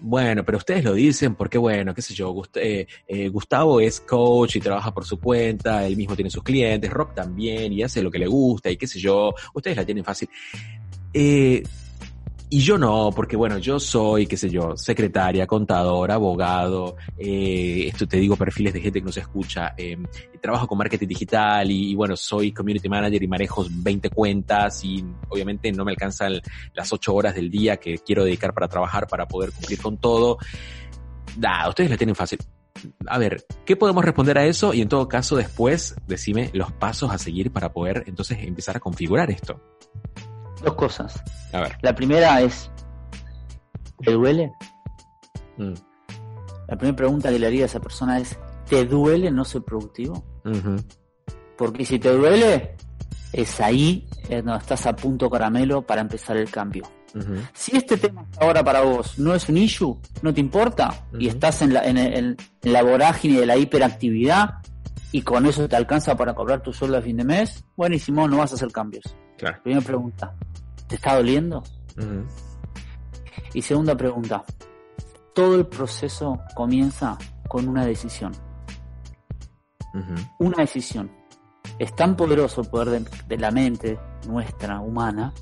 bueno, 0.01 0.45
pero 0.45 0.57
ustedes 0.57 0.83
lo 0.83 0.95
dicen 0.95 1.35
porque, 1.35 1.59
bueno, 1.59 1.95
qué 1.95 2.01
sé 2.01 2.15
yo, 2.15 2.33
Gust- 2.33 2.57
eh, 2.57 2.87
eh, 3.07 3.29
Gustavo 3.29 3.81
es 3.81 4.01
coach 4.01 4.57
y 4.57 4.61
trabaja 4.61 4.95
por 4.95 5.05
su 5.05 5.21
cuenta, 5.21 5.87
él 5.87 5.95
mismo 5.97 6.15
tiene 6.15 6.31
sus 6.31 6.43
clientes, 6.43 6.91
Rob 6.91 7.13
también 7.15 7.71
y 7.73 7.83
hace 7.83 8.03
lo 8.03 8.11
que 8.11 8.19
le 8.19 8.27
gusta 8.27 8.71
y 8.71 8.79
qué 8.79 8.87
sé 8.87 8.99
yo, 8.99 9.35
ustedes 9.53 9.77
la 9.77 9.85
tienen 9.85 10.05
fácil. 10.05 10.29
Eh, 11.13 11.63
y 12.49 12.61
yo 12.61 12.79
no, 12.79 13.11
porque 13.15 13.37
bueno, 13.37 13.59
yo 13.59 13.81
soy, 13.81 14.27
qué 14.27 14.37
sé 14.37 14.49
yo, 14.49 14.77
secretaria, 14.77 15.49
contador, 15.49 16.13
abogado, 16.13 16.97
eh, 17.19 17.89
esto 17.89 18.07
te 18.07 18.19
digo 18.19 18.37
perfiles 18.37 18.73
de 18.73 18.81
gente 18.81 19.01
que 19.01 19.05
nos 19.05 19.17
escucha, 19.17 19.75
eh, 19.77 19.97
trabajo 20.41 20.69
con 20.69 20.79
marketing 20.79 21.09
digital 21.09 21.69
y, 21.69 21.95
bueno, 21.97 22.17
soy 22.17 22.53
community 22.53 22.89
manager 22.89 23.21
y 23.21 23.27
manejo 23.27 23.67
20 23.69 24.11
cuentas 24.11 24.85
y 24.85 25.05
obviamente 25.29 25.73
no 25.73 25.85
me 25.85 25.91
alcanzan 25.91 26.41
las 26.73 26.93
8 26.93 27.13
horas 27.13 27.35
del 27.35 27.51
día 27.51 27.79
que 27.79 27.99
quiero 27.99 28.25
dedicar 28.25 28.55
para 28.55 28.69
trabajar 28.69 29.09
para 29.09 29.27
poder 29.27 29.51
cumplir 29.51 29.81
con 29.81 29.99
todo. 29.99 30.39
Da, 31.37 31.69
ustedes 31.69 31.91
la 31.91 31.97
tienen 31.97 32.15
fácil. 32.15 32.39
A 33.09 33.19
ver, 33.19 33.45
¿qué 33.65 33.75
podemos 33.75 34.05
responder 34.05 34.39
a 34.39 34.45
eso? 34.45 34.73
Y 34.73 34.83
en 34.83 34.89
todo 34.89 35.09
caso, 35.09 35.35
después, 35.35 35.97
decime 36.07 36.51
los 36.53 36.71
pasos 36.71 37.11
a 37.11 37.19
seguir 37.19 37.51
para 37.51 37.73
poder 37.73 38.05
entonces 38.07 38.39
empezar 38.41 38.77
a 38.77 38.81
configurar 38.81 39.31
esto. 39.31 39.61
Dos 40.63 40.75
cosas. 40.75 41.23
A 41.53 41.61
ver. 41.61 41.79
La 41.83 41.95
primera 41.95 42.41
es, 42.41 42.71
¿te 44.03 44.13
duele? 44.13 44.53
Mm. 45.57 45.75
La 46.69 46.77
primera 46.77 46.97
pregunta 46.97 47.31
que 47.31 47.39
le 47.39 47.47
haría 47.47 47.63
a 47.65 47.67
esa 47.67 47.81
persona 47.81 48.19
es, 48.19 48.39
¿te 48.69 48.85
duele 48.85 49.31
no 49.31 49.45
ser 49.45 49.63
productivo? 49.63 50.25
Porque 51.57 51.85
si 51.85 51.99
te 51.99 52.11
duele, 52.11 52.77
es 53.33 53.61
ahí 53.61 54.09
donde 54.29 54.57
estás 54.57 54.87
a 54.87 54.97
punto 54.97 55.31
caramelo 55.31 55.83
para 55.83 56.01
empezar 56.01 56.37
el 56.37 56.51
cambio. 56.51 56.85
Si 57.55 57.75
este 57.77 57.97
tema 57.97 58.27
ahora 58.39 58.63
para 58.63 58.83
vos 58.83 59.19
no 59.19 59.35
es 59.35 59.49
un 59.49 59.57
issue, 59.57 59.99
no 60.21 60.35
te 60.35 60.41
importa, 60.41 61.07
y 61.19 61.29
estás 61.29 61.63
en 61.63 61.73
la, 61.73 61.85
en 61.87 62.37
la 62.63 62.83
vorágine 62.83 63.41
de 63.41 63.47
la 63.47 63.57
hiperactividad, 63.57 64.57
y 65.13 65.23
con 65.23 65.47
eso 65.47 65.69
te 65.69 65.77
alcanza 65.77 66.17
para 66.17 66.35
cobrar 66.35 66.63
tu 66.63 66.73
sueldo 66.73 66.99
a 66.99 67.03
fin 67.03 67.17
de 67.17 67.25
mes, 67.25 67.65
buenísimo, 67.77 68.29
no 68.29 68.39
vas 68.39 68.53
a 68.53 68.55
hacer 68.57 68.73
cambios. 68.73 69.05
Claro. 69.39 69.63
Primera 69.63 69.85
pregunta, 69.85 70.35
¿te 70.87 70.97
está 70.97 71.17
doliendo? 71.17 71.63
Y 73.55 73.63
segunda 73.63 73.97
pregunta, 73.97 74.45
todo 75.35 75.57
el 75.57 75.67
proceso 75.67 76.41
comienza 76.55 77.19
con 77.49 77.69
una 77.69 77.85
decisión. 77.87 78.33
Una 80.39 80.59
decisión. 80.59 81.11
Es 81.79 81.95
tan 81.95 82.17
poderoso 82.17 82.61
el 82.61 82.69
poder 82.69 82.91
de, 82.91 83.11
de 83.29 83.39
la 83.39 83.51
mente 83.51 83.99
nuestra, 84.29 84.81
humana, 84.81 85.33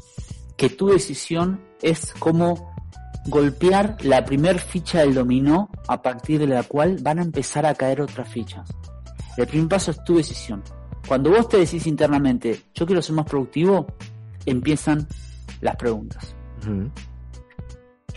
que 0.56 0.70
tu 0.70 0.88
decisión 0.88 1.60
es 1.82 2.12
como 2.14 2.74
golpear 3.26 3.96
la 4.02 4.24
primer 4.24 4.58
ficha 4.60 5.00
del 5.00 5.14
dominó 5.14 5.70
a 5.88 6.02
partir 6.02 6.38
de 6.38 6.46
la 6.46 6.62
cual 6.62 6.98
van 7.00 7.18
a 7.18 7.22
empezar 7.22 7.66
a 7.66 7.74
caer 7.74 8.00
otras 8.00 8.28
fichas. 8.28 8.70
El 9.36 9.46
primer 9.46 9.68
paso 9.68 9.90
es 9.90 10.02
tu 10.04 10.16
decisión. 10.16 10.62
Cuando 11.06 11.30
vos 11.30 11.48
te 11.48 11.58
decís 11.58 11.86
internamente, 11.86 12.62
yo 12.74 12.86
quiero 12.86 13.02
ser 13.02 13.14
más 13.14 13.26
productivo, 13.26 13.86
empiezan 14.46 15.06
las 15.60 15.76
preguntas. 15.76 16.34
Ujú. 16.62 16.90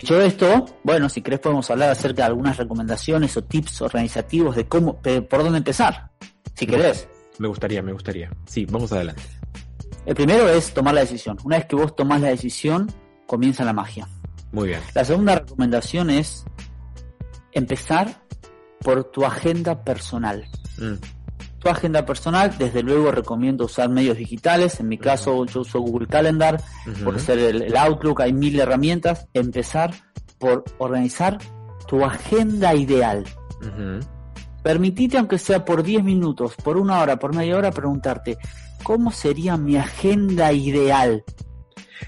Dicho 0.00 0.20
esto, 0.20 0.66
bueno, 0.84 1.08
si 1.08 1.22
querés 1.22 1.40
podemos 1.40 1.68
hablar 1.70 1.90
acerca 1.90 2.22
de 2.22 2.28
algunas 2.28 2.56
recomendaciones 2.56 3.36
o 3.36 3.42
tips 3.42 3.82
organizativos 3.82 4.54
de 4.54 4.68
cómo, 4.68 5.00
de 5.02 5.22
por 5.22 5.42
dónde 5.42 5.58
empezar. 5.58 6.12
Si 6.54 6.66
querés. 6.66 7.08
Me 7.38 7.48
gustaría, 7.48 7.82
me 7.82 7.92
gustaría. 7.92 8.30
Sí, 8.46 8.64
vamos 8.66 8.92
adelante. 8.92 9.22
El 10.06 10.14
primero 10.14 10.48
es 10.48 10.72
tomar 10.72 10.94
la 10.94 11.00
decisión. 11.00 11.36
Una 11.44 11.58
vez 11.58 11.66
que 11.66 11.76
vos 11.76 11.94
tomás 11.94 12.20
la 12.20 12.28
decisión, 12.28 12.90
comienza 13.26 13.64
la 13.64 13.72
magia. 13.72 14.08
Muy 14.52 14.68
bien. 14.68 14.80
La 14.94 15.04
segunda 15.04 15.34
recomendación 15.34 16.10
es 16.10 16.44
empezar 17.52 18.22
por 18.80 19.04
tu 19.04 19.24
agenda 19.24 19.84
personal. 19.84 20.46
Mm. 20.78 20.94
Tu 21.58 21.68
agenda 21.68 22.06
personal, 22.06 22.54
desde 22.56 22.82
luego 22.82 23.10
recomiendo 23.10 23.64
usar 23.64 23.88
medios 23.88 24.16
digitales. 24.16 24.78
En 24.80 24.88
mi 24.88 24.96
caso, 24.98 25.44
yo 25.46 25.62
uso 25.62 25.80
Google 25.80 26.06
Calendar, 26.06 26.60
Ujú. 26.86 27.04
por 27.04 27.20
ser 27.20 27.38
el, 27.40 27.62
el 27.62 27.76
Outlook, 27.76 28.20
hay 28.20 28.32
mil 28.32 28.58
herramientas. 28.60 29.26
Empezar 29.34 29.92
por 30.38 30.64
organizar 30.78 31.38
tu 31.88 32.04
agenda 32.04 32.74
ideal. 32.74 33.24
Permitite, 34.62 35.18
aunque 35.18 35.38
sea 35.38 35.64
por 35.64 35.82
10 35.82 36.04
minutos, 36.04 36.54
por 36.62 36.76
una 36.76 37.00
hora, 37.00 37.18
por 37.18 37.34
media 37.34 37.56
hora, 37.56 37.70
preguntarte, 37.70 38.38
¿cómo 38.82 39.10
sería 39.10 39.56
mi 39.56 39.76
agenda 39.76 40.52
ideal? 40.52 41.24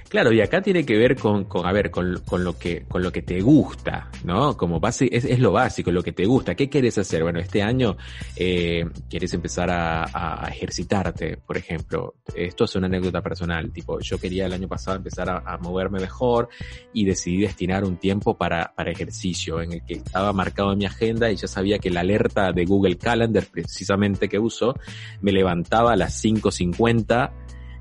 Claro, 0.09 0.33
y 0.33 0.41
acá 0.41 0.61
tiene 0.61 0.85
que 0.85 0.97
ver 0.97 1.17
con, 1.17 1.45
con 1.45 1.67
a 1.67 1.73
ver, 1.73 1.91
con, 1.91 2.21
con 2.27 2.45
lo 2.45 2.59
que, 2.59 2.85
con 2.89 3.03
lo 3.03 3.13
que 3.13 3.23
te 3.23 3.41
gusta, 3.41 4.11
¿no? 4.25 4.57
Como 4.57 4.81
base, 4.81 5.09
es, 5.11 5.39
lo 5.39 5.53
básico, 5.53 5.91
lo 5.91 6.03
que 6.03 6.13
te 6.13 6.27
gusta. 6.27 6.55
¿Qué 6.55 6.69
quieres 6.69 6.99
hacer? 6.99 7.23
Bueno, 7.23 7.39
este 7.39 7.63
año 7.63 7.97
eh, 8.37 8.85
quieres 9.09 9.33
empezar 9.35 9.71
a, 9.71 10.45
a 10.45 10.49
ejercitarte, 10.49 11.37
por 11.37 11.57
ejemplo. 11.57 12.15
Esto 12.35 12.65
es 12.65 12.77
una 12.77 12.87
anécdota 12.87 13.23
personal. 13.23 13.71
Tipo, 13.73 14.01
yo 14.01 14.19
quería 14.19 14.47
el 14.47 14.53
año 14.53 14.69
pasado 14.69 14.97
empezar 14.97 15.29
a, 15.31 15.43
a 15.47 15.59
moverme 15.59 16.01
mejor 16.01 16.49
y 16.93 17.05
decidí 17.05 17.43
destinar 17.43 17.85
un 17.85 17.97
tiempo 17.97 18.37
para, 18.37 18.73
para 18.75 18.91
ejercicio, 18.91 19.61
en 19.61 19.73
el 19.73 19.85
que 19.85 19.95
estaba 19.95 20.33
marcado 20.33 20.73
en 20.73 20.79
mi 20.79 20.87
agenda 20.87 21.31
y 21.31 21.37
ya 21.37 21.49
sabía 21.49 21.79
que 21.79 21.91
la 21.91 22.01
alerta 22.01 22.53
de 22.53 22.65
Google 22.65 22.97
Calendar, 22.97 23.45
precisamente 23.51 24.29
que 24.29 24.39
uso, 24.39 24.75
me 25.21 25.33
levantaba 25.33 25.93
a 25.93 25.97
las 25.97 26.23
5.50 26.25 27.31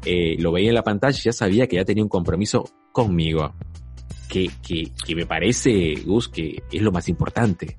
eh, 0.05 0.35
lo 0.39 0.51
veía 0.51 0.69
en 0.69 0.75
la 0.75 0.83
pantalla 0.83 1.17
y 1.17 1.21
ya 1.23 1.33
sabía 1.33 1.67
que 1.67 1.75
ya 1.77 1.85
tenía 1.85 2.03
un 2.03 2.09
compromiso 2.09 2.69
conmigo. 2.91 3.53
Que, 4.27 4.49
que, 4.65 4.91
que 5.05 5.15
me 5.15 5.25
parece, 5.25 5.95
Gus, 6.05 6.29
que 6.29 6.61
es 6.71 6.81
lo 6.81 6.91
más 6.91 7.09
importante. 7.09 7.77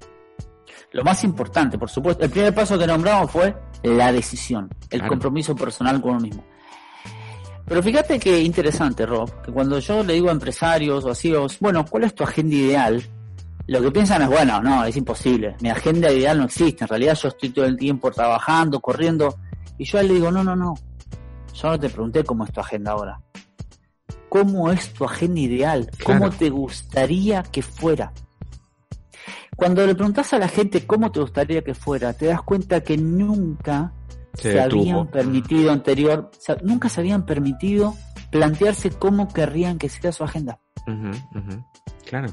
Lo 0.92 1.04
más 1.04 1.22
importante, 1.22 1.78
por 1.78 1.88
supuesto, 1.88 2.24
el 2.24 2.30
primer 2.30 2.52
paso 2.52 2.76
que 2.76 2.86
nombramos 2.86 3.30
fue 3.30 3.54
la 3.84 4.10
decisión, 4.10 4.68
el 4.90 4.98
Claro. 4.98 5.08
compromiso 5.10 5.54
personal 5.54 6.00
con 6.02 6.10
uno 6.12 6.20
mismo. 6.20 6.44
Pero 7.66 7.82
fíjate 7.84 8.18
que 8.18 8.40
interesante, 8.40 9.06
Rob, 9.06 9.30
que 9.42 9.52
cuando 9.52 9.78
yo 9.78 10.02
le 10.02 10.14
digo 10.14 10.28
a 10.28 10.32
empresarios 10.32 11.04
o 11.04 11.10
así, 11.10 11.32
os, 11.32 11.60
bueno, 11.60 11.84
¿cuál 11.88 12.02
es 12.02 12.14
tu 12.16 12.24
agenda 12.24 12.56
ideal? 12.56 13.00
Lo 13.68 13.80
que 13.80 13.92
piensan 13.92 14.22
es, 14.22 14.28
bueno, 14.28 14.60
no, 14.60 14.84
es 14.84 14.96
imposible. 14.96 15.54
Mi 15.60 15.70
agenda 15.70 16.10
ideal 16.10 16.38
no 16.38 16.46
existe. 16.46 16.82
En 16.82 16.88
realidad 16.88 17.16
yo 17.22 17.28
estoy 17.28 17.50
todo 17.50 17.66
el 17.66 17.76
tiempo 17.76 18.10
trabajando, 18.10 18.80
corriendo. 18.80 19.36
Y 19.78 19.84
yo 19.84 19.98
a 19.98 20.00
él 20.00 20.08
le 20.08 20.14
digo, 20.14 20.32
no, 20.32 20.42
no, 20.42 20.56
no. 20.56 20.74
Yo 21.54 21.68
no 21.70 21.78
te 21.80 21.88
pregunté 21.88 22.24
cómo 22.24 22.44
es 22.44 22.52
tu 22.52 22.60
agenda 22.60 22.92
ahora. 22.92 23.20
¿Cómo 24.28 24.70
es 24.70 24.92
tu 24.92 25.04
agenda 25.04 25.40
ideal? 25.40 25.90
¿Cómo 26.04 26.18
Claro. 26.20 26.34
te 26.38 26.50
gustaría 26.50 27.42
que 27.42 27.62
fuera? 27.62 28.12
Cuando 29.56 29.84
le 29.86 29.94
preguntas 29.94 30.32
a 30.32 30.38
la 30.38 30.48
gente 30.48 30.86
cómo 30.86 31.10
te 31.12 31.20
gustaría 31.20 31.62
que 31.62 31.74
fuera, 31.74 32.12
te 32.12 32.26
das 32.26 32.40
cuenta 32.42 32.80
que 32.82 32.96
nunca 32.96 33.92
Se 34.34 34.52
se, 34.52 34.60
habían 34.60 35.08
permitido 35.08 35.72
anterior, 35.72 36.30
nunca 36.62 36.88
se 36.88 37.00
habían 37.00 37.26
permitido 37.26 37.94
plantearse 38.30 38.90
cómo 38.90 39.28
querrían 39.28 39.76
que 39.78 39.88
sea 39.88 40.12
su 40.12 40.22
agenda. 40.24 40.60
Claro. 42.06 42.28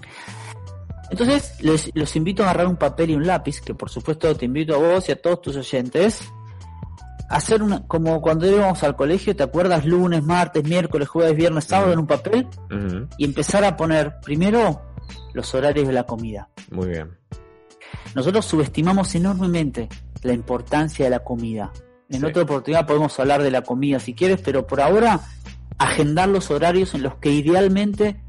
Entonces, 1.09 1.55
les, 1.61 1.89
los 1.95 2.15
invito 2.15 2.43
a 2.43 2.45
agarrar 2.51 2.68
un 2.68 2.76
papel 2.78 3.11
y 3.11 3.15
un 3.15 3.26
lápiz, 3.26 3.61
que 3.61 3.74
por 3.74 3.89
supuesto 3.89 4.36
te 4.36 4.45
invito 4.45 4.76
a 4.76 4.78
vos 4.78 5.09
y 5.09 5.11
a 5.13 5.22
todos 5.22 5.41
tus 5.41 5.55
oyentes, 5.55 6.22
hacer 7.30 7.61
una, 7.63 7.86
como 7.88 8.21
cuando 8.21 8.47
íbamos 8.47 8.84
al 8.84 8.95
colegio, 8.95 9.36
¿te 9.36 9.43
acuerdas? 9.43 9.86
Lunes, 9.86 10.23
martes, 10.23 10.63
miércoles, 10.63 11.07
jueves, 11.07 11.36
viernes, 11.36 11.65
sábado 11.65 11.93
en 11.93 11.99
un 11.99 12.07
papel 12.07 12.47
y 13.17 13.25
empezar 13.25 13.63
a 13.65 13.75
poner 13.75 14.19
primero 14.21 14.82
los 15.34 15.53
horarios 15.53 15.88
de 15.88 15.93
la 15.93 16.03
comida. 16.03 16.49
Muy 16.71 16.88
bien. 16.88 17.17
Nosotros 18.15 18.45
subestimamos 18.45 19.13
enormemente 19.15 19.88
la 20.23 20.34
importancia 20.34 21.05
de 21.05 21.11
la 21.11 21.19
comida. 21.19 21.71
En 22.09 22.21
Sí. 22.21 22.25
otra 22.25 22.43
oportunidad 22.43 22.86
podemos 22.88 23.19
hablar 23.19 23.43
de 23.43 23.51
la 23.51 23.61
comida 23.61 23.99
si 23.99 24.13
quieres, 24.13 24.39
pero 24.41 24.65
por 24.65 24.82
ahora 24.82 25.19
agendar 25.78 26.30
los 26.30 26.49
horarios 26.49 26.93
en 26.95 27.03
los 27.03 27.15
que 27.15 27.30
idealmente 27.32 28.21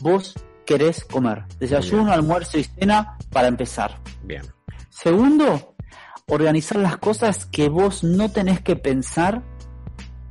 vos 0.00 0.34
querés 0.64 1.04
comer. 1.04 1.44
Desayuno, 1.58 2.12
almuerzo 2.12 2.58
y 2.58 2.64
cena 2.64 3.16
para 3.30 3.48
empezar. 3.48 3.98
Bien. 4.22 4.42
Segundo, 4.88 5.75
organizar 6.28 6.78
las 6.78 6.96
cosas 6.96 7.46
que 7.46 7.68
vos 7.68 8.02
no 8.02 8.30
tenés 8.30 8.60
que 8.60 8.74
pensar 8.74 9.42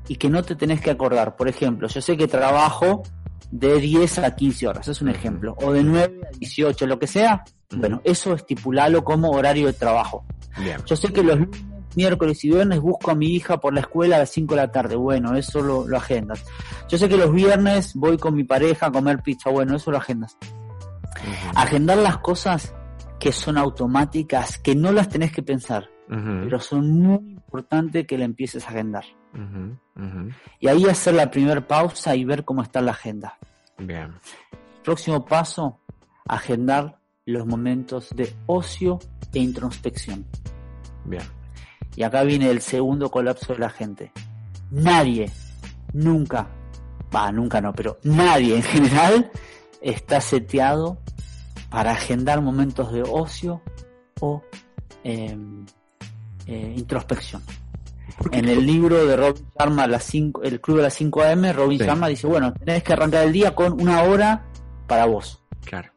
y 0.09 0.17
que 0.17 0.29
no 0.29 0.43
te 0.43 0.55
tenés 0.55 0.81
que 0.81 0.91
acordar. 0.91 1.37
Por 1.37 1.47
ejemplo, 1.47 1.87
yo 1.87 2.01
sé 2.01 2.17
que 2.17 2.27
trabajo 2.27 3.03
de 3.49 3.79
10 3.79 4.19
a 4.19 4.35
15 4.35 4.67
horas, 4.67 4.87
es 4.89 5.01
un 5.01 5.09
ejemplo, 5.09 5.55
o 5.61 5.71
de 5.71 5.83
9 5.83 6.21
a 6.27 6.37
18, 6.37 6.85
lo 6.87 6.99
que 6.99 7.07
sea, 7.07 7.45
bueno, 7.71 8.01
eso 8.03 8.33
estipulalo 8.33 9.05
como 9.05 9.31
horario 9.31 9.67
de 9.67 9.73
trabajo. 9.73 10.25
Bien. 10.57 10.81
Yo 10.85 10.97
sé 10.97 11.13
que 11.13 11.23
los 11.23 11.39
lunes, 11.39 11.63
miércoles 11.95 12.43
y 12.43 12.49
viernes 12.49 12.81
busco 12.81 13.11
a 13.11 13.15
mi 13.15 13.27
hija 13.27 13.61
por 13.61 13.73
la 13.73 13.79
escuela 13.79 14.17
a 14.17 14.19
las 14.19 14.31
5 14.31 14.53
de 14.53 14.61
la 14.61 14.71
tarde, 14.71 14.97
bueno, 14.97 15.35
eso 15.35 15.61
lo, 15.61 15.87
lo 15.87 15.95
agendas. 15.95 16.43
Yo 16.89 16.97
sé 16.97 17.07
que 17.07 17.15
los 17.15 17.31
viernes 17.31 17.93
voy 17.95 18.17
con 18.17 18.35
mi 18.35 18.43
pareja 18.43 18.87
a 18.87 18.91
comer 18.91 19.21
pizza, 19.21 19.49
bueno, 19.49 19.77
eso 19.77 19.91
lo 19.91 19.97
agendas. 19.97 20.37
Agendar 21.55 21.97
las 21.99 22.17
cosas 22.17 22.73
que 23.19 23.31
son 23.31 23.57
automáticas, 23.57 24.57
que 24.57 24.75
no 24.75 24.91
las 24.91 25.09
tenés 25.09 25.31
que 25.31 25.43
pensar, 25.43 25.89
pero 26.07 26.59
son 26.59 26.91
muy 26.91 27.31
importantes 27.31 28.05
que 28.05 28.17
la 28.17 28.25
empieces 28.25 28.65
a 28.65 28.69
agendar. 28.69 29.05
Y 30.59 30.67
ahí 30.67 30.85
hacer 30.85 31.13
la 31.13 31.29
primera 31.29 31.65
pausa 31.65 32.15
y 32.15 32.25
ver 32.25 32.45
cómo 32.45 32.61
está 32.61 32.81
la 32.81 32.91
agenda. 32.91 33.37
Bien. 33.77 34.13
Próximo 34.83 35.25
paso, 35.25 35.79
agendar 36.27 36.99
los 37.25 37.45
momentos 37.45 38.09
de 38.15 38.33
ocio 38.45 38.99
e 39.33 39.39
introspección. 39.39 40.25
Bien. 41.05 41.23
Y 41.95 42.03
acá 42.03 42.23
viene 42.23 42.49
el 42.49 42.61
segundo 42.61 43.09
colapso 43.09 43.53
de 43.53 43.59
la 43.59 43.69
gente. 43.69 44.11
Nadie, 44.71 45.31
nunca, 45.93 46.47
va, 47.13 47.31
nunca 47.31 47.61
no, 47.61 47.73
pero 47.73 47.97
nadie 48.03 48.55
en 48.57 48.63
general 48.63 49.31
está 49.81 50.19
seteado 50.19 50.99
para 51.75 51.91
agendar 51.91 52.39
momentos 52.41 52.93
de 52.93 53.01
ocio 53.03 53.61
o 54.21 54.41
eh, 55.03 55.37
eh, 56.47 56.73
introspección. 56.77 57.41
En 58.31 58.47
el 58.47 58.65
libro 58.65 59.05
de 59.05 59.17
Robin 59.17 59.45
Sharma, 59.59 59.85
las 59.87 60.03
cinco- 60.05 60.41
el 60.41 60.61
Club 60.61 60.77
de 60.77 60.83
las 60.83 60.93
5 60.93 61.21
AM, 61.23 61.51
Robin 61.51 61.77
Sí. 61.79 61.85
Sharma 61.85 62.07
dice, 62.07 62.27
bueno, 62.27 62.53
tenés 62.53 62.81
que 62.81 62.93
arrancar 62.93 63.25
el 63.25 63.33
día 63.33 63.53
con 63.53 63.73
una 63.81 64.03
hora 64.03 64.45
para 64.87 65.05
vos. 65.05 65.43
Claro. 65.65 65.91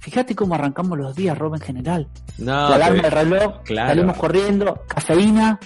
Fíjate 0.00 0.34
cómo 0.34 0.56
arrancamos 0.56 0.98
los 0.98 1.14
días, 1.14 1.38
Rob, 1.38 1.54
en 1.54 1.60
general. 1.60 2.08
No, 2.38 2.68
la 2.70 2.74
alarma 2.74 3.02
del 3.02 3.12
reloj, 3.12 3.62
claro. 3.64 3.88
salimos 3.90 4.16
corriendo, 4.16 4.82
cafeína 4.88 5.60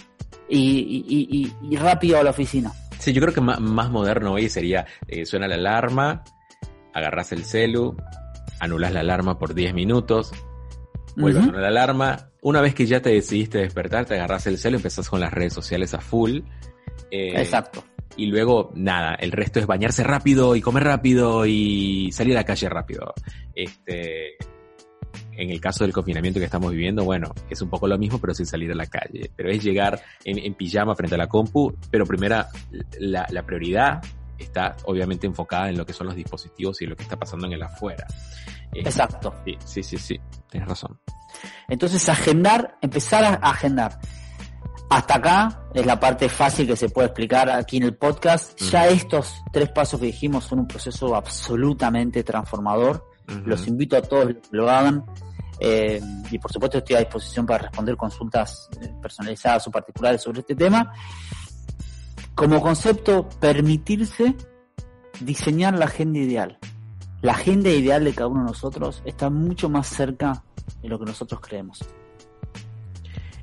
y, 0.50 0.58
y- 0.58 1.04
y- 1.08 1.46
y- 1.46 1.74
y 1.74 1.76
rápido 1.76 2.18
a 2.18 2.22
la 2.24 2.30
oficina. 2.30 2.70
Sí, 2.98 3.14
yo 3.14 3.22
creo 3.22 3.32
que 3.32 3.40
más, 3.40 3.88
moderno 3.90 4.32
hoy 4.32 4.50
sería, 4.50 4.84
eh, 5.08 5.24
suena 5.24 5.48
la 5.48 5.54
alarma, 5.54 6.22
agarras 6.92 7.32
el 7.32 7.44
celu, 7.46 7.96
anulas 8.58 8.92
la 8.92 9.00
alarma 9.00 9.38
por 9.38 9.54
10 9.54 9.74
minutos, 9.74 10.32
vuelve 11.16 11.40
a 11.40 11.44
sonar 11.44 11.62
la 11.62 11.68
alarma. 11.68 12.30
Una 12.42 12.60
vez 12.60 12.74
que 12.74 12.86
ya 12.86 13.00
te 13.02 13.10
decidiste 13.10 13.58
despertar, 13.58 14.06
te 14.06 14.14
agarras 14.14 14.46
el 14.46 14.58
celu, 14.58 14.76
empezás 14.76 15.08
con 15.08 15.20
las 15.20 15.32
redes 15.32 15.52
sociales 15.52 15.92
a 15.94 16.00
full. 16.00 16.38
eh, 17.10 17.32
Exacto. 17.36 17.84
Y 18.16 18.26
luego, 18.26 18.72
nada, 18.74 19.14
el 19.14 19.30
resto 19.32 19.60
es 19.60 19.66
bañarse 19.66 20.02
rápido 20.04 20.56
y 20.56 20.60
comer 20.60 20.84
rápido 20.84 21.46
y 21.46 22.10
salir 22.12 22.34
a 22.36 22.40
la 22.40 22.44
calle 22.44 22.68
rápido. 22.68 23.14
Este, 23.54 24.36
en 25.32 25.50
el 25.50 25.60
caso 25.60 25.84
del 25.84 25.92
confinamiento 25.92 26.38
que 26.38 26.44
estamos 26.44 26.72
viviendo, 26.72 27.04
bueno, 27.04 27.32
es 27.48 27.62
un 27.62 27.70
poco 27.70 27.86
lo 27.86 27.96
mismo, 27.96 28.18
pero 28.20 28.34
sin 28.34 28.46
salir 28.46 28.70
a 28.72 28.74
la 28.74 28.86
calle. 28.86 29.30
Pero 29.36 29.50
es 29.50 29.62
llegar 29.62 30.00
en, 30.24 30.38
en 30.38 30.54
pijama 30.54 30.94
frente 30.96 31.14
a 31.14 31.18
la 31.18 31.28
compu, 31.28 31.72
pero 31.90 32.04
primera, 32.04 32.48
la, 32.98 33.26
la 33.30 33.42
prioridad 33.46 34.02
está 34.44 34.76
obviamente 34.84 35.26
enfocada 35.26 35.68
en 35.68 35.78
lo 35.78 35.86
que 35.86 35.92
son 35.92 36.06
los 36.06 36.16
dispositivos 36.16 36.80
y 36.82 36.86
lo 36.86 36.96
que 36.96 37.02
está 37.02 37.18
pasando 37.18 37.46
en 37.46 37.54
el 37.54 37.62
afuera. 37.62 38.06
Eh, 38.72 38.80
Exacto. 38.80 39.34
Sí, 39.44 39.56
sí, 39.64 39.82
sí, 39.82 39.96
sí, 39.98 40.20
tienes 40.48 40.68
razón. 40.68 40.98
Entonces, 41.68 42.08
agendar, 42.08 42.76
empezar 42.80 43.24
a 43.24 43.34
agendar. 43.50 43.98
Hasta 44.90 45.14
acá 45.14 45.62
es 45.72 45.86
la 45.86 46.00
parte 46.00 46.28
fácil 46.28 46.66
que 46.66 46.74
se 46.74 46.88
puede 46.88 47.06
explicar 47.06 47.48
aquí 47.48 47.76
en 47.76 47.84
el 47.84 47.96
podcast. 47.96 48.60
Ya 48.60 48.88
estos 48.88 49.40
tres 49.52 49.70
pasos 49.70 50.00
que 50.00 50.06
dijimos 50.06 50.44
son 50.44 50.60
un 50.60 50.66
proceso 50.66 51.14
absolutamente 51.14 52.24
transformador. 52.24 53.06
Los 53.44 53.68
invito 53.68 53.96
a 53.96 54.02
todos 54.02 54.26
que 54.26 54.40
lo 54.50 54.68
hagan. 54.68 55.04
Eh, 55.60 56.00
y 56.30 56.38
por 56.38 56.50
supuesto 56.50 56.78
estoy 56.78 56.96
a 56.96 57.00
disposición 57.00 57.46
para 57.46 57.64
responder 57.64 57.94
consultas 57.94 58.68
eh, 58.80 58.92
personalizadas 59.00 59.68
o 59.68 59.70
particulares 59.70 60.22
sobre 60.22 60.40
este 60.40 60.56
tema. 60.56 60.92
Como 62.40 62.62
concepto, 62.62 63.28
permitirse 63.38 64.34
diseñar 65.20 65.74
la 65.74 65.84
agenda 65.84 66.20
ideal. 66.20 66.58
La 67.20 67.32
agenda 67.32 67.68
ideal 67.68 68.02
de 68.02 68.14
cada 68.14 68.28
uno 68.28 68.40
de 68.40 68.46
nosotros 68.46 69.02
está 69.04 69.28
mucho 69.28 69.68
más 69.68 69.86
cerca 69.88 70.42
de 70.80 70.88
lo 70.88 70.98
que 70.98 71.04
nosotros 71.04 71.38
creemos. 71.42 71.84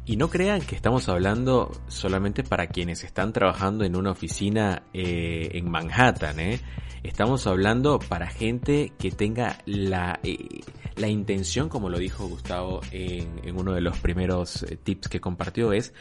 Y 0.04 0.18
no 0.18 0.32
crean 0.32 0.62
que 0.62 0.76
estamos 0.76 1.10
hablando 1.10 1.72
solamente 1.88 2.42
para 2.44 2.66
quienes 2.66 3.04
están 3.04 3.34
trabajando 3.34 3.84
en 3.84 3.96
una 3.96 4.10
oficina 4.10 4.82
eh, 4.96 5.52
en 5.54 5.70
Manhattan, 5.70 6.40
¿eh? 6.40 6.60
Estamos 7.04 7.46
hablando 7.46 8.00
para 8.00 8.26
gente 8.26 8.94
que 8.98 9.12
tenga 9.12 9.60
la, 9.68 10.20
eh, 10.24 10.62
la 10.96 11.08
intención, 11.08 11.70
como 11.70 11.90
lo 11.90 12.00
dijo 12.00 12.28
Gustavo 12.28 12.82
en, 12.92 13.56
uno 13.56 13.74
de 13.74 13.82
los 13.82 14.00
primeros 14.00 14.66
tips 14.84 15.08
que 15.08 15.22
compartió, 15.22 15.72
es 15.72 15.94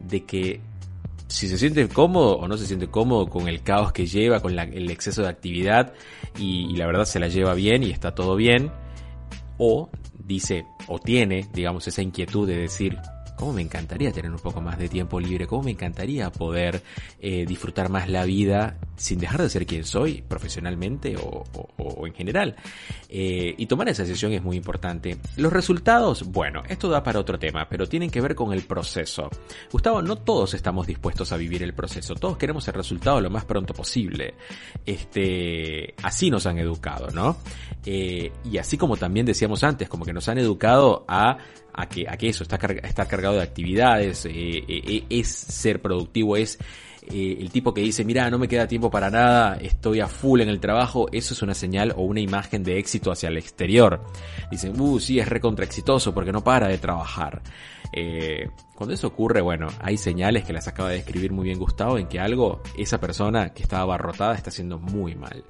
de 0.00 0.24
que 0.24 0.60
si 1.30 1.48
se 1.48 1.58
siente 1.58 1.88
cómodo 1.88 2.38
o 2.38 2.48
no 2.48 2.58
se 2.58 2.66
siente 2.66 2.88
cómodo 2.88 3.28
con 3.28 3.48
el 3.48 3.62
caos 3.62 3.92
que 3.92 4.06
lleva, 4.06 4.40
con 4.40 4.58
el 4.58 4.90
exceso 4.90 5.22
de 5.22 5.28
actividad 5.28 5.94
y 6.36 6.76
la 6.76 6.86
verdad 6.86 7.04
se 7.04 7.20
la 7.20 7.28
lleva 7.28 7.54
bien 7.54 7.84
y 7.84 7.90
está 7.90 8.14
todo 8.14 8.34
bien, 8.34 8.70
o 9.56 9.88
dice 10.18 10.66
o 10.88 10.98
tiene, 10.98 11.48
digamos, 11.52 11.86
esa 11.86 12.02
inquietud 12.02 12.48
de 12.48 12.56
decir, 12.56 12.98
¿cómo 13.40 13.54
me 13.54 13.62
encantaría 13.62 14.12
tener 14.12 14.30
un 14.30 14.38
poco 14.38 14.60
más 14.60 14.78
de 14.78 14.88
tiempo 14.88 15.18
libre? 15.18 15.46
¿Cómo 15.46 15.62
me 15.64 15.70
encantaría 15.72 16.30
poder 16.30 16.82
eh, 17.20 17.46
disfrutar 17.46 17.88
más 17.88 18.08
la 18.08 18.24
vida 18.24 18.76
sin 18.96 19.18
dejar 19.18 19.40
de 19.42 19.48
ser 19.48 19.66
quien 19.66 19.84
soy 19.84 20.22
profesionalmente 20.22 21.16
o, 21.16 21.42
o- 21.54 21.68
o 21.78 22.06
en 22.06 22.12
general? 22.14 22.54
Eh, 23.08 23.54
y 23.56 23.66
tomar 23.66 23.88
esa 23.88 24.02
decisión 24.04 24.32
es 24.32 24.42
muy 24.42 24.56
importante. 24.56 25.16
Los 25.36 25.52
resultados, 25.52 26.24
bueno, 26.30 26.62
esto 26.68 26.88
da 26.88 27.02
para 27.02 27.18
otro 27.18 27.38
tema, 27.38 27.66
pero 27.68 27.88
tienen 27.88 28.10
que 28.10 28.20
ver 28.20 28.34
con 28.34 28.52
el 28.52 28.62
proceso. 28.62 29.28
Gustavo, 29.72 30.02
no 30.02 30.16
todos 30.16 30.54
estamos 30.54 30.86
dispuestos 30.86 31.32
a 31.32 31.36
vivir 31.36 31.62
el 31.62 31.72
proceso, 31.74 32.14
todos 32.14 32.36
queremos 32.36 32.68
el 32.68 32.74
resultado 32.74 33.20
lo 33.20 33.30
más 33.30 33.46
pronto 33.46 33.72
posible. 33.74 34.34
Este, 34.84 35.94
así 36.02 36.30
nos 36.30 36.44
han 36.46 36.58
educado, 36.58 37.08
¿no? 37.10 37.36
Eh, 37.86 38.30
y 38.44 38.58
así 38.58 38.76
como 38.76 38.96
también 38.96 39.24
decíamos 39.24 39.64
antes, 39.64 39.88
como 39.88 40.04
que 40.04 40.12
nos 40.12 40.28
han 40.28 40.36
educado 40.38 41.04
a, 41.08 41.38
a 41.74 41.88
que, 41.88 42.06
a 42.08 42.16
que 42.16 42.28
eso, 42.28 42.42
está 42.42 42.58
carga- 42.58 42.86
estar 42.86 43.06
cargado 43.06 43.36
de 43.36 43.42
actividades, 43.42 44.24
eh, 44.26 44.30
eh, 44.32 44.64
eh, 44.68 45.04
es 45.10 45.28
ser 45.28 45.80
productivo, 45.80 46.36
es 46.36 46.58
eh, 47.10 47.38
el 47.40 47.50
tipo 47.50 47.72
que 47.72 47.80
dice, 47.80 48.04
mira, 48.04 48.28
no 48.30 48.38
me 48.38 48.46
queda 48.46 48.68
tiempo 48.68 48.90
para 48.90 49.10
nada, 49.10 49.56
estoy 49.56 50.00
a 50.00 50.06
full 50.06 50.40
en 50.42 50.48
el 50.48 50.60
trabajo, 50.60 51.08
eso 51.12 51.34
es 51.34 51.42
una 51.42 51.54
señal 51.54 51.92
o 51.96 52.02
una 52.02 52.20
imagen 52.20 52.62
de 52.62 52.78
éxito 52.78 53.10
hacia 53.10 53.28
el 53.28 53.38
exterior. 53.38 54.04
Dicen, 54.50 54.78
uh, 54.78 55.00
sí, 55.00 55.18
es 55.18 55.28
recontra 55.28 55.64
exitoso 55.64 56.12
porque 56.12 56.32
no 56.32 56.44
para 56.44 56.68
de 56.68 56.78
trabajar. 56.78 57.42
Eh, 57.92 58.48
cuando 58.76 58.94
eso 58.94 59.08
ocurre, 59.08 59.40
bueno, 59.40 59.66
hay 59.80 59.96
señales 59.96 60.44
que 60.44 60.52
las 60.52 60.68
acaba 60.68 60.90
de 60.90 60.96
describir 60.96 61.32
muy 61.32 61.44
bien 61.46 61.58
Gustavo 61.58 61.98
en 61.98 62.06
que 62.06 62.20
algo, 62.20 62.62
esa 62.78 63.00
persona 63.00 63.52
que 63.52 63.62
estaba 63.62 63.82
abarrotada 63.82 64.34
está 64.34 64.50
haciendo 64.50 64.78
muy 64.78 65.14
mal. 65.16 65.44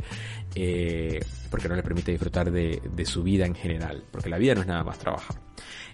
Eh, 0.55 1.21
porque 1.51 1.69
no 1.69 1.77
le 1.77 1.83
permite 1.83 2.13
disfrutar 2.13 2.51
de, 2.51 2.81
de 2.93 3.05
su 3.05 3.23
vida 3.23 3.45
en 3.45 3.55
general, 3.55 4.03
porque 4.11 4.31
la 4.31 4.39
vida 4.39 4.55
no 4.55 4.63
es 4.63 4.67
nada 4.67 4.83
más 4.83 4.99
trabajar. 4.99 5.37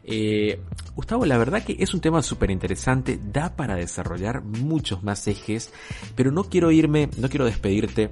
Eh, 0.07 0.61
Gustavo, 0.94 1.26
la 1.26 1.36
verdad 1.36 1.64
que 1.64 1.76
es 1.80 1.92
un 1.92 2.00
tema 2.00 2.22
súper 2.22 2.50
interesante, 2.50 3.18
da 3.20 3.57
para 3.57 3.74
desarrollar 3.74 4.42
muchos 4.42 5.02
más 5.02 5.26
ejes, 5.26 5.72
pero 6.14 6.30
no 6.30 6.44
quiero 6.44 6.70
irme, 6.70 7.11
no 7.18 7.28
quiero 7.28 7.44
despedirte 7.44 8.11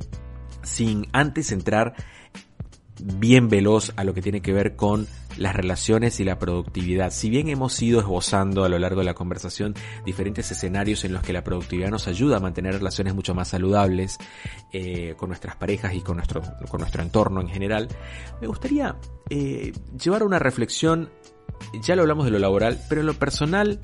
sin 0.62 1.07
antes 1.12 1.53
entrar 1.53 1.95
bien 3.01 3.49
veloz 3.49 3.92
a 3.97 4.05
lo 4.05 4.14
que 4.14 4.22
tiene 4.22 4.40
que 4.40 4.53
ver 4.53 4.76
con 4.76 5.07
las 5.36 5.55
relaciones 5.55 6.20
y 6.20 6.24
la 6.24 6.38
productividad. 6.38 7.11
Si 7.11 7.28
bien 7.28 7.49
hemos 7.49 7.80
ido 7.82 8.01
esbozando 8.01 8.64
a 8.64 8.68
lo 8.68 8.78
largo 8.78 9.01
de 9.01 9.07
la 9.07 9.14
conversación 9.14 9.74
diferentes 10.05 10.51
escenarios 10.51 11.05
en 11.05 11.12
los 11.12 11.22
que 11.22 11.32
la 11.32 11.42
productividad 11.42 11.90
nos 11.90 12.07
ayuda 12.07 12.36
a 12.36 12.40
mantener 12.40 12.74
relaciones 12.74 13.14
mucho 13.14 13.34
más 13.34 13.49
saludables 13.49 14.18
eh, 14.72 15.14
con 15.16 15.28
nuestras 15.28 15.57
parejas 15.57 15.95
y 15.95 16.01
con 16.01 16.16
nuestro, 16.16 16.42
con 16.68 16.80
nuestro 16.80 17.03
entorno 17.03 17.40
en 17.40 17.49
general, 17.49 17.88
me 18.40 18.47
gustaría 18.47 18.97
eh, 19.28 19.72
llevar 20.03 20.22
una 20.22 20.38
reflexión, 20.38 21.11
ya 21.80 21.96
lo 21.96 22.02
hablamos 22.02 22.24
de 22.24 22.30
lo 22.30 22.38
laboral, 22.38 22.80
pero 22.88 23.00
en 23.00 23.07
lo 23.07 23.14
personal 23.14 23.80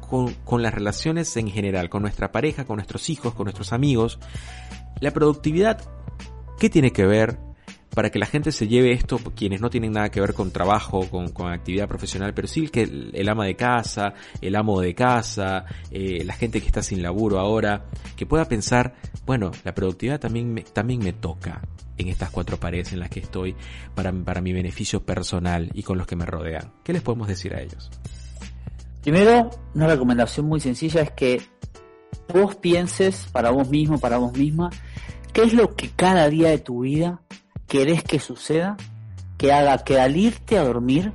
con, 0.00 0.34
con 0.44 0.62
las 0.62 0.74
relaciones 0.74 1.36
en 1.36 1.50
general, 1.50 1.88
con 1.88 2.02
nuestra 2.02 2.32
pareja, 2.32 2.64
con 2.64 2.76
nuestros 2.76 3.10
hijos, 3.10 3.34
con 3.34 3.44
nuestros 3.44 3.72
amigos. 3.72 4.18
La 5.00 5.12
productividad, 5.12 5.80
¿qué 6.58 6.70
tiene 6.70 6.92
que 6.92 7.06
ver 7.06 7.38
para 7.94 8.10
que 8.10 8.18
la 8.18 8.26
gente 8.26 8.50
se 8.52 8.66
lleve 8.66 8.92
esto, 8.92 9.18
quienes 9.36 9.60
no 9.60 9.70
tienen 9.70 9.92
nada 9.92 10.10
que 10.10 10.20
ver 10.20 10.34
con 10.34 10.50
trabajo, 10.50 11.08
con, 11.08 11.28
con 11.28 11.52
actividad 11.52 11.88
profesional, 11.88 12.34
pero 12.34 12.48
sí 12.48 12.68
que 12.68 12.82
el, 12.82 13.28
ama 13.28 13.46
de 13.46 13.54
casa, 13.54 14.14
el 14.40 14.56
amo 14.56 14.80
de 14.80 14.94
casa, 14.94 15.64
eh, 15.90 16.24
la 16.24 16.34
gente 16.34 16.60
que 16.60 16.66
está 16.66 16.82
sin 16.82 17.02
laburo 17.02 17.38
ahora, 17.38 17.84
que 18.16 18.26
pueda 18.26 18.46
pensar, 18.46 18.94
bueno, 19.24 19.52
la 19.62 19.74
productividad 19.74 20.18
también 20.18 20.52
me, 20.52 20.62
también 20.62 21.00
me 21.00 21.12
toca 21.12 21.62
en 21.96 22.08
estas 22.08 22.30
cuatro 22.30 22.58
paredes 22.58 22.92
en 22.92 22.98
las 22.98 23.08
que 23.08 23.20
estoy 23.20 23.54
para, 23.94 24.12
para 24.12 24.40
mi 24.40 24.52
beneficio 24.52 25.04
personal 25.04 25.70
y 25.72 25.84
con 25.84 25.96
los 25.96 26.06
que 26.06 26.16
me 26.16 26.26
rodean. 26.26 26.72
¿Qué 26.82 26.92
les 26.92 27.02
podemos 27.02 27.28
decir 27.28 27.54
a 27.54 27.62
ellos? 27.62 27.90
Primero, 29.02 29.50
una 29.74 29.86
recomendación 29.86 30.46
muy 30.46 30.58
sencilla 30.60 31.02
es 31.02 31.12
que 31.12 31.40
vos 32.32 32.56
pienses 32.56 33.28
para 33.30 33.50
vos 33.50 33.68
mismo, 33.68 33.98
para 33.98 34.16
vos 34.16 34.36
misma, 34.36 34.70
qué 35.32 35.42
es 35.42 35.52
lo 35.52 35.76
que 35.76 35.90
cada 35.90 36.28
día 36.28 36.48
de 36.48 36.58
tu 36.58 36.80
vida 36.80 37.20
querés 37.66 38.02
que 38.02 38.18
suceda, 38.18 38.76
que 39.38 39.52
haga 39.52 39.78
que 39.78 40.00
al 40.00 40.16
irte 40.16 40.58
a 40.58 40.64
dormir, 40.64 41.12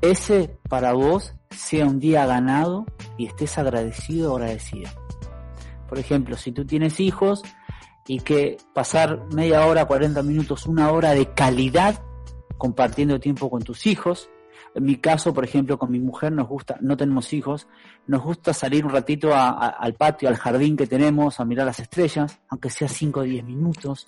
ese 0.00 0.58
para 0.68 0.92
vos 0.92 1.34
sea 1.50 1.86
un 1.86 2.00
día 2.00 2.26
ganado 2.26 2.86
y 3.16 3.26
estés 3.26 3.58
agradecido 3.58 4.32
o 4.32 4.36
agradecida. 4.36 4.92
Por 5.88 5.98
ejemplo, 5.98 6.36
si 6.36 6.52
tú 6.52 6.64
tienes 6.64 7.00
hijos 7.00 7.42
y 8.06 8.20
que 8.20 8.56
pasar 8.74 9.26
media 9.32 9.66
hora, 9.66 9.86
40 9.86 10.22
minutos, 10.22 10.66
una 10.66 10.90
hora 10.90 11.12
de 11.12 11.32
calidad 11.34 12.02
compartiendo 12.58 13.20
tiempo 13.20 13.50
con 13.50 13.62
tus 13.62 13.86
hijos. 13.86 14.30
En 14.74 14.84
mi 14.84 14.96
caso, 14.96 15.34
por 15.34 15.44
ejemplo, 15.44 15.78
con 15.78 15.90
mi 15.90 15.98
mujer 16.00 16.32
nos 16.32 16.48
gusta, 16.48 16.78
no 16.80 16.96
tenemos 16.96 17.32
hijos, 17.34 17.66
nos 18.06 18.22
gusta 18.22 18.54
salir 18.54 18.86
un 18.86 18.92
ratito 18.92 19.34
a- 19.34 19.50
a- 19.50 19.68
al 19.68 19.94
patio, 19.94 20.28
al 20.30 20.36
jardín 20.36 20.76
que 20.76 20.86
tenemos, 20.86 21.40
a 21.40 21.44
mirar 21.44 21.66
las 21.66 21.78
estrellas, 21.80 22.40
aunque 22.48 22.70
sea 22.70 22.88
5 22.88 23.20
o 23.20 23.22
10 23.22 23.44
minutos. 23.44 24.06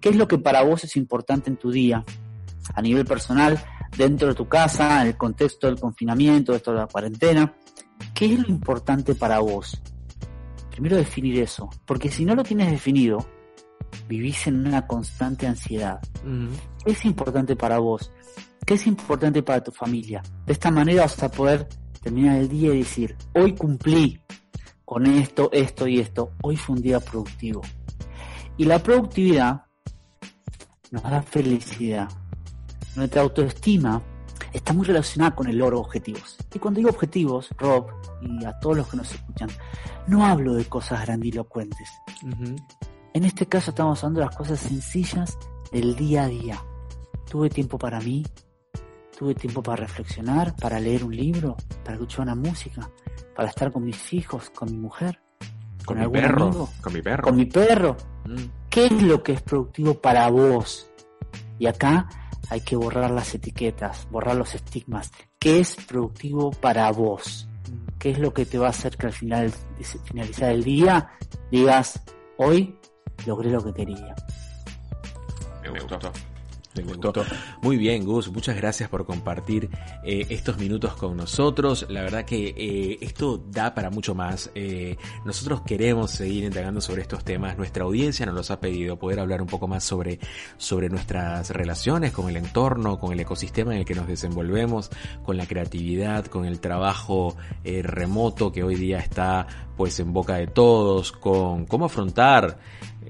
¿Qué 0.00 0.10
es 0.10 0.16
lo 0.16 0.28
que 0.28 0.38
para 0.38 0.62
vos 0.62 0.84
es 0.84 0.96
importante 0.96 1.50
en 1.50 1.56
tu 1.56 1.72
día? 1.72 2.04
A 2.74 2.82
nivel 2.82 3.04
personal, 3.04 3.58
dentro 3.96 4.28
de 4.28 4.34
tu 4.34 4.46
casa, 4.48 5.02
en 5.02 5.08
el 5.08 5.16
contexto 5.16 5.66
del 5.66 5.80
confinamiento, 5.80 6.52
de 6.52 6.60
toda 6.60 6.78
la 6.82 6.86
cuarentena. 6.86 7.54
¿Qué 8.14 8.26
es 8.34 8.38
lo 8.40 8.48
importante 8.48 9.14
para 9.16 9.40
vos? 9.40 9.80
Primero 10.70 10.96
definir 10.96 11.40
eso, 11.40 11.68
porque 11.84 12.10
si 12.10 12.24
no 12.24 12.34
lo 12.34 12.42
tienes 12.44 12.70
definido, 12.70 13.26
vivís 14.08 14.46
en 14.46 14.66
una 14.66 14.86
constante 14.86 15.46
ansiedad. 15.46 16.00
¿Qué 16.84 16.92
es 16.92 17.04
importante 17.04 17.56
para 17.56 17.78
vos? 17.78 18.12
¿Qué 18.66 18.74
es 18.74 18.88
importante 18.88 19.44
para 19.44 19.62
tu 19.62 19.70
familia? 19.70 20.24
De 20.44 20.52
esta 20.52 20.72
manera 20.72 21.02
vas 21.02 21.22
a 21.22 21.30
poder 21.30 21.68
terminar 22.02 22.38
el 22.38 22.48
día 22.48 22.74
y 22.74 22.78
decir, 22.78 23.16
hoy 23.32 23.54
cumplí 23.54 24.20
con 24.84 25.06
esto, 25.06 25.50
esto 25.52 25.86
y 25.86 26.00
esto. 26.00 26.32
Hoy 26.42 26.56
fue 26.56 26.74
un 26.74 26.82
día 26.82 26.98
productivo. 26.98 27.62
Y 28.56 28.64
la 28.64 28.80
productividad 28.80 29.66
nos 30.90 31.00
da 31.04 31.22
felicidad. 31.22 32.08
Nuestra 32.96 33.22
autoestima 33.22 34.02
está 34.52 34.72
muy 34.72 34.84
relacionada 34.84 35.36
con 35.36 35.46
el 35.46 35.58
logro 35.58 35.76
de 35.76 35.84
objetivos. 35.84 36.36
Y 36.52 36.58
cuando 36.58 36.78
digo 36.78 36.90
objetivos, 36.90 37.50
Rob, 37.58 37.86
y 38.20 38.44
a 38.44 38.58
todos 38.58 38.78
los 38.78 38.88
que 38.88 38.96
nos 38.96 39.14
escuchan, 39.14 39.48
no 40.08 40.26
hablo 40.26 40.54
de 40.54 40.64
cosas 40.64 41.02
grandilocuentes. 41.02 41.88
En 43.14 43.24
este 43.24 43.46
caso 43.46 43.70
estamos 43.70 44.02
hablando 44.02 44.22
de 44.22 44.26
las 44.26 44.36
cosas 44.36 44.58
sencillas 44.58 45.38
del 45.70 45.94
día 45.94 46.24
a 46.24 46.28
día. 46.28 46.60
Tuve 47.30 47.48
tiempo 47.48 47.78
para 47.78 48.00
mí, 48.00 48.24
tuve 49.16 49.34
tiempo 49.34 49.62
para 49.62 49.76
reflexionar, 49.86 50.54
para 50.56 50.78
leer 50.78 51.04
un 51.04 51.14
libro, 51.16 51.56
para 51.82 51.94
escuchar 51.94 52.20
una 52.22 52.34
música, 52.34 52.88
para 53.34 53.48
estar 53.48 53.72
con 53.72 53.84
mis 53.84 54.12
hijos, 54.12 54.50
con 54.50 54.70
mi 54.70 54.78
mujer, 54.78 55.18
Con 55.84 55.86
¿Con 55.86 55.96
mi 55.98 56.02
algún 56.02 56.20
perro. 56.20 56.44
amigo? 56.46 56.70
Con 56.82 56.92
mi 56.92 57.02
perro. 57.02 57.22
con 57.22 57.36
mi 57.36 57.44
perro. 57.46 57.96
Mm. 58.24 58.44
¿Qué 58.68 58.86
es 58.86 59.02
lo 59.02 59.22
que 59.22 59.32
es 59.32 59.42
productivo 59.42 59.94
para 59.94 60.28
vos? 60.30 60.90
Y 61.58 61.66
acá 61.66 62.08
hay 62.50 62.60
que 62.60 62.76
borrar 62.76 63.10
las 63.10 63.34
etiquetas, 63.34 64.06
borrar 64.10 64.36
los 64.36 64.54
estigmas. 64.54 65.10
¿Qué 65.38 65.60
es 65.60 65.76
productivo 65.76 66.50
para 66.50 66.90
vos? 66.90 67.48
¿Qué 67.98 68.10
es 68.10 68.18
lo 68.18 68.34
que 68.34 68.44
te 68.46 68.58
va 68.58 68.66
a 68.66 68.70
hacer 68.70 68.96
que 68.96 69.06
al 69.06 69.12
final, 69.12 69.52
finalizar 70.04 70.50
el 70.50 70.62
día, 70.64 71.08
digas, 71.50 72.02
hoy 72.36 72.78
logré 73.26 73.50
lo 73.50 73.64
que 73.64 73.72
quería? 73.72 74.14
Me 75.62 75.80
gustó. 75.80 75.98
Me 76.76 76.82
gustó. 76.82 77.12
Muy 77.62 77.76
bien, 77.76 78.04
Gus. 78.04 78.30
Muchas 78.30 78.56
gracias 78.56 78.88
por 78.88 79.06
compartir 79.06 79.70
eh, 80.04 80.26
estos 80.28 80.58
minutos 80.58 80.94
con 80.94 81.16
nosotros. 81.16 81.86
La 81.88 82.02
verdad 82.02 82.24
que 82.24 82.54
eh, 82.56 82.98
esto 83.00 83.42
da 83.50 83.74
para 83.74 83.90
mucho 83.90 84.14
más. 84.14 84.50
Eh, 84.54 84.96
nosotros 85.24 85.62
queremos 85.62 86.10
seguir 86.10 86.44
indagando 86.44 86.80
sobre 86.80 87.02
estos 87.02 87.24
temas. 87.24 87.56
Nuestra 87.56 87.84
audiencia 87.84 88.26
nos 88.26 88.34
los 88.34 88.50
ha 88.50 88.60
pedido 88.60 88.98
poder 88.98 89.20
hablar 89.20 89.40
un 89.40 89.48
poco 89.48 89.66
más 89.66 89.84
sobre, 89.84 90.18
sobre 90.58 90.88
nuestras 90.88 91.50
relaciones 91.50 92.12
con 92.12 92.28
el 92.28 92.36
entorno, 92.36 92.98
con 92.98 93.12
el 93.12 93.20
ecosistema 93.20 93.72
en 93.72 93.80
el 93.80 93.84
que 93.84 93.94
nos 93.94 94.06
desenvolvemos, 94.06 94.90
con 95.24 95.36
la 95.36 95.46
creatividad, 95.46 96.26
con 96.26 96.44
el 96.44 96.60
trabajo 96.60 97.36
remoto 97.64 98.52
que 98.52 98.62
hoy 98.62 98.76
día 98.76 98.98
está 98.98 99.46
pues 99.76 100.00
en 100.00 100.12
boca 100.12 100.36
de 100.36 100.46
todos, 100.46 101.12
con 101.12 101.66
cómo 101.66 101.86
afrontar 101.86 102.58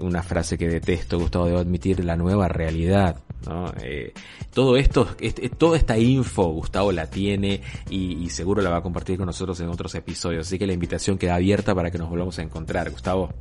una 0.01 0.23
frase 0.23 0.59
que 0.59 0.69
detesto, 0.69 1.19
Gustavo, 1.19 1.47
debo 1.47 1.59
admitir, 1.59 2.05
la 2.05 2.17
nueva 2.17 2.49
realidad. 2.49 3.26
¿No? 3.47 3.73
Eh, 3.83 4.13
todo 4.53 4.77
esto, 4.77 5.09
este- 5.21 5.49
toda 5.49 5.77
esta 5.77 5.99
info, 5.99 6.45
Gustavo 6.53 6.93
la 6.93 7.09
tiene 7.09 7.61
y, 7.91 8.25
y 8.25 8.31
seguro 8.31 8.63
la 8.63 8.71
va 8.71 8.79
a 8.79 8.83
compartir 8.83 9.17
con 9.17 9.27
nosotros 9.27 9.59
en 9.61 9.69
otros 9.69 9.95
episodios. 9.95 10.47
Así 10.47 10.59
que 10.59 10.67
la 10.67 10.73
invitación 10.73 11.19
queda 11.19 11.37
abierta 11.37 11.75
para 11.75 11.91
que 11.91 11.99
nos 11.99 12.09
volvamos 12.09 12.39
a 12.39 12.43
encontrar, 12.43 12.91
Gustavo. 12.91 13.33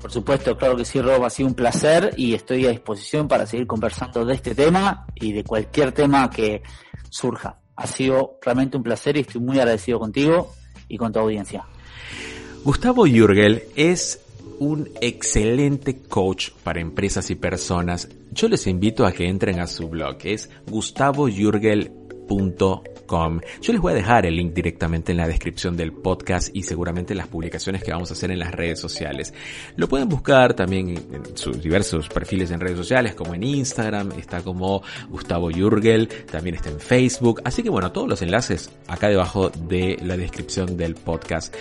Por 0.00 0.10
supuesto, 0.10 0.56
claro 0.56 0.76
que 0.76 0.84
sí, 0.84 1.00
Rob, 1.00 1.24
ha 1.24 1.30
sido 1.30 1.48
un 1.48 1.54
placer 1.54 2.14
y 2.16 2.34
estoy 2.34 2.66
a 2.66 2.70
disposición 2.70 3.28
para 3.28 3.46
seguir 3.46 3.68
conversando 3.68 4.24
de 4.24 4.34
este 4.34 4.52
tema 4.54 5.06
y 5.14 5.32
de 5.32 5.44
cualquier 5.44 5.92
tema 5.92 6.28
que 6.28 6.62
surja. 7.08 7.60
Ha 7.76 7.86
sido 7.86 8.38
realmente 8.42 8.76
un 8.76 8.82
placer 8.82 9.16
y 9.16 9.20
estoy 9.20 9.40
muy 9.40 9.58
agradecido 9.60 10.00
contigo 10.00 10.52
y 10.88 10.96
con 10.98 11.12
tu 11.12 11.20
audiencia. 11.20 11.64
Gustavo 12.64 13.06
Jürgel 13.06 13.62
es 13.76 14.21
un 14.58 14.88
excelente 15.00 15.98
coach 15.98 16.50
para 16.62 16.80
empresas 16.80 17.30
y 17.30 17.34
personas. 17.34 18.08
Yo 18.30 18.48
les 18.48 18.66
invito 18.66 19.04
a 19.04 19.12
que 19.12 19.28
entren 19.28 19.60
a 19.60 19.66
su 19.66 19.88
blog, 19.88 20.18
es 20.24 20.50
gustavoyurgel.com. 22.28 23.40
Yo 23.60 23.72
les 23.72 23.82
voy 23.82 23.92
a 23.92 23.96
dejar 23.96 24.26
el 24.26 24.36
link 24.36 24.54
directamente 24.54 25.12
en 25.12 25.18
la 25.18 25.26
descripción 25.26 25.76
del 25.76 25.92
podcast 25.92 26.54
y 26.54 26.62
seguramente 26.62 27.12
en 27.12 27.18
las 27.18 27.28
publicaciones 27.28 27.82
que 27.82 27.92
vamos 27.92 28.10
a 28.10 28.14
hacer 28.14 28.30
en 28.30 28.38
las 28.38 28.52
redes 28.52 28.80
sociales. 28.80 29.34
Lo 29.76 29.88
pueden 29.88 30.08
buscar 30.08 30.54
también 30.54 30.88
en 30.88 31.36
sus 31.36 31.62
diversos 31.62 32.08
perfiles 32.08 32.50
en 32.50 32.60
redes 32.60 32.78
sociales, 32.78 33.14
como 33.14 33.34
en 33.34 33.42
Instagram, 33.42 34.12
está 34.12 34.40
como 34.42 34.82
Gustavo 35.10 35.50
Jürgel, 35.50 36.08
también 36.30 36.56
está 36.56 36.70
en 36.70 36.80
Facebook. 36.80 37.42
Así 37.44 37.62
que 37.62 37.68
bueno, 37.68 37.92
todos 37.92 38.08
los 38.08 38.22
enlaces 38.22 38.70
acá 38.88 39.08
debajo 39.08 39.50
de 39.50 39.98
la 40.02 40.16
descripción 40.16 40.76
del 40.76 40.94
podcast. 40.94 41.54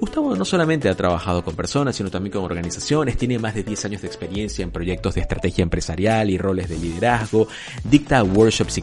Gustavo 0.00 0.36
no 0.36 0.44
solamente 0.44 0.88
ha 0.88 0.94
trabajado 0.94 1.42
con 1.42 1.56
personas, 1.56 1.96
sino 1.96 2.10
también 2.10 2.32
con 2.32 2.44
organizaciones, 2.44 3.16
tiene 3.16 3.38
más 3.38 3.54
de 3.54 3.62
10 3.64 3.86
años 3.86 4.02
de 4.02 4.08
experiencia 4.08 4.62
en 4.62 4.70
proyectos 4.70 5.14
de 5.14 5.22
estrategia 5.22 5.62
empresarial 5.62 6.30
y 6.30 6.38
roles 6.38 6.68
de 6.68 6.78
liderazgo, 6.78 7.48
dicta 7.82 8.22
workshops 8.22 8.78
y 8.78 8.82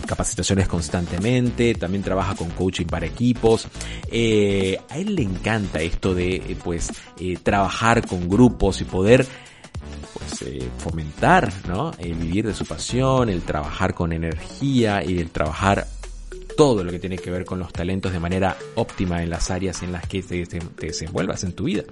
capacitaciones 0.00 0.61
constantemente, 0.68 1.74
también 1.74 2.02
trabaja 2.02 2.34
con 2.34 2.50
coaching 2.50 2.86
para 2.86 3.06
equipos. 3.06 3.68
Eh, 4.10 4.78
a 4.88 4.98
él 4.98 5.14
le 5.14 5.22
encanta 5.22 5.80
esto 5.80 6.14
de 6.14 6.36
eh, 6.36 6.56
pues 6.62 6.92
eh, 7.18 7.38
trabajar 7.42 8.06
con 8.06 8.28
grupos 8.28 8.80
y 8.80 8.84
poder 8.84 9.26
pues 10.12 10.44
fomentar, 10.78 11.52
¿no? 11.66 11.92
El 11.98 12.14
vivir 12.14 12.46
de 12.46 12.54
su 12.54 12.64
pasión, 12.64 13.28
el 13.28 13.42
trabajar 13.42 13.94
con 13.94 14.12
energía 14.12 15.02
y 15.04 15.18
el 15.18 15.30
trabajar 15.30 15.86
todo 16.56 16.84
lo 16.84 16.90
que 16.90 16.98
tiene 16.98 17.18
que 17.18 17.30
ver 17.30 17.44
con 17.44 17.58
los 17.58 17.72
talentos 17.72 18.12
de 18.12 18.18
manera 18.20 18.56
óptima 18.74 19.22
en 19.22 19.30
las 19.30 19.50
áreas 19.50 19.82
en 19.82 19.92
las 19.92 20.06
que 20.06 20.22
te, 20.22 20.46
te- 20.46 20.60
desenvuelvas 20.78 21.44
en 21.44 21.52
tu 21.52 21.64
vida. 21.64 21.84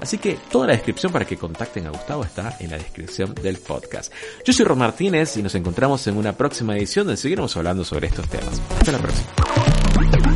Así 0.00 0.18
que 0.18 0.38
toda 0.50 0.66
la 0.68 0.72
descripción 0.74 1.12
para 1.12 1.24
que 1.24 1.36
contacten 1.36 1.86
a 1.86 1.90
Gustavo 1.90 2.24
está 2.24 2.56
en 2.60 2.70
la 2.70 2.78
descripción 2.78 3.34
del 3.34 3.56
podcast. 3.58 4.12
Yo 4.44 4.52
soy 4.52 4.64
Ron 4.64 4.78
Martínez 4.78 5.36
y 5.36 5.42
nos 5.42 5.54
encontramos 5.54 6.06
en 6.06 6.16
una 6.16 6.32
próxima 6.36 6.76
edición 6.76 7.06
donde 7.06 7.20
seguiremos 7.20 7.56
hablando 7.56 7.84
sobre 7.84 8.08
estos 8.08 8.28
temas. 8.28 8.60
Hasta 8.78 8.92
la 8.92 8.98
próxima. 8.98 10.33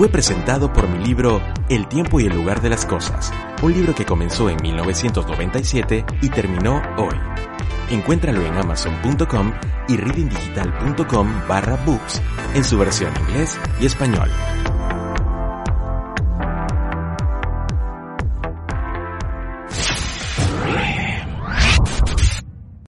Fue 0.00 0.08
presentado 0.08 0.72
por 0.72 0.88
mi 0.88 1.04
libro 1.04 1.42
El 1.68 1.86
tiempo 1.86 2.20
y 2.20 2.24
el 2.24 2.34
lugar 2.34 2.62
de 2.62 2.70
las 2.70 2.86
cosas, 2.86 3.34
un 3.60 3.74
libro 3.74 3.94
que 3.94 4.06
comenzó 4.06 4.48
en 4.48 4.56
1997 4.62 6.06
y 6.22 6.30
terminó 6.30 6.80
hoy. 6.96 7.14
Encuéntralo 7.90 8.40
en 8.46 8.54
amazon.com 8.54 9.52
y 9.88 9.98
readingdigital.com 9.98 11.46
barra 11.46 11.76
books 11.84 12.22
en 12.54 12.64
su 12.64 12.78
versión 12.78 13.12
inglés 13.28 13.58
y 13.78 13.84
español. 13.84 14.30